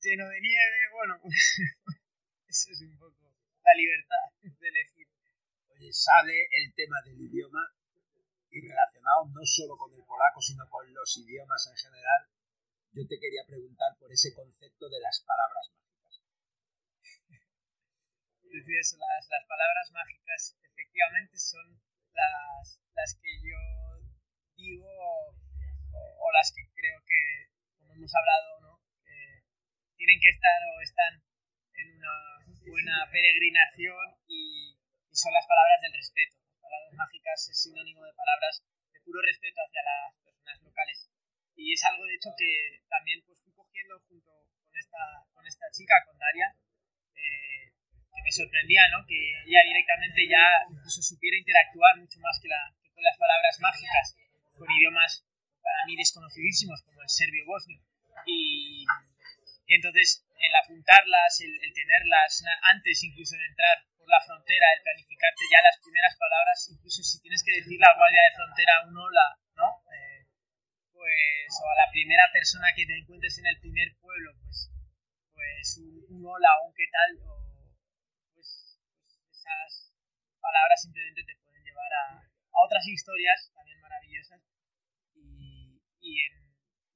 lleno 0.00 0.28
de 0.28 0.40
nieve, 0.40 0.78
bueno, 0.92 1.14
eso 2.48 2.70
es 2.70 2.80
un 2.82 2.98
poco 2.98 3.32
la 3.64 3.74
libertad 3.74 4.24
de 4.42 4.68
elegir. 4.68 5.08
Oye, 5.72 5.92
sale 5.92 6.48
el 6.52 6.74
tema 6.74 7.00
del 7.04 7.20
idioma 7.20 7.64
y 8.50 8.60
relacionado 8.60 9.28
no 9.32 9.44
solo 9.44 9.76
con 9.76 9.92
el 9.94 10.04
polaco, 10.04 10.40
sino 10.40 10.68
con 10.68 10.92
los 10.92 11.18
idiomas 11.18 11.66
en 11.72 11.76
general, 11.76 12.28
yo 12.92 13.06
te 13.06 13.18
quería 13.20 13.44
preguntar 13.46 13.96
por 13.98 14.10
ese 14.12 14.32
concepto 14.34 14.88
de 14.88 15.00
las 15.00 15.22
palabras 15.24 15.77
mágicas. 18.48 18.64
Decías, 18.64 18.96
las, 18.98 19.28
las 19.28 19.44
palabras 19.46 19.90
mágicas 19.92 20.56
efectivamente 20.62 21.38
son 21.38 21.80
las, 22.12 22.80
las 22.94 23.14
que 23.20 23.30
yo 23.44 23.60
digo 24.56 24.88
o, 24.88 25.36
o, 25.92 26.32
las 26.32 26.52
que 26.52 26.62
creo 26.74 26.98
que, 27.06 27.52
como 27.78 27.94
hemos 27.94 28.12
hablado, 28.14 28.60
¿no? 28.60 28.80
Eh, 29.06 29.42
tienen 29.96 30.20
que 30.20 30.28
estar 30.30 30.58
o 30.74 30.80
están 30.80 31.22
en 31.74 31.96
una 31.96 32.14
buena 32.66 33.08
peregrinación 33.12 34.16
y, 34.26 34.76
y, 35.10 35.14
son 35.14 35.32
las 35.32 35.46
palabras 35.46 35.80
del 35.82 35.92
respeto. 35.92 36.36
Las 36.42 36.60
palabras 36.60 36.92
mágicas 36.94 37.48
es 37.48 37.62
sinónimo 37.62 38.04
de 38.04 38.14
palabras 38.14 38.64
de 38.92 39.00
puro 39.00 39.22
respeto 39.22 39.60
hacia 39.62 39.82
las 39.82 40.14
personas 40.24 40.62
locales. 40.62 41.08
Y 41.54 41.72
es 41.72 41.84
algo, 41.84 42.04
de 42.04 42.14
hecho, 42.14 42.30
que 42.36 42.82
también 42.88 43.22
pues, 43.26 43.40
fui 43.42 43.52
cogiendo 43.52 43.98
junto 44.08 44.30
con 44.62 44.76
esta, 44.76 45.26
con 45.32 45.46
esta 45.46 45.66
chica, 45.70 45.94
con 46.06 46.18
Daria, 46.18 46.54
eh, 47.14 47.67
que 48.18 48.26
me 48.26 48.34
sorprendía, 48.34 48.82
¿no? 48.90 49.06
Que 49.06 49.14
ella 49.46 49.62
directamente 49.62 50.26
ya 50.26 50.66
incluso 50.66 50.98
supiera 51.02 51.38
interactuar 51.38 51.94
mucho 52.02 52.18
más 52.18 52.34
que, 52.42 52.50
la, 52.50 52.74
que 52.82 52.90
con 52.90 53.02
las 53.06 53.16
palabras 53.16 53.54
mágicas, 53.62 54.18
con 54.58 54.66
idiomas 54.66 55.22
para 55.62 55.86
mí 55.86 55.94
desconocidísimos, 55.94 56.82
como 56.82 57.02
el 57.02 57.08
serbio-bosnio. 57.08 57.78
Y, 58.26 58.82
y 59.66 59.74
entonces 59.74 60.26
el 60.34 60.52
apuntarlas, 60.54 61.40
el, 61.46 61.54
el, 61.62 61.72
tenerlas 61.72 62.42
antes 62.62 63.04
incluso 63.04 63.38
de 63.38 63.46
entrar 63.46 63.86
por 63.94 64.08
la 64.10 64.18
frontera, 64.18 64.66
el 64.74 64.82
planificarte 64.82 65.44
ya 65.46 65.62
las 65.62 65.78
primeras 65.78 66.16
palabras, 66.18 66.58
incluso 66.74 67.02
si 67.02 67.22
tienes 67.22 67.42
que 67.46 67.54
decirle 67.54 67.86
a 67.86 67.94
la 67.94 67.98
guardia 68.02 68.22
de 68.26 68.34
frontera 68.34 68.82
un 68.90 68.96
hola, 68.98 69.28
¿no? 69.54 69.68
Eh, 69.94 70.26
pues, 70.90 71.50
o 71.62 71.64
a 71.70 71.86
la 71.86 71.90
primera 71.94 72.26
persona 72.32 72.74
que 72.74 72.86
te 72.86 72.98
encuentres 72.98 73.38
en 73.38 73.46
el 73.46 73.60
primer 73.60 73.94
pueblo, 74.02 74.34
pues, 74.42 74.70
pues 75.34 75.78
un, 75.78 76.02
un 76.10 76.26
hola 76.26 76.50
o 76.58 76.66
un 76.66 76.74
qué 76.74 76.86
tal, 76.90 77.10
o, 77.22 77.37
esas 79.48 79.92
palabras 80.40 80.82
simplemente 80.82 81.24
te 81.24 81.36
pueden 81.40 81.64
llevar 81.64 81.92
a, 81.92 82.20
a 82.20 82.58
otras 82.64 82.86
historias 82.86 83.50
también 83.54 83.80
maravillosas 83.80 84.40
y, 85.14 85.80
y 86.00 86.20
en 86.20 86.48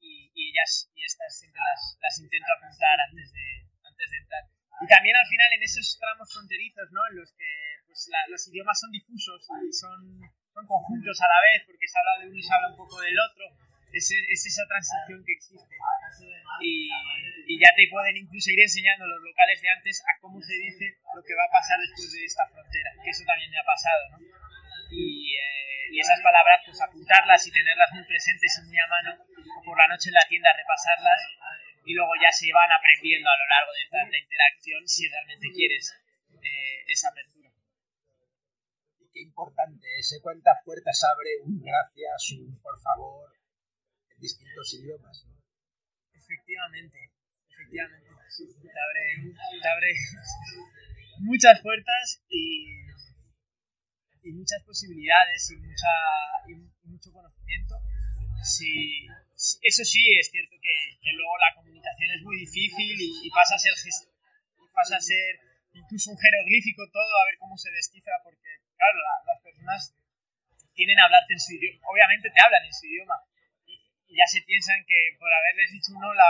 y, 0.03 0.33
y, 0.35 0.51
ellas 0.51 0.91
y 0.95 1.05
estas 1.05 1.39
siempre 1.39 1.63
las, 1.63 1.97
las 2.03 2.19
intento 2.19 2.51
apuntar 2.59 2.99
antes 3.09 3.33
de, 3.33 3.47
antes 3.87 4.11
de 4.11 4.19
entrar. 4.19 4.45
Y 4.83 4.87
también 4.91 5.15
al 5.15 5.27
final 5.27 5.47
en 5.55 5.63
esos 5.63 5.97
tramos 5.99 6.27
fronterizos, 6.33 6.91
¿no? 6.91 7.01
En 7.07 7.17
los 7.23 7.31
que 7.39 7.47
pues, 7.87 8.09
la, 8.11 8.19
los 8.27 8.43
idiomas 8.49 8.81
son 8.81 8.91
difusos 8.91 9.47
y 9.63 9.73
son, 9.73 10.19
son 10.53 10.67
conjuntos 10.67 11.21
a 11.23 11.29
la 11.29 11.41
vez, 11.41 11.63
porque 11.65 11.87
se 11.87 11.99
habla 11.99 12.19
de 12.19 12.27
uno 12.29 12.39
y 12.39 12.43
se 12.43 12.53
habla 12.53 12.69
un 12.75 12.77
poco 12.77 13.01
del 13.01 13.15
otro, 13.15 13.45
es, 13.93 14.07
es 14.09 14.47
esa 14.47 14.65
transición 14.67 15.21
que 15.25 15.33
existe. 15.33 15.77
Y, 16.61 16.89
y, 17.47 17.55
ya 17.61 17.69
te 17.77 17.89
pueden 17.91 18.17
incluso 18.17 18.51
ir 18.51 18.61
enseñando 18.61 19.07
los 19.07 19.21
locales 19.21 19.61
de 19.61 19.69
antes 19.69 20.03
a 20.09 20.19
cómo 20.21 20.41
se 20.41 20.55
dice 20.55 20.97
lo 21.15 21.23
que 21.23 21.35
va 21.35 21.45
a 21.45 21.53
pasar 21.53 21.79
después 21.81 22.13
de 22.13 22.25
esta 22.25 22.47
frontera, 22.49 22.91
que 23.03 23.11
eso 23.11 23.25
también 23.27 23.51
me 23.51 23.59
ha 23.59 23.67
pasado, 23.67 24.03
¿no? 24.13 24.19
Y, 24.93 25.37
eh, 25.37 25.93
y 25.93 26.01
esas 26.01 26.21
palabras, 26.21 26.61
pues 26.65 26.81
apuntarlas 26.81 27.47
y 27.47 27.53
tenerlas 27.53 27.93
muy 27.93 28.05
presentes 28.05 28.49
y 28.61 28.69
muy 28.69 28.79
a 28.79 28.87
mano, 28.89 29.11
o 29.21 29.61
por 29.65 29.77
la 29.77 29.89
noche 29.89 30.09
en 30.09 30.17
la 30.17 30.29
tienda 30.29 30.53
repasarlas, 30.57 31.21
y 31.85 31.95
luego 31.95 32.13
ya 32.17 32.31
se 32.31 32.53
van 32.53 32.71
aprendiendo 32.71 33.29
a 33.29 33.37
lo 33.37 33.47
largo 33.49 33.73
de 33.73 33.91
tanta 33.91 34.17
interacción 34.17 34.87
si 34.87 35.09
realmente 35.09 35.49
quieres 35.53 35.93
eh, 36.41 36.85
esa 36.87 37.09
apertura. 37.09 37.51
Qué 39.13 39.21
importante 39.21 39.87
ese 39.99 40.21
cuántas 40.23 40.65
puertas 40.65 40.97
abre 41.05 41.45
un 41.45 41.61
gracias, 41.61 42.33
un 42.41 42.61
por 42.63 42.81
favor, 42.81 43.32
distintos 44.23 44.75
idiomas. 44.75 45.27
Efectivamente, 46.15 47.11
efectivamente. 47.51 48.09
Sí, 48.31 48.47
te, 48.47 48.71
abre, 48.71 49.05
te 49.61 49.69
abre 49.69 49.93
muchas 51.19 51.61
puertas 51.61 52.23
y, 52.31 52.81
muchas 54.33 54.63
posibilidades 54.63 55.51
y, 55.51 55.57
mucha, 55.57 55.93
y 56.49 56.55
mucho 56.89 57.13
conocimiento. 57.13 57.75
Si, 58.43 59.07
eso 59.63 59.85
sí 59.85 60.01
es 60.19 60.31
cierto 60.31 60.55
que, 60.63 61.11
luego 61.13 61.35
la 61.39 61.55
comunicación 61.55 62.11
es 62.15 62.23
muy 62.23 62.39
difícil 62.39 62.97
y, 62.97 63.29
pasa 63.31 63.57
a 63.57 63.59
ser 63.59 63.75
pasa 64.73 64.97
a 64.97 65.01
ser 65.01 65.37
incluso 65.75 66.11
un 66.11 66.17
jeroglífico 66.17 66.89
todo 66.91 67.13
a 67.21 67.27
ver 67.29 67.37
cómo 67.39 67.59
se 67.59 67.71
descifra 67.71 68.15
porque 68.25 68.49
claro 68.73 68.99
la, 69.05 69.35
las 69.35 69.43
personas 69.43 69.95
tienen 70.73 70.99
a 70.99 71.05
hablarte 71.05 71.35
en 71.35 71.41
su 71.41 71.53
idioma 71.53 71.85
obviamente 71.93 72.31
te 72.33 72.41
hablan 72.41 72.65
en 72.65 72.73
su 72.73 72.87
idioma 72.87 73.21
y, 74.13 74.17
ya 74.17 74.27
se 74.29 74.45
piensan 74.45 74.85
que 74.85 75.17
por 75.17 75.33
haberles 75.33 75.73
dicho 75.73 75.97
un 75.97 76.05
hola 76.05 76.29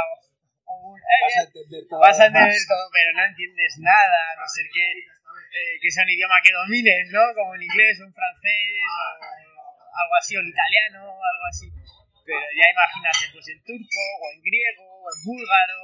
o, 0.71 0.95
un 0.95 0.99
eh, 0.99 1.21
vas 1.27 1.37
a 1.37 1.43
entender 1.43 1.83
todo, 1.91 2.01
vas 2.01 2.21
a 2.21 2.27
entender 2.31 2.63
todo 2.71 2.87
pero 2.95 3.11
no 3.19 3.25
entiendes 3.27 3.79
nada 3.83 4.19
a 4.31 4.37
no 4.39 4.47
ser 4.47 4.67
que 4.71 4.87
eh, 5.03 5.75
que 5.83 5.91
sea 5.91 6.05
un 6.07 6.15
idioma 6.15 6.39
que 6.43 6.55
domines 6.55 7.11
no 7.11 7.35
como 7.35 7.55
el 7.55 7.63
inglés 7.63 7.99
o 8.01 8.07
un 8.07 8.15
francés 8.15 8.71
o 8.87 9.99
algo 9.99 10.15
así 10.17 10.37
o 10.37 10.41
el 10.41 10.49
italiano 10.49 11.03
algo 11.03 11.47
así 11.51 11.67
pero 12.25 12.47
ya 12.55 12.67
imagínate, 12.71 13.35
pues 13.35 13.47
en 13.51 13.61
turco, 13.67 14.03
o 14.23 14.25
en 14.31 14.41
griego, 14.43 14.87
o 14.87 15.07
en 15.11 15.19
búlgaro, 15.27 15.81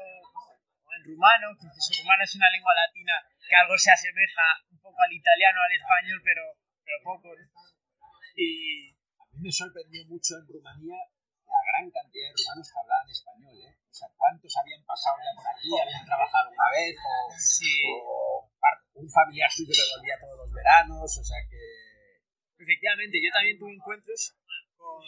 o 0.86 0.88
en 0.94 1.03
rumano, 1.03 1.51
que 1.59 1.66
incluso 1.66 1.99
rumano 1.99 2.22
es 2.22 2.34
una 2.36 2.51
lengua 2.51 2.74
latina 2.74 3.14
que 3.42 3.57
algo 3.57 3.74
se 3.76 3.90
asemeja 3.90 4.46
un 4.70 4.78
poco 4.78 5.03
al 5.03 5.12
italiano, 5.12 5.59
al 5.62 5.74
español, 5.74 6.20
pero, 6.22 6.42
pero 6.84 6.96
poco. 7.03 7.28
¿no? 7.34 7.44
Y... 8.36 8.94
A 9.18 9.24
mí 9.38 9.51
me 9.51 9.53
sorprendió 9.53 10.05
mucho 10.07 10.34
en 10.38 10.46
Rumanía 10.49 10.99
gran 11.79 11.91
cantidad 11.91 12.26
de 12.26 12.35
rumanos 12.35 12.66
que 12.66 12.79
hablaban 12.79 13.09
español, 13.09 13.55
¿eh? 13.62 13.74
O 13.79 13.95
sea, 13.95 14.09
¿cuántos 14.18 14.51
habían 14.59 14.83
pasado 14.83 15.16
ya 15.22 15.33
por 15.39 15.47
aquí? 15.47 15.70
¿Habían 15.70 16.05
trabajado 16.05 16.51
una 16.51 16.68
vez? 16.74 16.95
¿O, 16.99 17.31
Sí. 17.39 17.87
o 17.95 18.51
un 18.99 19.09
familiar 19.11 19.51
suyo 19.51 19.70
que 19.70 19.87
volvía 19.95 20.18
todos 20.18 20.39
los 20.43 20.51
veranos? 20.53 21.07
O 21.07 21.24
sea 21.24 21.39
que... 21.47 21.62
Efectivamente, 22.59 23.22
yo 23.22 23.31
también 23.31 23.59
tuve 23.59 23.74
encuentros 23.79 24.35
con, 24.74 25.03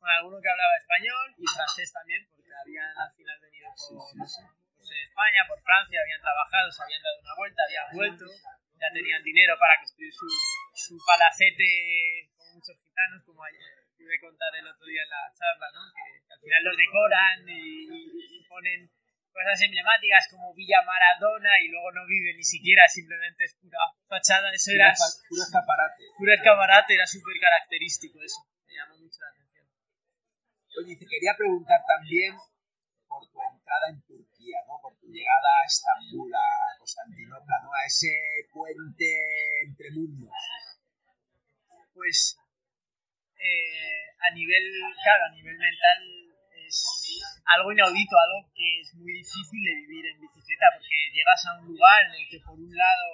con 0.00 0.08
alguno 0.08 0.40
que 0.40 0.48
hablaba 0.48 0.74
español 0.80 1.36
y 1.36 1.44
francés 1.44 1.92
también, 1.92 2.24
porque 2.32 2.48
habían 2.48 2.88
al 2.96 3.12
final 3.12 3.36
venido 3.44 3.68
por 3.68 4.08
pues, 4.16 4.32
España, 4.88 5.44
por 5.44 5.60
Francia, 5.60 6.00
habían 6.00 6.20
trabajado, 6.24 6.72
se 6.72 6.82
habían 6.82 7.02
dado 7.04 7.20
una 7.20 7.34
vuelta, 7.36 7.60
habían 7.68 7.88
vuelto, 7.92 8.24
ya 8.80 8.88
tenían 8.96 9.22
dinero 9.22 9.52
para 9.60 9.76
construir 9.84 10.12
su, 10.12 10.24
su 10.72 10.96
palacete 11.04 12.32
con 12.32 12.56
muchos 12.56 12.80
gitanos, 12.80 13.20
como 13.28 13.44
ayer 13.44 13.77
pude 13.98 14.16
contar 14.22 14.54
el 14.54 14.66
otro 14.70 14.86
día 14.86 15.02
en 15.02 15.10
la 15.10 15.22
charla, 15.34 15.66
¿no? 15.74 15.82
que, 15.90 16.06
que 16.22 16.32
al 16.32 16.40
final 16.40 16.62
los 16.64 16.76
decoran 16.78 17.36
y, 17.50 17.82
y- 17.90 18.46
ponen 18.48 18.88
cosas 19.28 19.60
emblemáticas 19.60 20.24
como 20.30 20.54
Villa 20.54 20.80
Maradona 20.82 21.50
y 21.60 21.68
luego 21.68 21.92
no 21.92 22.06
vive 22.06 22.32
ni 22.34 22.42
siquiera, 22.42 22.88
simplemente 22.88 23.44
es 23.44 23.54
pura 23.60 23.78
fachada. 24.08 24.50
Eso 24.50 24.72
era 24.72 24.94
puro 25.28 25.42
escaparate. 25.42 26.02
puro 26.16 26.32
escaparate, 26.32 26.94
era 26.94 27.06
súper 27.06 27.36
característico 27.38 28.22
eso. 28.22 28.40
Me 28.66 28.74
llamó 28.74 28.96
mucho 28.98 29.18
la 29.20 29.28
atención. 29.30 29.66
Oye, 30.80 30.96
te 30.96 31.06
quería 31.06 31.36
preguntar 31.36 31.80
también 31.86 32.34
por 33.06 33.22
tu 33.30 33.38
entrada 33.52 33.86
en 33.90 34.00
Turquía, 34.02 34.58
¿no? 34.66 34.80
Por 34.80 34.96
tu 34.98 35.06
llegada 35.06 35.48
a 35.62 35.66
Estambul, 35.66 36.32
a 36.34 36.78
Constantinopla, 36.78 37.56
¿no? 37.62 37.70
A 37.74 37.84
ese 37.86 38.08
puente 38.52 39.06
entre 39.66 39.90
mundos. 39.92 40.32
Pues 41.94 42.38
eh, 43.38 44.02
a 44.18 44.34
nivel, 44.34 44.64
claro, 45.02 45.24
a 45.30 45.34
nivel 45.34 45.56
mental 45.56 45.98
es 46.66 46.76
algo 47.46 47.72
inaudito, 47.72 48.14
algo 48.18 48.50
que 48.54 48.80
es 48.80 48.92
muy 48.94 49.12
difícil 49.12 49.62
de 49.64 49.74
vivir 49.86 50.04
en 50.06 50.20
bicicleta 50.20 50.66
porque 50.74 51.10
llegas 51.14 51.40
a 51.46 51.58
un 51.58 51.66
lugar 51.72 52.04
en 52.06 52.14
el 52.20 52.28
que 52.28 52.40
por 52.44 52.58
un 52.58 52.74
lado, 52.74 53.06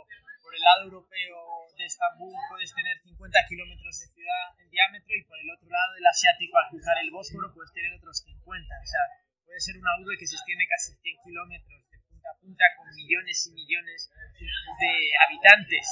por 0.42 0.54
el 0.54 0.62
lado 0.62 0.80
europeo 0.90 1.38
de 1.76 1.84
Estambul 1.86 2.34
puedes 2.48 2.74
tener 2.74 2.98
50 2.98 3.38
kilómetros 3.48 3.94
de 4.00 4.06
ciudad 4.10 4.44
en 4.58 4.70
diámetro 4.70 5.14
y 5.14 5.24
por 5.24 5.38
el 5.38 5.50
otro 5.50 5.68
lado 5.68 5.94
del 5.94 6.06
asiático 6.06 6.58
al 6.58 6.70
cruzar 6.70 6.98
el 6.98 7.10
Bósforo 7.10 7.52
puedes 7.54 7.72
tener 7.72 7.92
otros 7.94 8.18
50. 8.26 8.42
O 8.42 8.86
sea, 8.86 9.04
puede 9.44 9.60
ser 9.60 9.78
una 9.78 9.94
urbe 10.00 10.18
que 10.18 10.26
se 10.26 10.36
extiende 10.36 10.66
casi 10.66 10.94
100 10.98 11.16
kilómetros 11.24 11.82
de 11.90 11.98
punta 12.10 12.28
a 12.30 12.40
punta 12.40 12.64
con 12.76 12.86
millones 12.94 13.38
y 13.46 13.50
millones 13.52 14.10
de 14.10 14.92
habitantes. 15.26 15.86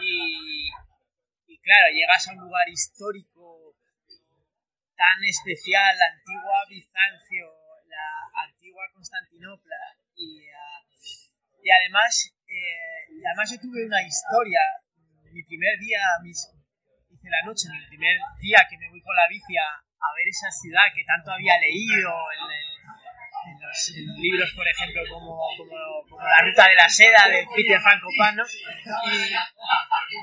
Y, 0.00 0.70
claro, 1.62 1.86
llegas 1.94 2.28
a 2.28 2.32
un 2.32 2.40
lugar 2.40 2.68
histórico 2.68 3.74
tan 4.96 5.22
especial, 5.24 5.96
la 5.96 6.06
antigua 6.10 6.58
Bizancio, 6.68 7.46
la 7.86 8.42
antigua 8.44 8.84
Constantinopla, 8.92 9.76
y, 10.16 10.42
ah, 10.50 10.82
y 11.62 11.70
además, 11.70 12.34
eh, 12.46 13.14
y 13.14 13.24
además 13.24 13.50
yo 13.50 13.60
tuve 13.60 13.86
una 13.86 14.02
historia, 14.02 14.60
mi 15.30 15.42
primer 15.44 15.78
día, 15.78 16.00
mis, 16.22 16.50
hice 17.10 17.28
la 17.30 17.42
noche, 17.46 17.68
mi 17.70 17.86
primer 17.86 18.18
día 18.40 18.58
que 18.68 18.78
me 18.78 18.90
voy 18.90 19.00
con 19.02 19.14
la 19.14 19.28
bici 19.28 19.56
a, 19.56 19.84
ver 20.16 20.26
esa 20.28 20.50
ciudad 20.50 20.90
que 20.94 21.04
tanto 21.04 21.30
había 21.30 21.58
leído 21.60 22.10
en, 22.34 22.50
el- 22.50 22.77
en 23.68 24.06
libros, 24.20 24.52
por 24.54 24.66
ejemplo, 24.66 25.02
como, 25.10 25.38
como, 25.56 26.20
La 26.20 26.42
Ruta 26.44 26.68
de 26.68 26.74
la 26.74 26.88
Seda 26.88 27.28
de 27.28 27.46
Peter 27.54 27.80
Van 27.80 28.00
Kopano, 28.00 28.44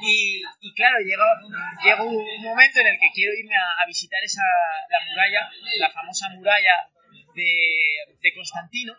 y, 0.02 0.10
y, 0.10 0.44
y 0.62 0.74
claro, 0.74 0.98
llega, 1.00 2.04
un 2.04 2.42
momento 2.42 2.80
en 2.80 2.88
el 2.88 3.00
que 3.00 3.12
quiero 3.14 3.34
irme 3.34 3.56
a, 3.56 3.86
visitar 3.86 4.20
esa, 4.24 4.44
la 4.90 5.00
muralla, 5.06 5.50
la 5.80 5.90
famosa 5.90 6.30
muralla 6.30 6.90
de, 7.36 8.34
Constantino. 8.34 8.94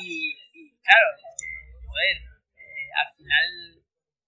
Y, 0.00 0.34
claro, 0.82 1.08
joder, 1.86 2.16
eh, 2.16 2.90
al 2.96 3.14
final 3.16 3.44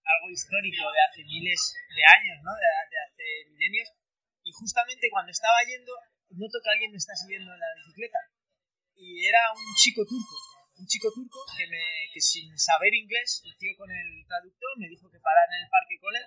algo 0.05 0.31
histórico 0.31 0.91
de 0.91 1.01
hace 1.09 1.25
miles 1.25 1.61
de 1.95 2.03
años, 2.03 2.43
¿no? 2.43 2.53
De 2.53 2.67
hace 2.67 3.51
milenios. 3.51 3.89
Y 4.43 4.53
justamente 4.53 5.09
cuando 5.11 5.31
estaba 5.31 5.57
yendo, 5.67 5.93
noto 6.31 6.59
que 6.63 6.71
alguien 6.71 6.91
me 6.91 6.99
está 6.99 7.15
siguiendo 7.15 7.53
en 7.55 7.61
la 7.61 7.71
bicicleta. 7.77 8.19
Y 9.01 9.25
era 9.25 9.41
un 9.57 9.75
chico 9.81 10.05
turco, 10.05 10.37
un 10.77 10.85
chico 10.85 11.09
turco 11.09 11.41
que, 11.57 11.65
me, 11.73 11.81
que 12.13 12.21
sin 12.21 12.53
saber 12.53 12.93
inglés, 12.93 13.41
el 13.49 13.57
tío 13.57 13.73
con 13.81 13.89
el 13.89 14.27
traductor 14.29 14.77
me 14.77 14.93
dijo 14.93 15.09
que 15.09 15.17
parara 15.17 15.57
en 15.57 15.65
el 15.65 15.73
parque 15.73 15.97
con 15.97 16.13
él 16.13 16.27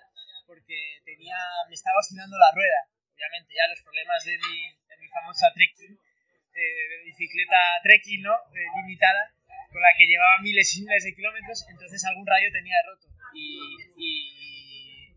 porque 0.49 0.99
tenía, 1.05 1.37
me 1.69 1.75
estaba 1.77 2.01
oscilando 2.01 2.33
la 2.37 2.49
rueda. 2.49 2.81
Obviamente 3.13 3.53
ya 3.53 3.69
los 3.69 3.81
problemas 3.85 4.25
de 4.25 4.37
mi, 4.41 4.57
de 4.89 4.95
mi 4.97 5.07
famosa 5.07 5.53
trekking, 5.53 5.93
eh, 5.93 6.83
de 6.89 6.97
bicicleta 7.05 7.77
trekking, 7.85 8.21
¿no? 8.25 8.33
Eh, 8.33 8.67
limitada, 8.81 9.37
con 9.69 9.81
la 9.81 9.93
que 9.93 10.09
llevaba 10.09 10.41
miles 10.41 10.65
y 10.73 10.81
miles 10.81 11.03
de 11.05 11.15
kilómetros, 11.15 11.65
entonces 11.69 12.03
algún 12.05 12.25
rayo 12.25 12.49
tenía 12.51 12.81
roto. 12.89 13.05
Y, 13.33 13.53
y, 14.01 15.13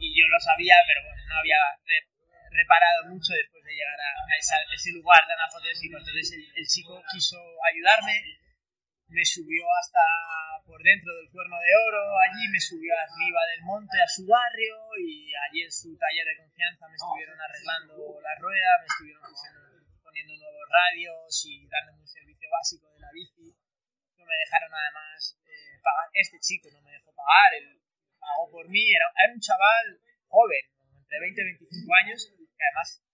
y 0.00 0.06
yo 0.08 0.24
lo 0.28 0.40
sabía, 0.40 0.76
pero 0.88 1.04
bueno, 1.04 1.20
no 1.28 1.36
había 1.36 1.60
reparado 2.54 3.10
mucho 3.10 3.34
después 3.34 3.62
de 3.66 3.74
llegar 3.74 3.98
a, 3.98 4.10
a 4.30 4.34
esa- 4.38 4.64
ese 4.72 4.92
lugar 4.94 5.20
tan 5.26 5.40
apoteósico. 5.42 5.98
Entonces 5.98 6.30
el, 6.38 6.44
el 6.54 6.66
chico 6.66 7.02
quiso 7.10 7.36
ayudarme, 7.66 8.14
me 9.08 9.24
subió 9.24 9.62
hasta 9.82 10.00
por 10.64 10.80
dentro 10.82 11.12
del 11.20 11.28
cuerno 11.30 11.58
de 11.60 11.72
oro, 11.76 12.02
allí 12.24 12.48
me 12.48 12.58
subió 12.58 12.94
arriba 12.96 13.40
del 13.52 13.62
monte 13.68 14.00
a 14.00 14.08
su 14.08 14.24
barrio 14.24 14.74
y 14.96 15.28
allí 15.34 15.60
en 15.62 15.70
su 15.72 15.92
taller 15.98 16.24
de 16.24 16.40
confianza 16.40 16.88
me 16.88 16.96
estuvieron 16.96 17.36
arreglando 17.36 17.92
la 18.22 18.34
rueda, 18.40 18.70
me 18.80 18.86
estuvieron 18.88 19.22
poniendo 20.02 20.32
nuevos 20.40 20.66
radios 20.72 21.28
y 21.44 21.68
dándome 21.68 22.00
un 22.00 22.08
servicio 22.08 22.48
básico 22.48 22.88
de 22.94 23.00
la 23.00 23.10
bici. 23.12 23.52
No 24.16 24.24
me 24.24 24.36
dejaron 24.40 24.72
además 24.72 25.36
eh, 25.44 25.76
pagar, 25.84 26.08
este 26.14 26.38
chico 26.40 26.70
no 26.72 26.80
me 26.80 26.92
dejó 26.96 27.12
pagar, 27.12 27.50
él 27.60 27.76
pagó 28.18 28.48
por 28.50 28.64
mí, 28.72 28.88
era, 28.88 29.04
era 29.20 29.34
un 29.34 29.40
chaval 29.40 30.00
joven, 30.32 30.64
entre 30.96 31.20
20 31.20 31.40
y 31.40 31.44
25 31.44 31.94
años, 31.94 32.18
además 32.64 33.04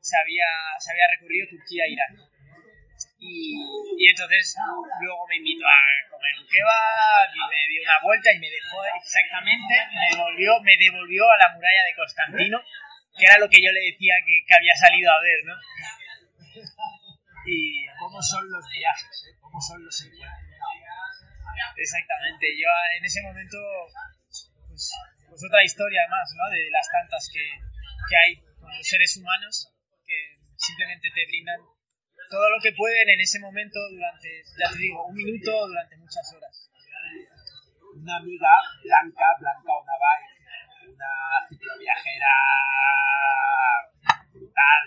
se 0.00 0.16
había, 0.16 0.48
se 0.78 0.90
había 0.92 1.06
recorrido 1.12 1.48
Turquía 1.48 1.84
e 1.84 1.92
Irán. 1.92 2.12
Y, 3.20 3.52
y 3.96 4.08
entonces 4.08 4.56
luego 5.00 5.26
me 5.28 5.36
invitó 5.36 5.64
a 5.68 5.80
comer 6.08 6.32
un 6.40 6.48
kebab 6.48 7.28
y 7.32 7.42
me 7.48 7.60
dio 7.68 7.82
una 7.84 8.00
vuelta 8.02 8.32
y 8.32 8.38
me 8.40 8.48
dejó 8.48 8.80
exactamente, 8.96 9.74
me 9.92 10.16
volvió, 10.16 10.60
me 10.60 10.76
devolvió 10.76 11.24
a 11.28 11.36
la 11.36 11.52
muralla 11.52 11.84
de 11.84 11.96
Constantino, 11.96 12.60
que 13.16 13.24
era 13.24 13.38
lo 13.38 13.48
que 13.48 13.60
yo 13.60 13.72
le 13.72 13.92
decía 13.92 14.16
que, 14.24 14.40
había 14.52 14.74
salido 14.76 15.12
a 15.12 15.20
ver, 15.20 15.40
¿no? 15.44 15.54
Y 17.46 17.86
¿Cómo 17.98 18.20
son 18.20 18.50
los 18.50 18.64
viajes? 18.68 19.16
eh? 19.28 19.36
¿Cómo 19.40 19.60
son 19.60 19.84
los 19.84 19.96
encuentros? 20.04 20.50
exactamente, 21.76 22.46
yo 22.56 22.68
en 22.96 23.04
ese 23.04 23.22
momento, 23.22 23.56
pues, 24.68 24.92
pues 25.28 25.44
otra 25.44 25.62
historia 25.62 26.06
más, 26.08 26.28
¿no? 26.36 26.48
De 26.50 26.70
las 26.70 26.88
tantas 26.90 27.28
que, 27.32 27.44
que 28.08 28.16
hay 28.16 28.49
seres 28.82 29.16
humanos 29.16 29.72
que 30.06 30.38
simplemente 30.56 31.08
te 31.14 31.26
brindan 31.26 31.60
todo 32.30 32.48
lo 32.50 32.60
que 32.62 32.72
pueden 32.72 33.08
en 33.10 33.20
ese 33.20 33.40
momento 33.40 33.78
durante, 33.90 34.28
ya 34.58 34.70
te 34.70 34.78
digo, 34.78 35.06
un 35.06 35.14
minuto 35.14 35.50
o 35.50 35.68
durante 35.68 35.96
muchas 35.96 36.32
horas. 36.34 36.70
Una 37.96 38.16
amiga, 38.16 38.54
Blanca, 38.84 39.34
Blanca 39.38 39.72
Onabay, 39.74 40.22
una 40.94 41.12
cicloviajera 41.48 42.34
brutal, 44.32 44.84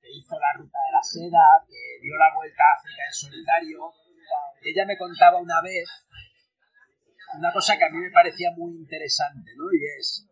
que 0.00 0.08
hizo 0.10 0.38
la 0.40 0.52
ruta 0.56 0.78
de 0.86 0.92
la 0.92 1.02
seda, 1.02 1.44
que 1.68 2.00
dio 2.00 2.16
la 2.16 2.34
vuelta 2.34 2.62
a 2.64 2.80
África 2.80 3.04
en 3.04 3.12
solitario. 3.12 3.92
Ella 4.62 4.86
me 4.86 4.96
contaba 4.96 5.38
una 5.38 5.60
vez 5.60 6.06
una 7.36 7.52
cosa 7.52 7.76
que 7.76 7.84
a 7.84 7.90
mí 7.90 7.98
me 7.98 8.10
parecía 8.10 8.50
muy 8.56 8.72
interesante, 8.76 9.52
¿no? 9.56 9.64
Y 9.72 9.84
es, 9.98 10.26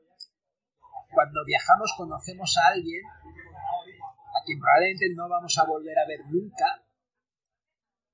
cuando 1.12 1.44
viajamos 1.44 1.92
conocemos 1.96 2.56
a 2.58 2.72
alguien 2.72 3.02
a 3.04 4.44
quien 4.44 4.58
probablemente 4.58 5.06
no 5.14 5.28
vamos 5.28 5.56
a 5.58 5.64
volver 5.64 5.98
a 5.98 6.06
ver 6.06 6.20
nunca, 6.26 6.84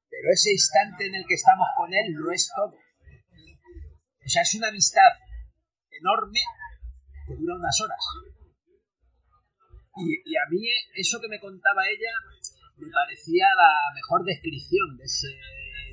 pero 0.08 0.32
ese 0.32 0.52
instante 0.52 1.06
en 1.06 1.14
el 1.14 1.26
que 1.26 1.34
estamos 1.34 1.68
con 1.76 1.92
él 1.92 2.12
lo 2.12 2.32
es 2.32 2.50
todo. 2.54 2.72
O 2.74 4.28
sea, 4.28 4.42
es 4.42 4.54
una 4.54 4.68
amistad 4.68 5.12
enorme 5.90 6.40
que 7.26 7.36
dura 7.36 7.54
unas 7.54 7.80
horas. 7.80 8.00
Y, 9.96 10.36
a 10.36 10.44
mí 10.50 10.60
eso 10.94 11.20
que 11.20 11.28
me 11.28 11.40
contaba 11.40 11.88
ella 11.88 12.12
me 12.76 12.90
parecía 12.90 13.46
la 13.56 13.94
mejor 13.94 14.24
descripción 14.24 14.96
de 14.96 15.04
ese 15.04 15.32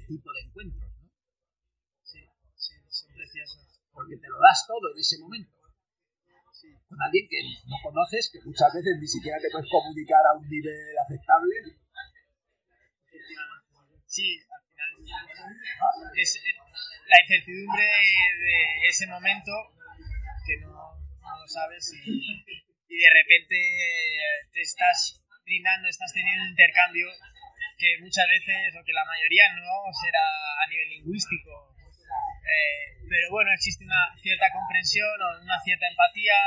tipo 0.08 0.32
de 0.34 0.41
encuentros, 0.41 0.91
¿no? 0.99 1.10
Sí, 2.04 2.20
sí, 2.56 2.74
son 2.89 3.14
preciosos. 3.14 3.64
porque 3.93 4.18
te 4.18 4.28
lo 4.28 4.39
das 4.39 4.66
todo 4.68 4.91
en 4.91 4.99
ese 4.99 5.20
momento. 5.20 5.62
Con 6.94 7.02
alguien 7.02 7.26
que 7.26 7.41
no 7.66 7.74
conoces, 7.82 8.30
que 8.30 8.38
muchas 8.46 8.70
veces 8.70 8.94
ni 9.02 9.08
siquiera 9.08 9.41
te 9.41 9.50
puedes 9.50 9.66
comunicar 9.66 10.22
a 10.30 10.38
un 10.38 10.46
nivel 10.46 10.94
aceptable. 11.02 11.56
Sí, 14.06 14.38
al 14.46 14.62
final 15.02 15.26
es 16.14 16.36
eh, 16.38 16.54
la 17.10 17.18
incertidumbre 17.26 17.82
de 17.82 18.88
ese 18.88 19.08
momento 19.08 19.50
que 20.46 20.62
no, 20.62 20.70
no 20.70 21.39
lo 21.41 21.48
sabes 21.48 21.82
y, 22.06 22.38
de 22.94 23.10
repente 23.10 23.58
te 24.54 24.62
estás 24.62 25.18
brindando, 25.46 25.89
estás 25.89 26.14
teniendo 26.14 26.44
un 26.44 26.50
intercambio 26.50 27.10
que 27.76 27.98
muchas 28.06 28.28
veces, 28.30 28.70
o 28.78 28.86
que 28.86 28.94
la 28.94 29.04
mayoría 29.04 29.50
no, 29.58 29.89
será 29.98 30.22
a 30.62 30.70
nivel 30.70 30.89
lingüístico. 30.89 31.74
Eh, 31.74 33.02
pero 33.10 33.32
bueno, 33.32 33.50
existe 33.52 33.84
una 33.84 34.14
cierta 34.22 34.46
comprensión 34.54 35.10
o 35.10 35.41
una 35.41 35.60
cierta 35.60 35.88
empatía 35.88 36.38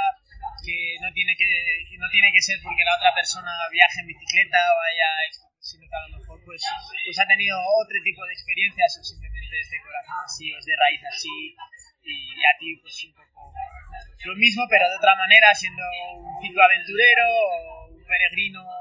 que 0.65 0.97
no 1.01 1.13
tiene 1.13 1.37
que, 1.37 1.47
que 1.89 1.99
no 1.99 2.09
tiene 2.11 2.33
que 2.33 2.43
ser 2.43 2.59
porque 2.63 2.85
la 2.85 2.97
otra 2.97 3.15
persona 3.15 3.51
viaje 3.71 4.01
en 4.01 4.09
bicicleta 4.09 4.59
o 4.75 4.77
haya 4.83 5.09
sino 5.67 5.83
que 5.83 5.97
a 5.99 6.07
lo 6.07 6.19
mejor 6.19 6.39
pues, 6.47 6.63
pues 6.63 7.19
ha 7.19 7.27
tenido 7.27 7.59
otro 7.59 7.99
tipo 8.03 8.23
de 8.25 8.33
experiencias 8.33 8.99
o 8.99 9.03
simplemente 9.03 9.59
es 9.59 9.71
de 9.71 9.83
corazón 9.83 10.19
así 10.23 10.47
o 10.55 10.59
es 10.59 10.65
de 10.65 10.77
raíz 10.79 11.03
así 11.11 11.37
y 12.07 12.39
a 12.47 12.53
ti 12.59 12.79
pues 12.79 12.95
un 13.11 13.15
poco 13.19 13.51
lo 14.31 14.35
mismo 14.37 14.63
pero 14.71 14.87
de 14.89 14.97
otra 14.97 15.17
manera 15.17 15.51
siendo 15.55 15.83
un 16.19 16.39
cicloaventurero 16.39 17.27
o 17.27 17.91
un 17.91 18.05
peregrino 18.07 18.63
o 18.63 18.79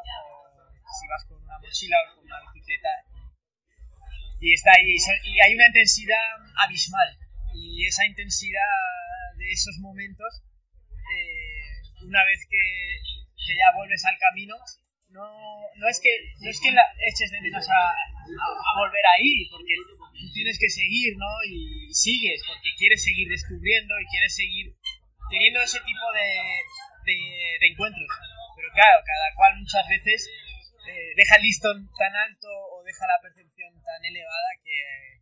si 0.85 1.07
vas 1.09 1.25
con 1.25 1.41
una 1.41 1.57
mochila 1.57 1.97
o 2.05 2.15
con 2.15 2.25
una 2.25 2.39
bicicleta 2.53 2.89
y 4.39 4.53
está 4.53 4.77
ahí 4.77 4.93
y 4.93 5.39
hay 5.41 5.55
una 5.55 5.65
intensidad 5.65 6.37
abismal 6.61 7.17
y 7.55 7.85
esa 7.85 8.05
intensidad 8.05 9.33
de 9.37 9.49
esos 9.49 9.77
momentos 9.79 10.43
eh, 11.09 11.44
una 12.07 12.23
vez 12.23 12.39
que, 12.49 12.63
que 13.35 13.53
ya 13.55 13.75
vuelves 13.75 14.05
al 14.05 14.17
camino 14.17 14.55
no, 15.15 15.23
no 15.77 15.87
es 15.87 15.99
que, 16.03 16.11
no 16.43 16.49
es 16.49 16.59
que 16.59 16.71
la 16.71 16.83
eches 17.07 17.31
de 17.31 17.39
menos 17.41 17.63
a, 17.69 17.87
a, 17.87 18.71
volver 18.75 19.05
ahí, 19.15 19.47
porque 19.49 19.73
tienes 20.33 20.59
que 20.59 20.69
seguir, 20.69 21.15
¿no? 21.15 21.31
Y 21.47 21.87
sigues, 21.93 22.43
porque 22.45 22.75
quieres 22.77 23.03
seguir 23.03 23.29
descubriendo 23.29 23.95
y 23.99 24.05
quieres 24.11 24.35
seguir 24.35 24.75
teniendo 25.29 25.61
ese 25.61 25.79
tipo 25.79 26.07
de, 26.11 26.29
de, 27.07 27.17
de 27.61 27.67
encuentros. 27.71 28.11
Pero 28.55 28.67
claro, 28.73 28.99
cada 29.05 29.27
cual 29.35 29.55
muchas 29.55 29.87
veces 29.87 30.27
eh, 30.83 31.11
deja 31.15 31.35
el 31.37 31.43
listón 31.43 31.89
tan 31.97 32.13
alto 32.15 32.49
o 32.51 32.83
deja 32.83 33.07
la 33.07 33.21
percepción 33.21 33.71
tan 33.83 34.03
elevada 34.03 34.51
que, 34.63 35.14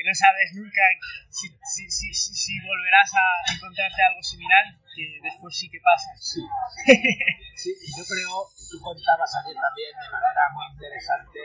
que 0.00 0.08
no 0.08 0.16
sabes 0.16 0.48
nunca 0.56 0.80
si, 1.28 1.44
si, 1.60 1.84
si, 1.92 2.08
si, 2.16 2.54
volverás 2.64 3.12
a 3.12 3.52
encontrarte 3.52 4.00
algo 4.00 4.22
similar, 4.24 4.64
que 4.96 5.04
después 5.20 5.52
sí 5.52 5.68
que 5.68 5.76
pasa. 5.84 6.08
Sí. 6.16 6.40
sí, 7.60 7.70
yo 7.92 8.04
creo, 8.08 8.48
tú 8.48 8.80
contabas 8.80 9.28
ayer 9.44 9.60
también 9.60 9.92
de 9.92 10.08
manera 10.08 10.44
muy 10.56 10.64
interesante 10.72 11.40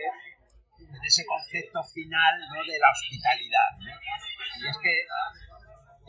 en 0.88 1.04
ese 1.04 1.26
concepto 1.28 1.84
final 1.84 2.34
¿no? 2.48 2.64
de 2.64 2.80
la 2.80 2.88
hospitalidad. 2.96 3.70
Y 4.56 4.68
es 4.72 4.78
que 4.80 5.04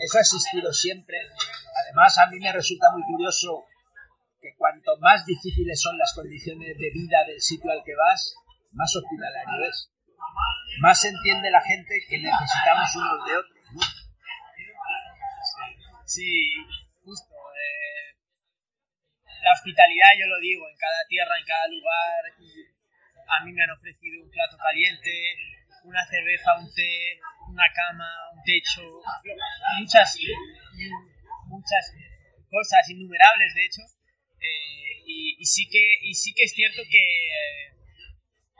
eso 0.06 0.18
ha 0.18 0.22
existido 0.22 0.72
siempre. 0.72 1.18
Además, 1.82 2.16
a 2.18 2.30
mí 2.30 2.38
me 2.38 2.52
resulta 2.52 2.94
muy 2.94 3.02
curioso 3.10 3.66
que 4.40 4.54
cuanto 4.54 4.94
más 5.02 5.26
difíciles 5.26 5.82
son 5.82 5.98
las 5.98 6.14
condiciones 6.14 6.78
de 6.78 6.90
vida 6.94 7.26
del 7.26 7.40
sitio 7.40 7.72
al 7.72 7.82
que 7.82 7.96
vas, 7.96 8.36
más 8.70 8.94
hospitalario 8.94 9.66
es 9.66 9.90
más 10.80 11.04
entiende 11.04 11.50
la 11.50 11.60
gente 11.62 11.94
que 12.08 12.18
necesitamos 12.18 12.94
unos 12.96 13.26
de 13.26 13.36
otros. 13.36 13.56
Sí, 16.04 16.54
justo. 17.02 17.34
Eh, 17.34 18.16
la 19.42 19.52
hospitalidad, 19.52 20.10
yo 20.18 20.26
lo 20.26 20.38
digo, 20.40 20.68
en 20.68 20.76
cada 20.76 21.02
tierra, 21.08 21.38
en 21.38 21.46
cada 21.46 21.66
lugar. 21.68 22.20
A 23.26 23.44
mí 23.44 23.52
me 23.52 23.62
han 23.62 23.70
ofrecido 23.70 24.22
un 24.22 24.30
plato 24.30 24.56
caliente, 24.56 25.10
una 25.82 26.04
cerveza, 26.06 26.58
un 26.58 26.72
té, 26.72 27.18
una 27.48 27.66
cama, 27.74 28.06
un 28.34 28.42
techo, 28.44 28.82
muchas, 29.78 30.16
muchas 31.46 31.84
cosas 32.48 32.88
innumerables, 32.90 33.54
de 33.54 33.64
hecho. 33.66 33.82
Eh, 34.38 35.02
y, 35.06 35.44
sí 35.44 35.68
que, 35.68 35.82
y 36.02 36.14
sí 36.14 36.34
que 36.34 36.44
es 36.44 36.52
cierto 36.52 36.82
que, 36.90 37.02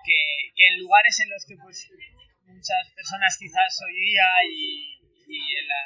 que, 0.07 0.55
que 0.55 0.65
en 0.71 0.79
lugares 0.79 1.19
en 1.21 1.31
los 1.31 1.43
que 1.45 1.57
pues 1.59 1.91
muchas 2.47 2.87
personas 2.95 3.37
quizás 3.37 3.75
hoy 3.83 3.95
día 3.99 4.27
y, 4.47 4.95
y 5.27 5.39
en, 5.59 5.67
la, 5.67 5.83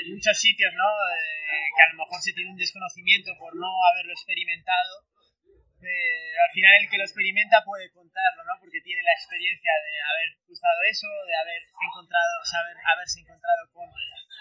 en, 0.00 0.14
muchos 0.16 0.36
sitios, 0.40 0.72
¿no? 0.72 0.88
Eh, 0.88 1.68
que 1.76 1.82
a 1.84 1.92
lo 1.92 2.00
mejor 2.00 2.18
se 2.20 2.32
tiene 2.32 2.50
un 2.50 2.56
desconocimiento 2.56 3.36
por 3.38 3.54
no 3.54 3.68
haberlo 3.92 4.12
experimentado. 4.12 5.04
Eh, 5.84 6.32
al 6.40 6.52
final 6.56 6.72
el 6.80 6.88
que 6.88 6.96
lo 6.96 7.04
experimenta 7.04 7.60
puede 7.60 7.92
contarlo, 7.92 8.40
¿no? 8.48 8.56
Porque 8.56 8.80
tiene 8.80 9.04
la 9.04 9.12
experiencia 9.12 9.72
de 9.84 9.94
haber 10.00 10.28
cruzado 10.48 10.80
eso, 10.88 11.08
de 11.28 11.36
haber 11.36 11.60
encontrado, 11.76 12.32
saber, 12.48 12.76
haberse 12.80 13.20
encontrado 13.20 13.68
con, 13.68 13.84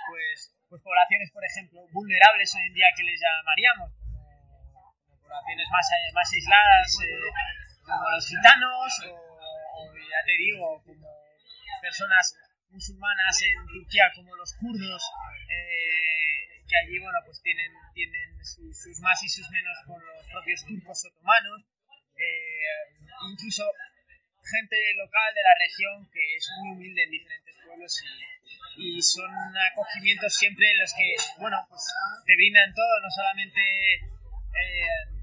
pues, 0.08 0.56
pues 0.72 0.82
poblaciones, 0.82 1.30
por 1.36 1.44
ejemplo, 1.44 1.84
vulnerables 1.92 2.48
hoy 2.56 2.64
en 2.64 2.74
día 2.74 2.88
que 2.96 3.04
les 3.04 3.20
llamaríamos, 3.20 3.92
poblaciones 5.20 5.68
más, 5.68 5.86
más 6.16 6.32
aisladas, 6.32 6.88
eh, 7.04 7.63
como 7.84 8.10
los 8.10 8.28
gitanos, 8.28 8.92
o, 9.12 9.94
ya 9.94 10.22
te 10.26 10.36
digo, 10.38 10.82
como 10.84 11.08
personas 11.82 12.36
musulmanas 12.70 13.36
en 13.44 13.66
Turquía 13.68 14.12
como 14.16 14.36
los 14.36 14.54
kurdos, 14.56 15.04
eh, 15.50 16.64
que 16.68 16.76
allí 16.78 16.98
bueno, 17.00 17.20
pues 17.26 17.42
tienen, 17.42 17.72
tienen 17.94 18.34
sus, 18.44 19.00
más 19.02 19.22
y 19.24 19.30
sus 19.30 19.50
menos 19.52 19.78
con 19.86 20.00
los 20.00 20.26
propios 20.28 20.66
turcos 20.66 21.06
otomanos, 21.06 21.62
eh, 22.16 22.98
incluso 23.30 23.70
gente 24.44 24.76
local 24.96 25.34
de 25.34 25.44
la 25.44 25.56
región 25.56 26.10
que 26.12 26.36
es 26.36 26.50
muy 26.60 26.76
humilde 26.76 27.04
en 27.04 27.12
diferentes 27.12 27.56
pueblos 27.64 28.04
y, 28.76 28.98
y 28.98 29.02
son 29.02 29.32
acogimientos 29.72 30.34
siempre 30.34 30.70
en 30.72 30.80
los 30.80 30.94
que, 30.94 31.16
bueno, 31.40 31.66
pues 31.70 31.82
te 32.26 32.36
brindan 32.36 32.74
todo, 32.74 33.00
no 33.02 33.10
solamente 33.10 33.62
eh, 33.94 35.23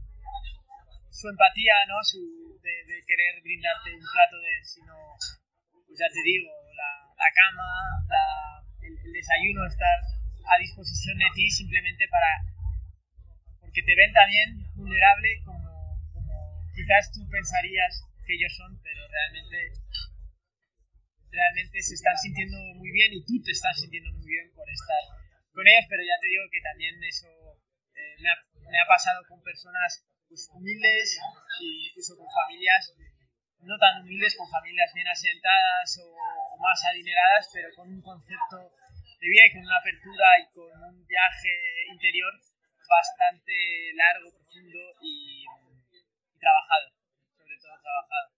su 1.10 1.28
empatía, 1.28 1.74
¿no? 1.88 1.98
Su, 2.02 2.22
de, 2.62 3.02
querer 3.06 3.42
brindarte 3.42 3.90
un 3.94 4.06
plato 4.06 4.38
de, 4.38 4.54
sino 4.62 4.94
pues 5.86 5.98
ya 5.98 6.06
te 6.06 6.22
digo, 6.22 6.50
la, 6.74 7.30
cama, 7.34 7.66
la, 8.06 8.62
el, 8.86 8.94
desayuno, 9.12 9.66
estar 9.66 9.98
a 10.46 10.58
disposición 10.58 11.18
de 11.18 11.26
ti 11.34 11.50
simplemente 11.50 12.06
para... 12.08 12.30
porque 13.60 13.82
te 13.82 13.94
ven 13.94 14.12
también 14.12 14.48
vulnerable 14.74 15.42
como, 15.44 15.98
quizás 16.74 17.10
tú 17.12 17.26
pensarías 17.28 18.06
que 18.24 18.34
ellos 18.34 18.54
son, 18.54 18.78
pero 18.82 19.02
realmente 19.08 19.74
realmente 21.30 21.82
se 21.82 21.94
están 21.94 22.16
sintiendo 22.18 22.58
muy 22.74 22.90
bien 22.90 23.12
y 23.14 23.22
tú 23.24 23.38
te 23.42 23.52
estás 23.52 23.78
sintiendo 23.78 24.10
muy 24.12 24.26
bien 24.26 24.50
por 24.54 24.68
estar 24.70 25.02
con 25.52 25.66
ellos, 25.66 25.86
pero 25.88 26.02
ya 26.02 26.18
te 26.20 26.26
digo 26.26 26.44
que 26.50 26.60
también 26.60 26.94
eso 27.04 27.30
eh, 27.94 28.16
me, 28.22 28.78
ha, 28.78 28.86
pasado 28.86 29.22
con 29.28 29.42
personas 29.42 30.06
pues, 30.30 30.46
humildes 30.54 31.18
e 31.58 31.90
incluso 31.90 32.14
con 32.16 32.30
familias 32.30 32.94
no 33.66 33.76
tan 33.76 34.00
humildes, 34.00 34.36
con 34.38 34.48
familias 34.48 34.88
bien 34.94 35.08
asentadas 35.08 36.00
o, 36.06 36.56
más 36.56 36.80
adineradas, 36.86 37.50
pero 37.52 37.68
con 37.74 37.88
un 37.88 38.00
concepto 38.00 38.56
de 38.56 39.26
vida 39.26 39.42
y 39.48 39.52
con 39.52 39.62
una 39.66 39.76
apertura 39.76 40.26
y 40.38 40.46
con 40.54 40.70
un 40.70 41.06
viaje 41.06 41.52
interior 41.90 42.32
bastante 42.88 43.52
largo, 43.94 44.30
profundo 44.30 44.78
y, 45.02 45.42
y 45.42 46.38
trabajado, 46.38 46.94
sobre 47.36 47.56
todo 47.58 47.74
trabajado. 47.82 48.28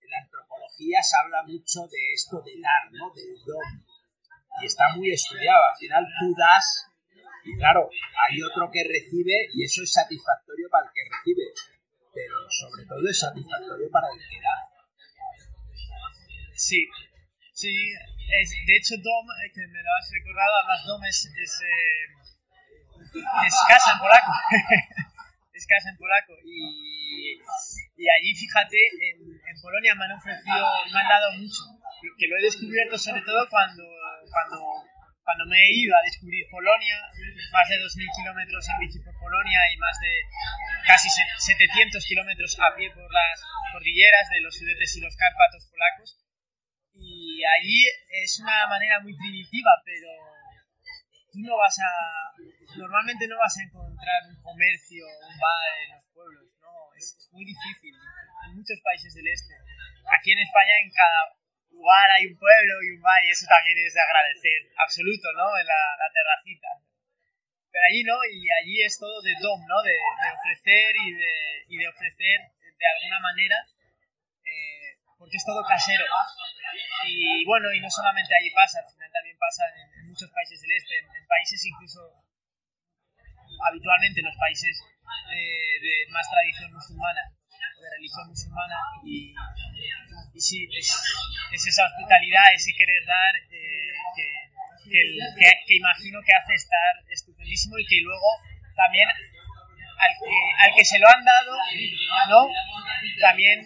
En 0.00 0.10
la 0.10 0.18
antropología 0.18 1.02
se 1.02 1.16
habla 1.16 1.42
mucho 1.42 1.86
de 1.90 2.12
esto 2.12 2.40
de 2.42 2.60
dar, 2.60 2.90
¿no? 2.92 3.12
Del 3.12 3.36
don. 3.44 3.84
Y 4.62 4.66
está 4.66 4.94
muy 4.94 5.10
estudiado. 5.10 5.62
Al 5.64 5.76
final 5.76 6.06
tú 6.18 6.34
das 6.36 6.93
y 7.44 7.56
claro, 7.58 7.88
hay 8.28 8.42
otro 8.42 8.70
que 8.72 8.84
recibe 8.84 9.48
y 9.52 9.64
eso 9.64 9.82
es 9.82 9.92
satisfactorio 9.92 10.68
para 10.70 10.86
el 10.86 10.92
que 10.92 11.02
recibe 11.10 11.74
pero 12.14 12.46
sobre 12.48 12.86
todo 12.86 13.02
es 13.10 13.18
satisfactorio 13.18 13.90
para 13.90 14.06
el 14.14 14.18
que 14.22 14.38
da. 14.40 14.56
Sí, 16.54 16.86
sí, 17.52 17.74
de 17.74 18.76
hecho 18.78 18.94
Dom, 19.02 19.26
eh, 19.42 19.50
que 19.52 19.66
me 19.66 19.82
lo 19.82 19.90
has 19.98 20.08
recordado, 20.08 20.52
además 20.62 20.86
Dom 20.86 21.04
es, 21.04 21.26
es, 21.26 21.60
eh, 21.66 22.06
casa 23.68 23.92
en 23.92 23.98
polaco, 23.98 24.32
es 25.52 25.66
casa 25.66 25.90
en 25.90 25.96
polaco 25.98 26.34
y, 26.46 27.42
y 27.98 28.04
allí 28.08 28.34
fíjate, 28.34 28.78
en, 28.78 29.18
en, 29.34 29.60
Polonia 29.60 29.94
me 29.94 30.04
han 30.04 30.12
ofrecido, 30.12 30.64
me 30.92 31.00
han 31.00 31.08
dado 31.08 31.32
mucho, 31.32 31.62
que 32.16 32.28
lo 32.28 32.38
he 32.38 32.42
descubierto 32.42 32.96
sobre 32.96 33.22
todo 33.22 33.48
cuando, 33.50 33.82
cuando 34.30 34.86
cuando 35.24 35.48
me 35.48 35.56
he 35.56 35.72
ido 35.72 35.96
a 35.96 36.04
descubrir 36.04 36.44
Polonia, 36.52 37.00
más 37.50 37.66
de 37.68 37.80
2.000 37.80 38.16
kilómetros 38.20 38.68
en 38.68 38.78
bici 38.78 39.00
por 39.00 39.16
Polonia 39.16 39.60
y 39.72 39.76
más 39.80 39.96
de 39.98 40.12
casi 40.86 41.08
700 41.08 42.04
kilómetros 42.04 42.60
a 42.60 42.76
pie 42.76 42.92
por 42.92 43.08
las 43.10 43.40
cordilleras 43.72 44.28
de 44.28 44.40
los 44.44 44.54
Sudetes 44.54 44.96
y 44.96 45.00
los 45.00 45.16
Cárpatos 45.16 45.64
polacos. 45.72 46.20
Y 46.92 47.40
allí 47.42 47.88
es 48.22 48.38
una 48.38 48.68
manera 48.68 49.00
muy 49.00 49.16
primitiva, 49.16 49.72
pero 49.84 50.12
tú 51.32 51.40
no 51.40 51.56
vas 51.56 51.76
a... 51.80 51.90
Normalmente 52.76 53.26
no 53.26 53.38
vas 53.38 53.56
a 53.56 53.64
encontrar 53.64 54.28
un 54.28 54.40
comercio, 54.42 55.06
un 55.08 55.36
bar 55.40 55.72
en 55.88 55.96
los 55.96 56.04
pueblos, 56.12 56.44
no, 56.60 56.92
es, 56.96 57.16
es 57.16 57.28
muy 57.32 57.44
difícil 57.44 57.96
en 57.96 58.56
muchos 58.56 58.78
países 58.84 59.14
del 59.14 59.26
este. 59.26 59.54
Aquí 60.04 60.32
en 60.32 60.38
España, 60.38 60.74
en 60.84 60.90
cada 60.92 61.43
hay 62.14 62.26
un 62.26 62.36
pueblo 62.38 62.74
y 62.82 62.90
un 62.96 63.02
bar 63.02 63.20
y 63.24 63.30
eso 63.30 63.46
también 63.48 63.78
es 63.78 63.94
de 63.94 64.00
agradecer, 64.00 64.60
absoluto, 64.78 65.28
¿no? 65.34 65.56
En 65.58 65.66
la, 65.66 66.08
terracita. 66.12 66.68
Pero 67.70 67.84
allí 67.90 68.02
no, 68.04 68.18
y 68.30 68.46
allí 68.62 68.82
es 68.82 68.98
todo 68.98 69.20
de 69.22 69.34
dom, 69.40 69.60
¿no? 69.66 69.82
De, 69.82 69.96
ofrecer 70.38 70.94
y 70.94 71.12
de, 71.12 71.34
y 71.68 71.76
de 71.78 71.88
ofrecer 71.88 72.38
de 72.60 72.86
alguna 72.86 73.18
manera, 73.20 73.56
eh, 74.44 74.98
porque 75.18 75.36
es 75.36 75.44
todo 75.44 75.64
casero. 75.64 76.04
Y 77.06 77.44
bueno, 77.44 77.72
y 77.72 77.80
no 77.80 77.90
solamente 77.90 78.34
allí 78.34 78.50
pasa, 78.50 78.80
al 78.80 78.90
final 78.92 79.10
también 79.12 79.36
pasa 79.38 79.64
en, 79.74 80.08
muchos 80.08 80.30
países 80.30 80.60
del 80.60 80.72
este, 80.72 80.98
en, 80.98 81.26
países 81.26 81.64
incluso 81.64 82.00
habitualmente 83.66 84.22
los 84.22 84.36
países 84.36 84.78
eh, 85.32 85.80
de 85.80 86.12
más 86.12 86.28
tradición 86.30 86.72
musulmana, 86.72 87.22
de 87.80 87.90
religión 87.90 88.28
musulmana, 88.28 88.76
y, 89.04 89.34
y 90.34 90.40
sí, 90.40 90.68
es, 90.76 90.90
esa 91.66 91.86
hospitalidad, 91.86 92.42
ese 92.54 92.74
querer 92.74 93.04
dar 93.06 93.34
eh, 93.36 93.94
que, 94.84 95.06
que, 95.66 95.76
imagino 95.76 96.20
que 96.26 96.34
hace 96.34 96.54
estar 96.54 96.94
estupendísimo 97.08 97.78
y 97.78 97.86
que 97.86 98.00
luego 98.02 98.42
también 98.74 99.08
al 99.08 100.12
que, 100.18 100.34
al 100.58 100.74
que 100.74 100.84
se 100.84 100.98
lo 100.98 101.08
han 101.08 101.24
dado, 101.24 101.56
¿no? 102.28 102.50
También 103.20 103.62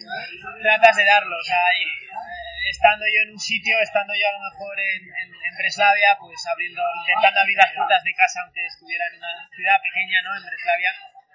tratas 0.61 0.95
de 0.95 1.05
darlo, 1.05 1.35
o 1.35 1.43
sea, 1.43 1.57
eh, 1.57 2.69
estando 2.69 3.05
yo 3.05 3.21
en 3.25 3.31
un 3.33 3.39
sitio, 3.39 3.79
estando 3.81 4.13
yo 4.13 4.29
a 4.29 4.37
lo 4.37 4.45
mejor 4.51 4.79
en, 4.79 5.03
en, 5.03 5.57
Breslavia, 5.57 6.15
pues 6.21 6.39
abriendo, 6.47 6.81
intentando 7.01 7.39
abrir 7.41 7.57
las 7.57 7.73
puertas 7.73 8.03
de 8.03 8.13
casa 8.13 8.39
aunque 8.45 8.65
estuviera 8.65 9.03
en 9.11 9.17
una 9.17 9.49
ciudad 9.51 9.81
pequeña, 9.81 10.21
¿no? 10.23 10.37
En 10.37 10.45
Breslavia, 10.45 10.93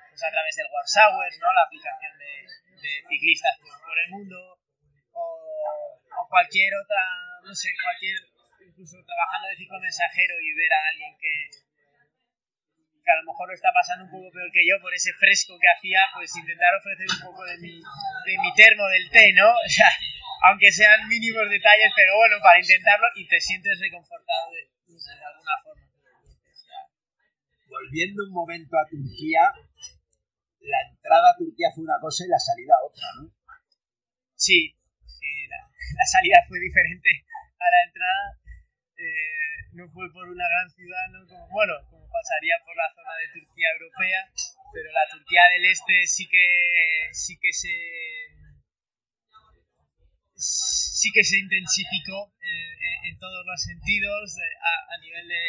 pues 0.09 0.23
a 0.23 0.31
través 0.31 0.57
del 0.57 0.71
Warsaw, 0.73 1.13
¿no? 1.13 1.53
La 1.53 1.63
aplicación 1.67 2.17
de, 2.17 2.35
de 2.81 2.91
ciclistas 3.09 3.59
por, 3.61 3.99
el 3.99 4.11
mundo, 4.11 4.64
o, 5.65 6.29
cualquier 6.29 6.73
otra, 6.75 7.03
no 7.45 7.55
sé, 7.55 7.71
cualquier, 7.81 8.17
incluso 8.67 8.97
trabajando 9.05 9.49
de 9.49 9.57
ciclomensajero 9.57 10.35
y 10.41 10.55
ver 10.55 10.73
a 10.73 10.81
alguien 10.91 11.13
que, 11.19 11.35
que 13.05 13.11
a 13.11 13.21
lo 13.21 13.29
mejor 13.29 13.49
lo 13.49 13.55
está 13.55 13.71
pasando 13.73 14.05
un 14.05 14.11
poco 14.11 14.33
peor 14.33 14.51
que 14.51 14.65
yo 14.65 14.81
por 14.81 14.93
ese 14.95 15.13
fresco 15.15 15.59
que 15.61 15.69
hacía, 15.69 16.01
pues 16.15 16.35
intentar 16.37 16.73
ofrecer 16.75 17.07
un 17.07 17.23
poco 17.29 17.45
de 17.45 17.57
mi, 17.59 17.77
de 17.79 18.35
mi 18.41 18.51
termo 18.57 18.89
del 18.89 19.11
té, 19.11 19.33
¿no? 19.37 19.53
O 19.65 19.69
sea, 19.69 19.91
aunque 20.49 20.73
sean 20.73 21.09
mínimos 21.09 21.49
detalles, 21.49 21.93
pero 21.97 22.17
bueno, 22.17 22.37
para 22.43 22.61
intentarlo 22.61 23.07
y 23.17 23.27
te 23.29 23.41
sientes 23.41 23.81
reconfortado 23.81 24.53
de, 24.53 24.69
alguna 24.89 25.57
forma. 25.63 25.85
Volviendo 27.67 28.25
un 28.25 28.33
momento 28.33 28.77
a 28.77 28.87
Turquía, 28.89 29.53
la 30.61 30.81
entrada 30.89 31.31
a 31.31 31.37
Turquía 31.37 31.69
fue 31.75 31.85
una 31.85 31.99
cosa 32.01 32.25
y 32.25 32.29
la 32.29 32.39
salida 32.39 32.75
otra, 32.85 33.09
¿no? 33.17 33.31
Sí, 34.37 34.77
la, 35.99 36.07
salida 36.07 36.39
fue 36.49 36.59
diferente 36.61 37.11
a 37.61 37.67
la 37.71 37.81
entrada. 37.85 38.25
Eh, 38.97 39.45
no 39.75 39.91
fue 39.91 40.07
por 40.13 40.29
una 40.29 40.47
gran 40.47 40.71
ciudad, 40.71 41.07
¿no? 41.11 41.27
Como, 41.27 41.49
bueno, 41.51 41.75
como 41.91 42.07
pasaría 42.09 42.55
por 42.65 42.77
la 42.77 42.89
zona 42.95 43.15
de 43.19 43.29
Turquía 43.35 43.69
europea, 43.75 44.21
pero 44.73 44.89
la 44.93 45.07
Turquía 45.11 45.43
del 45.51 45.65
Este 45.67 46.07
sí 46.07 46.29
que, 46.29 46.47
sí 47.13 47.35
que 47.41 47.53
se 47.53 47.75
sí 50.35 51.11
que 51.13 51.25
se 51.25 51.39
intensificó 51.39 52.33
eh, 52.41 53.09
en, 53.09 53.19
todos 53.19 53.45
los 53.47 53.61
sentidos 53.61 54.39
eh, 54.39 54.57
a, 54.59 54.95
a, 54.95 54.99
nivel 54.99 55.29
de 55.29 55.45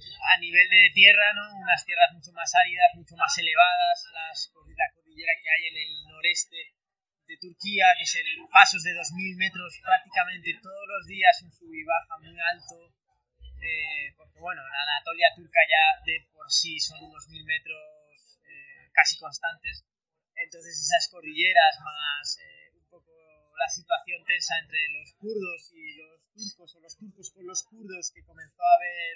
a 0.00 0.38
nivel 0.38 0.68
de 0.68 0.90
tierra, 0.94 1.32
¿no? 1.34 1.56
Unas 1.58 1.84
tierras 1.84 2.12
mucho 2.12 2.32
más 2.32 2.50
áridas, 2.54 2.90
mucho 2.94 3.16
más 3.16 3.36
elevadas, 3.38 3.98
las, 4.12 4.52
la 4.76 4.88
cordillera 4.94 5.32
que 5.42 5.48
hay 5.50 5.62
en 5.70 5.76
el 5.76 5.92
noreste 6.08 6.79
de 7.30 7.38
Turquía, 7.38 7.86
que 7.94 8.02
es 8.02 8.14
el 8.18 8.42
pasos 8.50 8.82
de 8.82 8.90
2.000 8.90 9.38
metros 9.38 9.78
prácticamente 9.78 10.58
todos 10.58 10.86
los 10.90 11.06
días, 11.06 11.30
un 11.46 11.52
sub 11.54 11.70
y 11.70 11.86
baja 11.86 12.18
muy 12.18 12.34
alto, 12.34 12.90
eh, 13.62 14.10
porque 14.18 14.40
bueno, 14.42 14.66
la 14.66 14.82
Anatolia 14.82 15.30
turca 15.38 15.62
ya 15.62 16.02
de 16.02 16.26
por 16.34 16.50
sí 16.50 16.74
son 16.80 17.06
unos 17.06 17.28
mil 17.28 17.44
metros 17.44 18.40
eh, 18.42 18.90
casi 18.90 19.14
constantes, 19.18 19.86
entonces 20.34 20.74
esas 20.74 21.06
cordilleras 21.06 21.78
más 21.78 22.38
eh, 22.42 22.74
un 22.74 22.88
poco 22.90 23.14
la 23.54 23.68
situación 23.68 24.24
tensa 24.26 24.58
entre 24.58 24.80
los 24.90 25.14
kurdos 25.14 25.70
y 25.70 25.94
los 26.02 26.18
turcos, 26.34 26.74
o 26.74 26.80
los 26.80 26.98
turcos 26.98 27.30
con 27.30 27.46
los 27.46 27.62
kurdos 27.62 28.10
que 28.10 28.24
comenzó 28.24 28.58
a 28.58 28.74
haber 28.74 29.14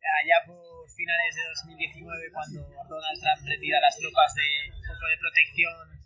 allá 0.00 0.38
por 0.46 0.88
finales 0.88 1.34
de 1.36 1.44
2019 1.44 2.32
cuando 2.32 2.62
Donald 2.88 3.20
Trump 3.20 3.44
retira 3.44 3.80
las 3.80 3.98
tropas 3.98 4.32
de, 4.32 4.48
un 4.72 4.80
poco 4.80 5.04
de 5.12 5.18
protección 5.18 5.99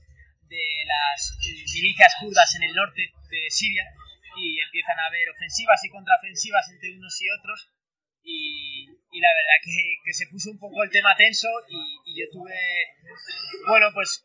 de 0.54 0.84
las 0.86 1.18
milicias 1.74 2.14
kurdas 2.20 2.54
en 2.54 2.62
el 2.62 2.74
norte 2.74 3.10
de 3.30 3.50
Siria 3.50 3.84
y 4.36 4.60
empiezan 4.60 4.98
a 4.98 5.06
haber 5.06 5.30
ofensivas 5.30 5.82
y 5.84 5.90
contraofensivas 5.90 6.70
entre 6.70 6.94
unos 6.94 7.14
y 7.22 7.26
otros. 7.30 7.70
Y, 8.22 8.88
y 8.88 9.20
la 9.20 9.28
verdad 9.28 9.58
que, 9.62 10.00
que, 10.02 10.12
se 10.12 10.26
puso 10.28 10.50
un 10.50 10.58
poco 10.58 10.82
el 10.82 10.90
tema 10.90 11.14
tenso 11.14 11.48
y, 11.68 11.76
y, 12.06 12.20
yo 12.20 12.24
tuve, 12.32 12.56
bueno, 13.68 13.92
pues 13.92 14.24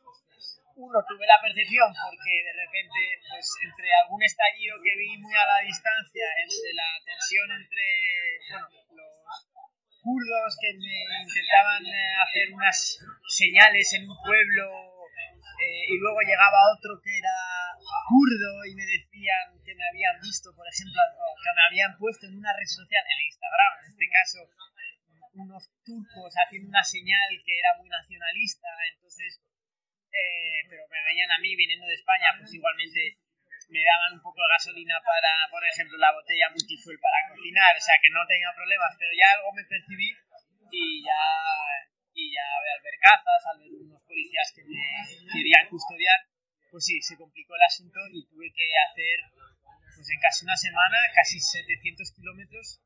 uno, 0.79 1.03
tuve 1.03 1.27
la 1.27 1.35
percepción 1.43 1.91
porque 1.91 2.31
de 2.47 2.53
repente, 2.55 2.99
pues 3.27 3.43
entre 3.59 3.91
algún 3.99 4.23
estallido 4.23 4.79
que 4.79 4.95
vi 4.95 5.17
muy 5.17 5.35
a 5.35 5.45
la 5.45 5.67
distancia, 5.67 6.23
entre 6.39 6.71
la 6.71 6.89
tensión 7.03 7.51
entre, 7.51 7.87
bueno, 8.47 8.67
los 8.95 9.99
kurdos 9.99 10.57
que 10.63 10.71
me 10.79 11.03
intentaban 11.19 11.83
hacer 12.23 12.53
unas 12.55 13.03
señales 13.27 13.93
en 13.99 14.09
un 14.09 14.15
pueblo 14.23 14.98
eh, 15.39 15.85
y 15.89 15.95
luego 15.97 16.19
llegaba 16.21 16.73
otro 16.75 16.99
que 17.01 17.17
era 17.17 17.37
kurdo 18.07 18.65
y 18.65 18.75
me 18.75 18.85
decían 18.85 19.55
que 19.63 19.75
me 19.75 19.85
habían 19.87 20.19
visto, 20.21 20.53
por 20.55 20.67
ejemplo, 20.67 21.01
que 21.41 21.51
me 21.55 21.63
habían 21.67 21.97
puesto 21.97 22.27
en 22.27 22.37
una 22.37 22.53
red 22.53 22.67
social, 22.67 23.03
en 23.05 23.25
Instagram 23.25 23.73
en 23.79 23.85
este 23.91 24.07
caso, 24.09 24.39
unos 25.33 25.71
turcos 25.85 26.33
haciendo 26.35 26.69
una 26.69 26.83
señal 26.83 27.29
que 27.45 27.59
era 27.59 27.77
muy 27.77 27.87
nacionalista, 27.89 28.67
entonces, 28.91 29.41
eh, 30.11 30.61
pero 30.69 30.83
me 30.89 31.03
veían 31.05 31.31
a 31.31 31.39
mí 31.39 31.55
viniendo 31.55 31.85
de 31.85 31.95
España, 31.95 32.35
pues 32.37 32.53
igualmente 32.53 33.19
me 33.69 33.83
daban 33.85 34.13
un 34.17 34.21
poco 34.21 34.41
de 34.41 34.53
gasolina 34.57 34.97
para, 35.05 35.45
por 35.51 35.63
ejemplo, 35.63 35.97
la 35.97 36.11
botella 36.11 36.49
multifuel 36.49 36.97
para 36.99 37.29
cocinar, 37.29 37.77
o 37.77 37.81
sea 37.81 37.95
que 38.01 38.09
no 38.09 38.25
tenía 38.25 38.49
problemas, 38.55 38.95
pero 38.97 39.11
ya 39.13 39.27
algo 39.37 39.53
me 39.53 39.65
percibí 39.65 40.09
y 40.71 41.03
ya 41.05 41.21
y 42.19 42.35
ya 42.35 42.43
al 42.43 42.83
ver 42.83 42.97
cazas, 42.99 43.41
al 43.47 43.59
ver 43.63 43.71
unos 43.79 44.03
policías 44.03 44.51
que 44.51 44.63
me 44.67 44.83
querían 45.31 45.71
custodiar, 45.71 46.19
pues 46.69 46.83
sí, 46.83 47.01
se 47.01 47.15
complicó 47.15 47.55
el 47.55 47.63
asunto 47.63 47.99
y 48.11 48.27
tuve 48.27 48.51
que 48.51 48.67
hacer, 48.91 49.17
pues 49.95 50.09
en 50.11 50.19
casi 50.19 50.43
una 50.43 50.57
semana, 50.57 50.99
casi 51.15 51.39
700 51.39 52.11
kilómetros. 52.11 52.83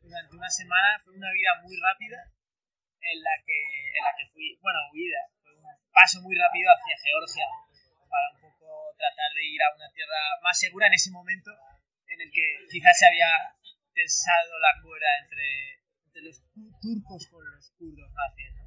Durante 0.00 0.36
una 0.36 0.50
semana 0.50 0.98
fue 1.02 1.14
una 1.16 1.32
vida 1.32 1.50
muy 1.62 1.74
rápida 1.80 2.30
en 3.00 3.18
la 3.22 3.34
que, 3.44 3.60
en 3.98 4.02
la 4.04 4.12
que 4.16 4.26
fui, 4.32 4.56
bueno, 4.62 4.78
huida, 4.92 5.20
fue 5.42 5.52
un 5.52 5.64
paso 5.90 6.22
muy 6.22 6.36
rápido 6.36 6.70
hacia 6.70 6.96
Georgia 7.02 7.46
para 8.08 8.30
un 8.30 8.40
poco 8.40 8.94
tratar 8.96 9.30
de 9.34 9.44
ir 9.44 9.60
a 9.62 9.74
una 9.74 9.90
tierra 9.90 10.38
más 10.42 10.58
segura 10.58 10.86
en 10.86 10.94
ese 10.94 11.10
momento 11.10 11.50
en 12.06 12.20
el 12.20 12.30
que 12.30 12.46
quizás 12.70 12.96
se 12.96 13.06
había 13.06 13.32
tensado 13.92 14.58
la 14.60 14.80
cuerda 14.80 15.08
entre 15.22 15.83
de 16.14 16.22
los 16.22 16.38
turcos 16.80 17.26
con 17.26 17.42
los 17.42 17.70
kurdos 17.76 18.08
más 18.14 18.30
bien. 18.38 18.54
¿no? 18.54 18.62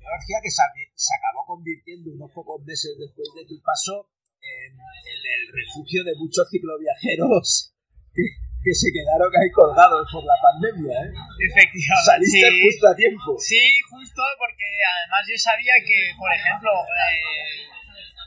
Georgia 0.00 0.40
que 0.42 0.50
se, 0.50 1.12
acabó 1.12 1.44
convirtiendo 1.44 2.10
unos 2.16 2.32
pocos 2.32 2.64
meses 2.64 2.96
después 2.96 3.28
de 3.36 3.44
tu 3.44 3.60
paso 3.60 4.08
en, 4.40 4.72
el 4.72 5.42
refugio 5.52 6.04
de 6.04 6.16
muchos 6.16 6.48
cicloviajeros 6.48 7.74
que, 8.14 8.24
que, 8.24 8.72
se 8.72 8.88
quedaron 8.88 9.28
ahí 9.36 9.50
colgados 9.52 10.08
por 10.08 10.24
la 10.24 10.38
pandemia. 10.40 10.96
¿eh? 10.96 11.12
Efectivamente. 11.12 12.08
Saliste 12.08 12.48
justo 12.64 12.88
a 12.88 12.94
tiempo. 12.96 13.36
Sí, 13.36 13.64
justo 13.90 14.22
porque 14.40 14.64
además 14.64 15.22
yo 15.28 15.36
sabía 15.36 15.74
que, 15.84 15.98
por 16.16 16.32
ejemplo, 16.32 16.72
eh, 16.72 17.68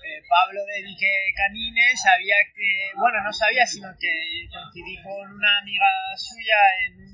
eh, 0.05 0.21
Pablo 0.29 0.61
de 0.65 0.83
Vique 0.85 1.33
Canine 1.33 1.97
sabía 1.97 2.37
que, 2.53 2.93
bueno, 2.93 3.23
no 3.23 3.33
sabía, 3.33 3.65
sino 3.65 3.89
que 3.97 4.11
coincidí 4.53 5.01
con 5.01 5.33
una 5.33 5.57
amiga 5.59 5.89
suya 6.17 6.59
en 6.85 6.93
un 7.01 7.10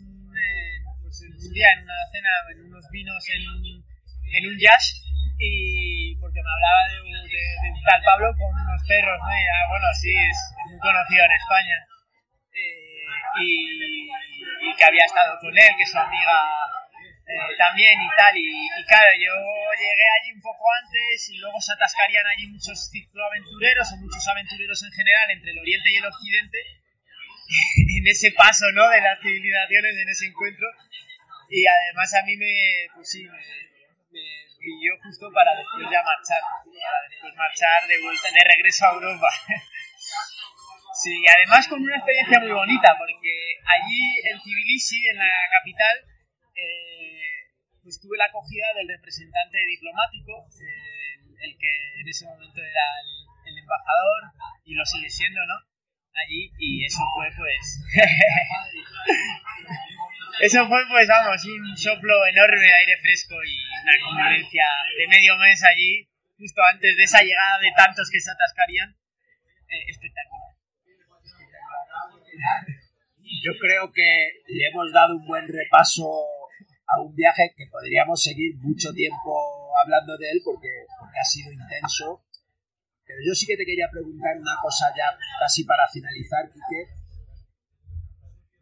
pues, 1.08 1.24
un 1.24 1.54
día 1.56 1.72
en 1.72 1.88
una 1.88 2.04
cena, 2.12 2.32
en 2.52 2.60
unos 2.68 2.84
vinos 2.92 3.24
en 3.32 3.44
un, 3.48 3.64
en 3.64 4.44
un 4.44 4.58
jazz, 4.60 4.84
y 5.40 6.16
porque 6.20 6.44
me 6.44 6.52
hablaba 6.52 6.82
de, 6.92 7.00
de, 7.00 7.70
un 7.72 7.84
tal 7.88 8.02
Pablo 8.04 8.28
con 8.36 8.52
unos 8.52 8.82
perros, 8.84 9.16
¿no? 9.24 9.32
Y, 9.32 9.46
ah, 9.48 9.66
bueno, 9.72 9.88
sí, 9.96 10.12
es, 10.12 10.38
muy 10.68 10.80
conocido 10.84 11.24
en 11.24 11.32
España. 11.32 11.78
Eh, 12.52 13.08
y, 13.40 14.12
y, 14.12 14.76
que 14.76 14.84
había 14.84 15.06
estado 15.06 15.40
con 15.40 15.56
él, 15.56 15.72
que 15.78 15.86
su 15.86 15.98
amiga 15.98 16.38
eh, 17.24 17.56
también 17.58 17.96
y 18.02 18.10
tal. 18.18 18.36
Y, 18.36 18.68
claro, 18.84 19.12
yo 19.16 19.36
llegué 19.80 20.08
allí 20.20 20.32
un 20.36 20.42
poco 20.42 20.66
antes 20.84 21.30
y 21.30 21.38
luego 21.38 21.62
se 21.62 21.72
atascarían 21.72 22.26
allí 22.28 22.52
muchos 22.52 22.90
cicloaventureros 22.92 23.94
o 23.94 23.98
muchos 23.98 24.28
aventureros 24.28 24.84
en 24.84 24.92
general 24.92 25.32
entre 25.32 25.52
el 25.52 25.60
oriente 25.60 25.88
y 25.88 25.96
el 25.96 26.06
occidente 26.06 26.60
en 27.98 28.08
ese 28.08 28.32
paso, 28.32 28.66
¿no? 28.74 28.90
De 28.90 29.02
las 29.02 29.20
civilizaciones, 29.22 29.96
en 29.96 30.10
ese 30.10 30.26
encuentro. 30.28 30.68
Y 31.50 31.66
además 31.66 32.14
a 32.14 32.24
mí 32.24 32.36
me, 32.36 32.54
pues 32.94 33.10
sí, 33.10 33.24
me, 33.24 33.40
me 34.12 34.26
pilló 34.60 34.92
justo 35.04 35.32
para 35.32 35.56
después 35.56 35.88
ya 35.88 36.04
marchar, 36.04 36.44
para 36.44 37.00
después 37.08 37.34
marchar 37.36 37.88
de 37.88 38.02
vuelta, 38.04 38.28
de 38.28 38.44
regreso 38.44 38.86
a 38.86 38.94
Europa. 39.00 39.30
sí, 41.04 41.24
y 41.24 41.28
además 41.28 41.68
con 41.68 41.82
una 41.82 41.96
experiencia 41.96 42.40
muy 42.40 42.52
bonita, 42.52 42.96
porque 43.00 43.32
allí 43.64 44.02
en 44.28 44.36
Tbilisi, 44.44 45.08
en 45.08 45.18
la 45.18 45.32
capital, 45.56 45.96
eh, 46.52 47.48
pues 47.82 47.96
tuve 48.02 48.18
la 48.18 48.28
acogida 48.28 48.68
del 48.76 48.92
representante 48.92 49.58
diplomático, 49.72 50.44
el, 50.60 51.32
el 51.32 51.52
que 51.56 51.72
en 52.04 52.08
ese 52.10 52.26
momento 52.28 52.60
era 52.60 52.88
el, 53.00 53.12
el 53.48 53.58
embajador 53.64 54.36
y 54.66 54.76
lo 54.76 54.84
sigue 54.84 55.10
siendo, 55.10 55.40
¿no? 55.48 55.77
Allí 56.18 56.50
y 56.58 56.86
eso 56.86 57.04
fue 57.14 57.30
pues... 57.36 57.84
eso 60.42 60.68
fue 60.68 60.82
pues 60.90 61.08
vamos, 61.08 61.46
un 61.46 61.78
soplo 61.78 62.26
enorme 62.28 62.62
de 62.62 62.74
aire 62.74 62.98
fresco 63.02 63.36
y 63.44 63.58
una 63.84 63.94
convivencia 64.04 64.66
de 64.98 65.08
medio 65.08 65.38
mes 65.38 65.64
allí, 65.64 66.10
justo 66.38 66.64
antes 66.64 66.98
de 66.98 67.04
esa 67.04 67.22
llegada 67.22 67.60
de 67.60 67.72
tantos 67.76 68.10
que 68.10 68.20
se 68.20 68.32
atascarían. 68.32 68.96
Eh, 69.70 69.86
espectacular. 69.90 70.56
Yo 73.44 73.52
creo 73.60 73.92
que 73.92 74.42
le 74.48 74.68
hemos 74.68 74.92
dado 74.94 75.18
un 75.18 75.28
buen 75.28 75.46
repaso 75.48 76.26
a 76.88 77.02
un 77.02 77.14
viaje 77.16 77.54
que 77.56 77.68
podríamos 77.68 78.24
seguir 78.24 78.56
mucho 78.58 78.92
tiempo 78.94 79.72
hablando 79.84 80.18
de 80.18 80.32
él 80.32 80.42
porque, 80.44 80.70
porque 81.00 81.20
ha 81.20 81.24
sido 81.24 81.52
intenso. 81.52 82.24
Pero 83.08 83.20
yo 83.24 83.34
sí 83.34 83.48
que 83.48 83.56
te 83.56 83.64
quería 83.64 83.88
preguntar 83.90 84.36
una 84.36 84.60
cosa 84.62 84.92
ya 84.92 85.16
casi 85.40 85.64
para 85.64 85.88
finalizar, 85.88 86.52
Quique. 86.52 86.92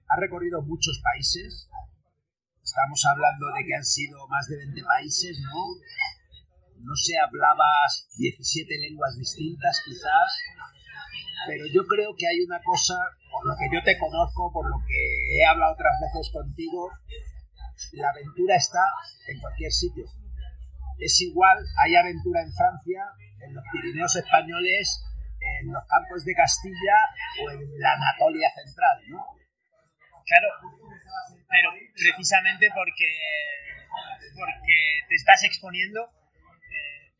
Has 0.07 0.19
recorrido 0.21 0.61
muchos 0.61 1.01
países. 1.01 1.67
Estamos 2.61 3.01
hablando 3.05 3.47
de 3.57 3.65
que 3.65 3.75
han 3.75 3.83
sido 3.83 4.27
más 4.27 4.47
de 4.47 4.57
20 4.57 4.83
países, 4.83 5.41
¿no? 5.41 5.73
No 6.77 6.93
sé, 6.93 7.17
hablabas 7.17 8.07
17 8.17 8.69
lenguas 8.77 9.17
distintas 9.17 9.81
quizás. 9.83 10.29
Pero 11.47 11.65
yo 11.73 11.85
creo 11.87 12.13
que 12.15 12.27
hay 12.27 12.41
una 12.45 12.61
cosa, 12.61 12.93
por 13.31 13.47
lo 13.47 13.53
que 13.57 13.65
yo 13.73 13.83
te 13.83 13.97
conozco, 13.97 14.53
por 14.53 14.69
lo 14.69 14.77
que 14.85 15.41
he 15.41 15.45
hablado 15.45 15.73
otras 15.73 15.97
veces 16.01 16.31
contigo, 16.31 16.91
la 17.93 18.09
aventura 18.09 18.55
está 18.55 18.85
en 19.27 19.39
cualquier 19.39 19.71
sitio. 19.71 20.05
Es 20.99 21.19
igual, 21.21 21.57
hay 21.83 21.95
aventura 21.95 22.41
en 22.41 22.53
Francia, 22.53 23.03
en 23.41 23.53
los 23.53 23.63
Pirineos 23.71 24.15
españoles, 24.15 25.03
en 25.39 25.71
los 25.71 25.83
campos 25.87 26.25
de 26.25 26.33
Castilla 26.33 26.97
o 27.43 27.51
en 27.51 27.79
la 27.79 27.93
Anatolia 27.93 28.49
central, 28.51 28.97
¿no? 29.09 29.25
Claro, 30.25 30.49
pero 31.49 31.69
precisamente 31.93 32.67
porque, 32.73 33.09
porque 34.33 34.77
te 35.07 35.15
estás 35.15 35.43
exponiendo, 35.43 36.01
eh, 36.01 37.13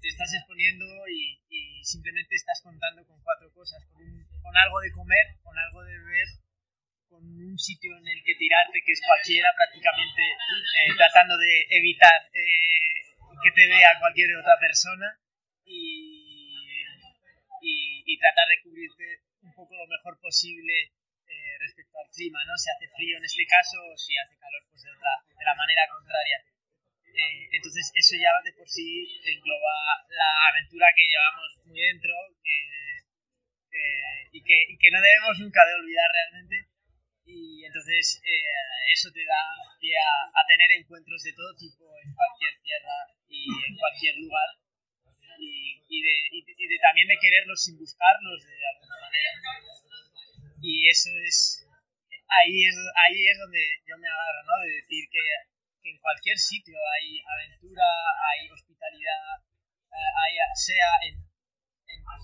te, 0.00 0.08
estás 0.08 0.34
exponiendo 0.34 0.84
y, 1.08 1.38
y 1.48 1.84
simplemente 1.84 2.34
estás 2.34 2.60
contando 2.62 3.06
con 3.06 3.22
cuatro 3.22 3.52
cosas, 3.54 3.84
con, 3.92 4.02
un- 4.02 4.26
con 4.42 4.56
algo 4.56 4.80
de 4.80 4.90
comer, 4.92 5.26
con 5.42 5.56
algo 5.56 5.82
de 5.84 5.98
beber, 5.98 6.26
con 7.08 7.22
un 7.22 7.58
sitio 7.58 7.96
en 7.96 8.08
el 8.08 8.22
que 8.24 8.34
tirarte, 8.34 8.82
que 8.84 8.92
es 8.92 9.02
cualquiera 9.06 9.48
prácticamente, 9.54 10.22
eh, 10.22 10.90
tratando 10.96 11.38
de 11.38 11.66
evitar 11.70 12.26
eh, 12.34 13.14
que 13.42 13.50
te 13.54 13.68
vea 13.68 13.90
cualquier 14.00 14.34
otra 14.36 14.58
persona 14.58 15.16
y, 15.66 16.82
y, 17.60 18.18
tratar 18.18 18.46
de 18.48 18.62
cubrirte 18.62 19.26
un 19.42 19.52
poco 19.52 19.74
lo 19.76 19.86
mejor 19.86 20.18
posible 20.20 20.72
eh, 21.26 21.58
respecto 21.58 21.98
al 21.98 22.08
clima, 22.10 22.38
¿no? 22.46 22.56
Si 22.56 22.70
hace 22.70 22.88
frío 22.94 23.18
en 23.18 23.24
este 23.24 23.44
caso 23.46 23.76
o 23.82 23.96
si 23.98 24.16
hace 24.16 24.38
calor, 24.38 24.62
pues 24.70 24.82
de, 24.82 24.90
otra, 24.94 25.10
de 25.26 25.44
la 25.44 25.54
manera 25.54 25.82
contraria. 25.90 26.38
Eh, 27.06 27.48
entonces 27.50 27.90
eso 27.94 28.14
ya 28.14 28.30
de 28.44 28.52
por 28.52 28.68
sí 28.68 29.08
engloba 29.24 30.06
la 30.10 30.30
aventura 30.52 30.86
que 30.94 31.08
llevamos 31.08 31.50
muy 31.64 31.80
dentro 31.80 32.12
y, 34.32 34.40
que, 34.42 34.56
que 34.78 34.90
no 34.90 35.00
debemos 35.00 35.38
nunca 35.40 35.64
de 35.64 35.74
olvidar 35.74 36.08
realmente. 36.12 36.68
Y 37.26 37.64
entonces 37.64 38.22
eh, 38.22 38.92
eso 38.92 39.10
te 39.10 39.24
da 39.24 39.42
pie 39.80 39.96
a, 39.98 40.30
a 40.30 40.46
tener 40.46 40.70
encuentros 40.78 41.22
de 41.22 41.32
todo 41.32 41.56
tipo 41.56 41.84
en 41.98 42.14
cualquier 42.14 42.54
tierra 42.62 42.96
y 43.28 43.48
en 43.50 43.74
cualquier 43.76 44.14
lugar. 44.16 44.65
Y, 45.88 46.02
de, 46.02 46.16
y, 46.32 46.66
de- 46.68 46.78
también 46.82 47.06
de 47.08 47.18
quererlos 47.20 47.62
sin 47.62 47.78
buscarlos 47.78 48.42
de 48.44 48.58
alguna 48.74 48.96
manera. 49.00 49.30
Y 50.60 50.88
eso 50.88 51.10
es, 51.24 51.66
ahí 52.26 52.66
es, 52.66 52.74
ahí 52.76 53.20
es 53.28 53.38
donde 53.38 53.62
yo 53.86 53.96
me 53.98 54.08
agarro, 54.08 54.42
¿no? 54.46 54.54
De 54.66 54.74
decir 54.82 55.04
que, 55.10 55.22
que 55.82 55.90
en 55.90 55.98
cualquier 55.98 56.36
sitio 56.36 56.74
hay 56.74 57.22
aventura, 57.22 57.86
hay 58.32 58.50
hospitalidad, 58.50 59.38
eh, 59.92 60.36
sea 60.54 60.90
en, 61.06 61.22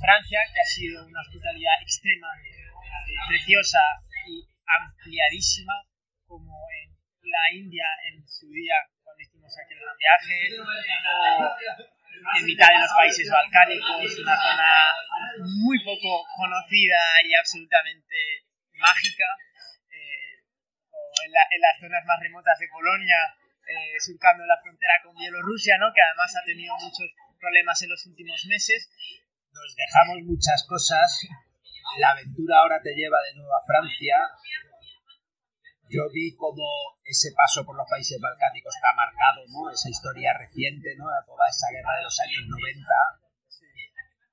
Francia, 0.01 0.41
que 0.53 0.61
ha 0.61 0.65
sido 0.65 1.07
una 1.07 1.21
hospitalidad 1.21 1.81
extrema, 1.81 2.29
preciosa 3.29 3.79
y 4.27 4.43
ampliadísima, 4.67 5.75
como 6.27 6.59
en 6.83 6.91
la 7.31 7.53
India 7.55 7.87
en 8.11 8.27
su 8.27 8.51
día, 8.51 8.75
cuando 9.03 9.23
hicimos 9.23 9.53
aquel 9.59 9.79
gran 9.79 9.97
viaje, 9.97 10.51
en 12.39 12.45
mitad 12.47 12.69
de 12.69 12.79
los 12.81 12.93
países 12.97 13.27
balcánicos, 13.31 14.19
una 14.21 14.37
zona 14.37 14.71
muy 15.63 15.79
poco 15.85 16.25
conocida 16.37 17.01
y 17.27 17.35
absolutamente 17.35 18.17
mágica, 18.79 19.27
eh, 19.91 20.43
o 20.91 20.99
en, 21.27 21.33
la- 21.33 21.49
en 21.51 21.61
las 21.61 21.79
zonas 21.79 22.05
más 22.07 22.19
remotas 22.21 22.59
de 22.59 22.69
Polonia, 22.69 23.19
eh, 23.67 23.95
surcando 24.01 24.45
la 24.47 24.59
frontera 24.63 24.95
con 25.05 25.15
Bielorrusia, 25.17 25.79
¿no? 25.79 25.93
que 25.95 26.03
además 26.03 26.35
ha 26.37 26.45
tenido 26.45 26.75
muchos 26.77 27.09
problemas 27.39 27.81
en 27.83 27.91
los 27.91 28.07
últimos 28.07 28.45
meses. 28.47 28.91
Nos 29.53 29.75
dejamos 29.77 30.19
muchas 30.25 30.65
cosas. 30.67 31.21
La 31.99 32.11
aventura 32.11 32.59
ahora 32.59 32.81
te 32.83 32.95
lleva 32.95 33.19
de 33.23 33.35
nuevo 33.37 33.53
a 33.55 33.67
Francia. 33.67 34.17
Yo 35.93 36.09
vi 36.09 36.33
como 36.41 36.65
ese 37.05 37.29
paso 37.37 37.61
por 37.69 37.77
los 37.77 37.85
países 37.85 38.17
balcánicos 38.17 38.73
está 38.73 38.97
marcado, 38.97 39.45
¿no? 39.53 39.69
Esa 39.69 39.93
historia 39.93 40.33
reciente, 40.33 40.97
¿no? 40.97 41.05
Toda 41.29 41.45
esa 41.53 41.69
guerra 41.69 42.01
de 42.01 42.05
los 42.09 42.17
años 42.17 42.49
90. 42.49 42.81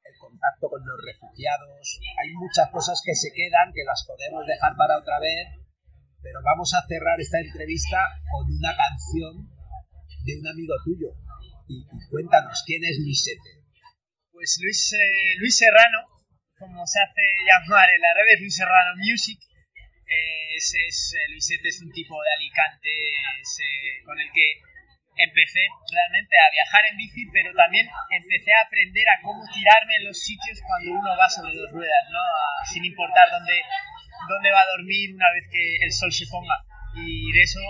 El 0.08 0.16
contacto 0.16 0.72
con 0.72 0.80
los 0.80 1.00
refugiados. 1.04 2.00
Hay 2.24 2.32
muchas 2.32 2.72
cosas 2.72 3.04
que 3.04 3.12
se 3.12 3.36
quedan, 3.36 3.76
que 3.76 3.84
las 3.84 4.08
podemos 4.08 4.48
dejar 4.48 4.72
para 4.80 5.04
otra 5.04 5.20
vez. 5.20 5.60
Pero 6.24 6.40
vamos 6.48 6.72
a 6.74 6.86
cerrar 6.88 7.20
esta 7.20 7.40
entrevista 7.44 8.08
con 8.32 8.48
una 8.48 8.72
canción 8.76 9.44
de 10.24 10.40
un 10.40 10.48
amigo 10.48 10.76
tuyo. 10.88 11.12
Y, 11.68 11.84
y 11.84 12.00
cuéntanos, 12.08 12.64
¿quién 12.66 12.84
es 12.88 13.04
Luisete? 13.04 13.68
Pues 14.32 14.56
Luis, 14.64 14.94
eh, 14.96 15.36
Luis 15.40 15.58
Serrano, 15.58 16.08
como 16.58 16.88
se 16.88 17.00
hace 17.04 17.24
llamar 17.44 17.90
en 17.92 18.00
las 18.00 18.16
redes, 18.16 18.40
Luis 18.40 18.56
Serrano 18.56 18.96
Music. 18.96 19.40
Es, 20.10 20.74
es, 20.74 21.14
eh, 21.14 21.32
Luisete 21.32 21.70
es 21.70 21.82
un 21.82 21.92
tipo 21.92 22.18
de 22.18 22.34
Alicante 22.34 22.90
es, 23.40 23.62
con 24.04 24.20
el 24.20 24.28
que 24.34 24.58
empecé 25.20 25.68
realmente 25.92 26.36
a 26.40 26.50
viajar 26.50 26.82
en 26.90 26.98
bici, 26.98 27.26
pero 27.32 27.54
también 27.54 27.88
empecé 28.10 28.52
a 28.56 28.66
aprender 28.66 29.04
a 29.10 29.22
cómo 29.22 29.44
tirarme 29.54 29.96
en 30.00 30.06
los 30.06 30.18
sitios 30.18 30.60
cuando 30.66 30.92
uno 30.92 31.18
va 31.18 31.30
sobre 31.30 31.54
dos 31.54 31.72
ruedas, 31.72 32.04
¿no? 32.10 32.20
Sin 32.66 32.86
importar 32.86 33.30
dónde, 33.30 33.62
dónde 34.28 34.52
va 34.52 34.62
a 34.62 34.72
dormir 34.80 35.14
una 35.14 35.30
vez 35.36 35.46
que 35.52 35.76
el 35.84 35.92
sol 35.92 36.12
se 36.12 36.26
ponga. 36.28 36.56
Y 36.96 37.32
de 37.32 37.42
eso, 37.42 37.62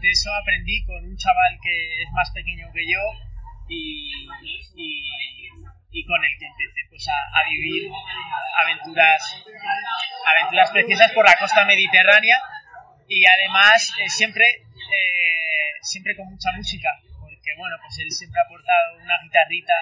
de 0.00 0.10
eso 0.10 0.32
aprendí 0.32 0.84
con 0.86 1.04
un 1.04 1.16
chaval 1.16 1.58
que 1.60 2.02
es 2.02 2.10
más 2.12 2.30
pequeño 2.30 2.70
que 2.72 2.86
yo 2.86 3.02
y, 3.68 4.28
y 5.96 6.04
con 6.04 6.20
el 6.20 6.36
que 6.36 6.44
empecé 6.44 6.84
pues, 6.92 7.08
a, 7.08 7.40
a 7.40 7.48
vivir 7.48 7.88
aventuras, 7.88 9.40
aventuras 10.28 10.70
preciosas 10.70 11.10
por 11.12 11.24
la 11.24 11.40
costa 11.40 11.64
mediterránea 11.64 12.36
y 13.08 13.24
además 13.24 13.96
eh, 13.96 14.08
siempre, 14.10 14.44
eh, 14.44 15.72
siempre 15.80 16.12
con 16.14 16.28
mucha 16.28 16.52
música, 16.52 16.92
porque 17.00 17.48
bueno, 17.56 17.80
pues 17.80 17.96
él 18.04 18.12
siempre 18.12 18.36
ha 18.44 18.48
portado 18.48 19.00
una 19.00 19.16
guitarrita, 19.24 19.72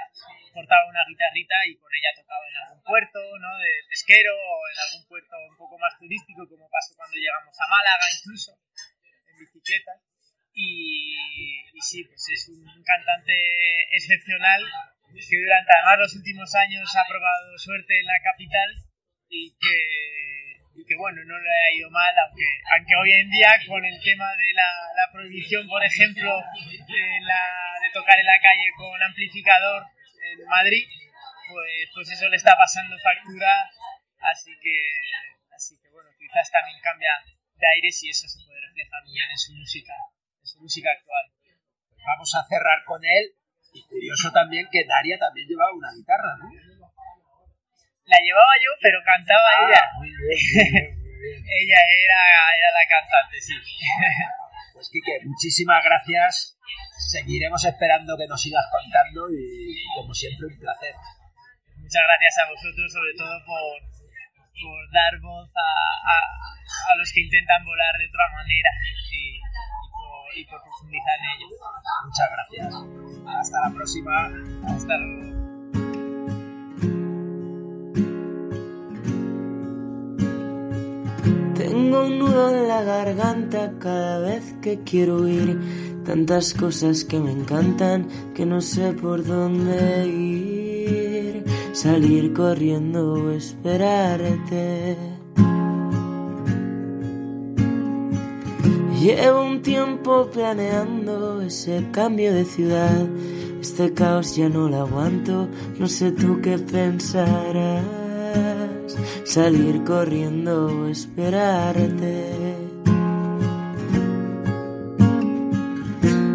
portaba 0.54 0.86
una 0.86 1.02
guitarrita 1.02 1.56
y 1.66 1.74
con 1.82 1.90
ella 1.90 2.14
tocaba 2.14 2.46
en 2.46 2.56
algún 2.62 2.82
puerto, 2.86 3.18
¿no? 3.42 3.58
De 3.58 3.72
pesquero 3.90 4.30
o 4.38 4.54
en 4.70 4.78
algún 4.86 5.02
puerto 5.10 5.34
un 5.50 5.56
poco 5.58 5.74
más 5.82 5.98
turístico, 5.98 6.46
como 6.46 6.70
pasó 6.70 6.94
cuando 6.94 7.18
llegamos 7.18 7.58
a 7.58 7.66
Málaga 7.66 8.06
incluso, 8.06 8.54
en 8.54 9.34
bicicleta. 9.34 9.98
Y, 10.54 11.18
y 11.74 11.80
sí, 11.82 12.04
pues 12.06 12.22
es 12.30 12.48
un 12.54 12.62
cantante 12.86 13.34
excepcional 13.90 14.62
que 15.14 15.38
durante 15.38 15.70
además 15.70 15.98
los 15.98 16.14
últimos 16.16 16.50
años 16.54 16.90
ha 16.96 17.06
probado 17.06 17.58
suerte 17.58 18.00
en 18.00 18.06
la 18.06 18.18
capital 18.22 18.70
y 19.28 19.50
que, 19.54 19.78
y 20.74 20.82
que 20.84 20.96
bueno, 20.96 21.22
no 21.24 21.38
le 21.38 21.50
ha 21.50 21.70
ido 21.74 21.90
mal, 21.90 22.14
aunque, 22.18 22.46
aunque 22.74 22.94
hoy 22.96 23.12
en 23.14 23.30
día 23.30 23.54
con 23.66 23.84
el 23.84 23.98
tema 24.02 24.26
de 24.36 24.52
la, 24.54 24.70
la 24.94 25.06
prohibición, 25.12 25.66
por 25.68 25.84
ejemplo, 25.84 26.30
de, 26.34 27.20
la, 27.22 27.42
de 27.82 27.90
tocar 27.92 28.18
en 28.18 28.26
la 28.26 28.40
calle 28.42 28.68
con 28.76 29.02
amplificador 29.02 29.86
en 30.34 30.44
Madrid, 30.46 30.86
pues, 31.48 31.90
pues 31.94 32.10
eso 32.10 32.28
le 32.28 32.36
está 32.36 32.56
pasando 32.56 32.96
factura, 32.98 33.70
así 34.18 34.50
que, 34.60 34.76
así 35.54 35.78
que 35.80 35.90
bueno, 35.90 36.10
quizás 36.18 36.50
también 36.50 36.80
cambia 36.82 37.22
de 37.54 37.66
aires 37.74 38.02
y 38.02 38.10
eso 38.10 38.26
se 38.26 38.44
puede 38.46 38.60
reflejar 38.66 39.02
bien 39.04 39.30
en 39.30 39.38
su 39.38 39.52
música, 39.54 39.94
en 40.40 40.46
su 40.46 40.60
música 40.60 40.90
actual. 40.90 41.30
Vamos 42.04 42.34
a 42.34 42.44
cerrar 42.48 42.84
con 42.84 43.00
él. 43.04 43.32
Y 43.74 43.82
curioso 43.86 44.30
también 44.30 44.68
que 44.70 44.86
Daria 44.86 45.18
también 45.18 45.48
llevaba 45.48 45.74
una 45.74 45.90
guitarra, 45.90 46.30
¿no? 46.38 46.46
La 48.06 48.18
llevaba 48.22 48.54
yo, 48.62 48.70
pero 48.80 48.98
cantaba 49.04 49.48
ella. 49.66 49.82
Muy 49.98 50.08
bien, 50.08 50.30
muy 50.38 50.48
bien, 50.48 50.94
muy 51.02 51.10
bien. 51.18 51.44
Ella 51.44 51.80
era, 51.80 52.20
era 52.52 52.68
la 52.68 52.84
cantante, 52.88 53.40
sí. 53.40 53.54
Pues 53.56 53.74
Pues 54.74 54.90
Quique, 54.90 55.24
muchísimas 55.24 55.82
gracias. 55.82 56.58
Seguiremos 57.10 57.64
esperando 57.64 58.16
que 58.16 58.26
nos 58.26 58.40
sigas 58.42 58.66
contando 58.70 59.30
y 59.32 59.84
como 59.96 60.12
siempre 60.12 60.46
un 60.46 60.58
placer. 60.58 60.94
Muchas 61.78 62.02
gracias 62.04 62.34
a 62.38 62.50
vosotros, 62.50 62.92
sobre 62.92 63.12
todo 63.16 63.34
por, 63.46 63.80
por 63.80 64.80
dar 64.92 65.14
voz 65.20 65.48
a, 65.56 65.70
a, 66.04 66.16
a 66.92 66.96
los 66.96 67.10
que 67.12 67.20
intentan 67.20 67.64
volar 67.64 67.94
de 67.98 68.08
otra 68.08 68.26
manera 68.34 68.70
y, 68.84 69.36
y, 69.36 69.40
por, 69.90 70.38
y 70.38 70.44
por 70.44 70.60
profundizar 70.62 71.18
en 71.18 71.30
ello. 71.38 71.48
Muchas 72.04 72.28
gracias. 72.30 73.03
Hasta 73.26 73.68
la 73.68 73.74
próxima. 73.74 74.10
Hasta 74.66 74.96
luego. 74.98 75.24
Tengo 81.54 82.06
un 82.06 82.18
nudo 82.18 82.50
en 82.50 82.68
la 82.68 82.82
garganta 82.82 83.72
cada 83.78 84.18
vez 84.20 84.54
que 84.60 84.80
quiero 84.80 85.22
huir. 85.22 85.58
Tantas 86.04 86.52
cosas 86.52 87.04
que 87.04 87.18
me 87.18 87.32
encantan 87.32 88.08
que 88.34 88.44
no 88.44 88.60
sé 88.60 88.92
por 88.92 89.24
dónde 89.24 90.06
ir. 90.06 91.44
Salir 91.72 92.32
corriendo 92.34 93.14
o 93.14 93.30
esperarte. 93.30 94.96
Llevo 99.04 99.42
un 99.42 99.60
tiempo 99.60 100.30
planeando 100.32 101.42
ese 101.42 101.84
cambio 101.92 102.32
de 102.32 102.46
ciudad. 102.46 103.06
Este 103.60 103.92
caos 103.92 104.34
ya 104.34 104.48
no 104.48 104.66
lo 104.66 104.80
aguanto, 104.80 105.46
no 105.78 105.88
sé 105.88 106.10
tú 106.12 106.40
qué 106.40 106.56
pensarás. 106.58 107.84
Salir 109.24 109.84
corriendo 109.84 110.68
o 110.68 110.86
esperarte. 110.86 112.32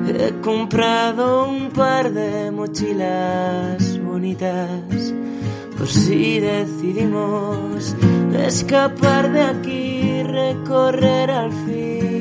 He 0.08 0.40
comprado 0.42 1.50
un 1.50 1.72
par 1.72 2.14
de 2.14 2.52
mochilas 2.52 4.00
bonitas 4.00 5.12
por 5.76 5.88
si 5.88 6.40
decidimos 6.40 7.96
escapar 8.46 9.32
de 9.32 9.42
aquí, 9.42 10.22
recorrer 10.22 11.32
al 11.32 11.52
fin 11.52 12.19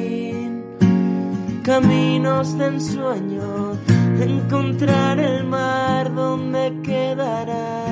caminos 1.69 2.57
de 2.57 2.67
ensueño, 2.67 3.77
encontrar 4.23 5.21
el 5.21 5.45
mar 5.45 6.15
donde 6.15 6.81
quedará 6.83 7.85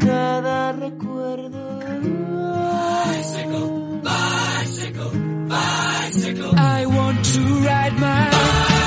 cada 0.00 0.72
recuerdo. 0.72 1.78
I 6.56 6.84
want 6.86 7.24
to 7.32 7.40
ride 7.68 7.96
my 8.00 8.28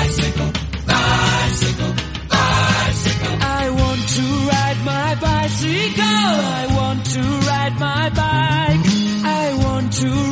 bicycle, 0.04 0.52
bicycle, 0.86 1.94
bicycle. 2.28 3.36
I 3.40 3.70
want 3.70 4.02
to 4.16 4.24
ride 4.52 4.80
my 4.84 5.14
bicycle. 5.14 6.04
I 6.60 6.66
want 6.76 7.06
to 7.14 7.22
ride 7.48 7.76
my 7.80 8.10
bike. 8.10 8.84
I 9.24 9.54
want 9.64 9.92
to 9.94 10.08
ride 10.08 10.26
my 10.26 10.31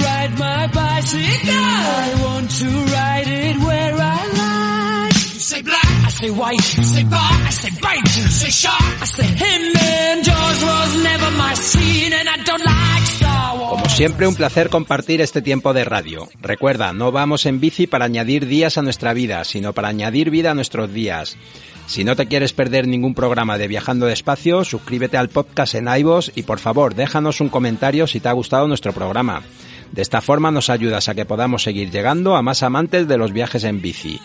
Como 13.71 13.89
siempre, 13.89 14.27
un 14.27 14.35
placer 14.35 14.68
compartir 14.68 15.21
este 15.21 15.43
tiempo 15.43 15.73
de 15.73 15.85
radio. 15.85 16.29
Recuerda, 16.41 16.93
no 16.93 17.12
vamos 17.12 17.47
en 17.47 17.61
bici 17.61 17.87
para 17.87 18.05
añadir 18.05 18.47
días 18.47 18.79
a 18.79 18.83
nuestra 18.83 19.12
vida, 19.12 19.45
sino 19.45 19.73
para 19.73 19.89
añadir 19.89 20.31
vida 20.31 20.51
a 20.51 20.55
nuestros 20.55 20.93
días. 20.93 21.37
Si 21.87 22.05
no 22.05 22.14
te 22.14 22.27
quieres 22.27 22.53
perder 22.53 22.87
ningún 22.87 23.14
programa 23.14 23.59
de 23.59 23.68
Viajando 23.68 24.07
Despacio, 24.07 24.64
suscríbete 24.64 25.16
al 25.16 25.29
podcast 25.29 25.75
en 25.75 25.89
iVoox 25.89 26.31
y 26.37 26.43
por 26.43 26.59
favor 26.59 26.95
déjanos 26.95 27.41
un 27.41 27.49
comentario 27.49 28.07
si 28.07 28.21
te 28.21 28.29
ha 28.29 28.33
gustado 28.33 28.68
nuestro 28.68 28.93
programa. 28.93 29.43
De 29.93 30.03
esta 30.03 30.20
forma 30.20 30.51
nos 30.51 30.68
ayudas 30.70 31.09
a 31.09 31.14
que 31.14 31.24
podamos 31.24 31.62
seguir 31.62 31.91
llegando 31.91 32.36
a 32.36 32.43
más 32.43 32.62
amantes 32.62 33.09
de 33.09 33.18
los 33.18 33.32
viajes 33.32 33.64
en 33.64 33.82
bici. 33.82 34.20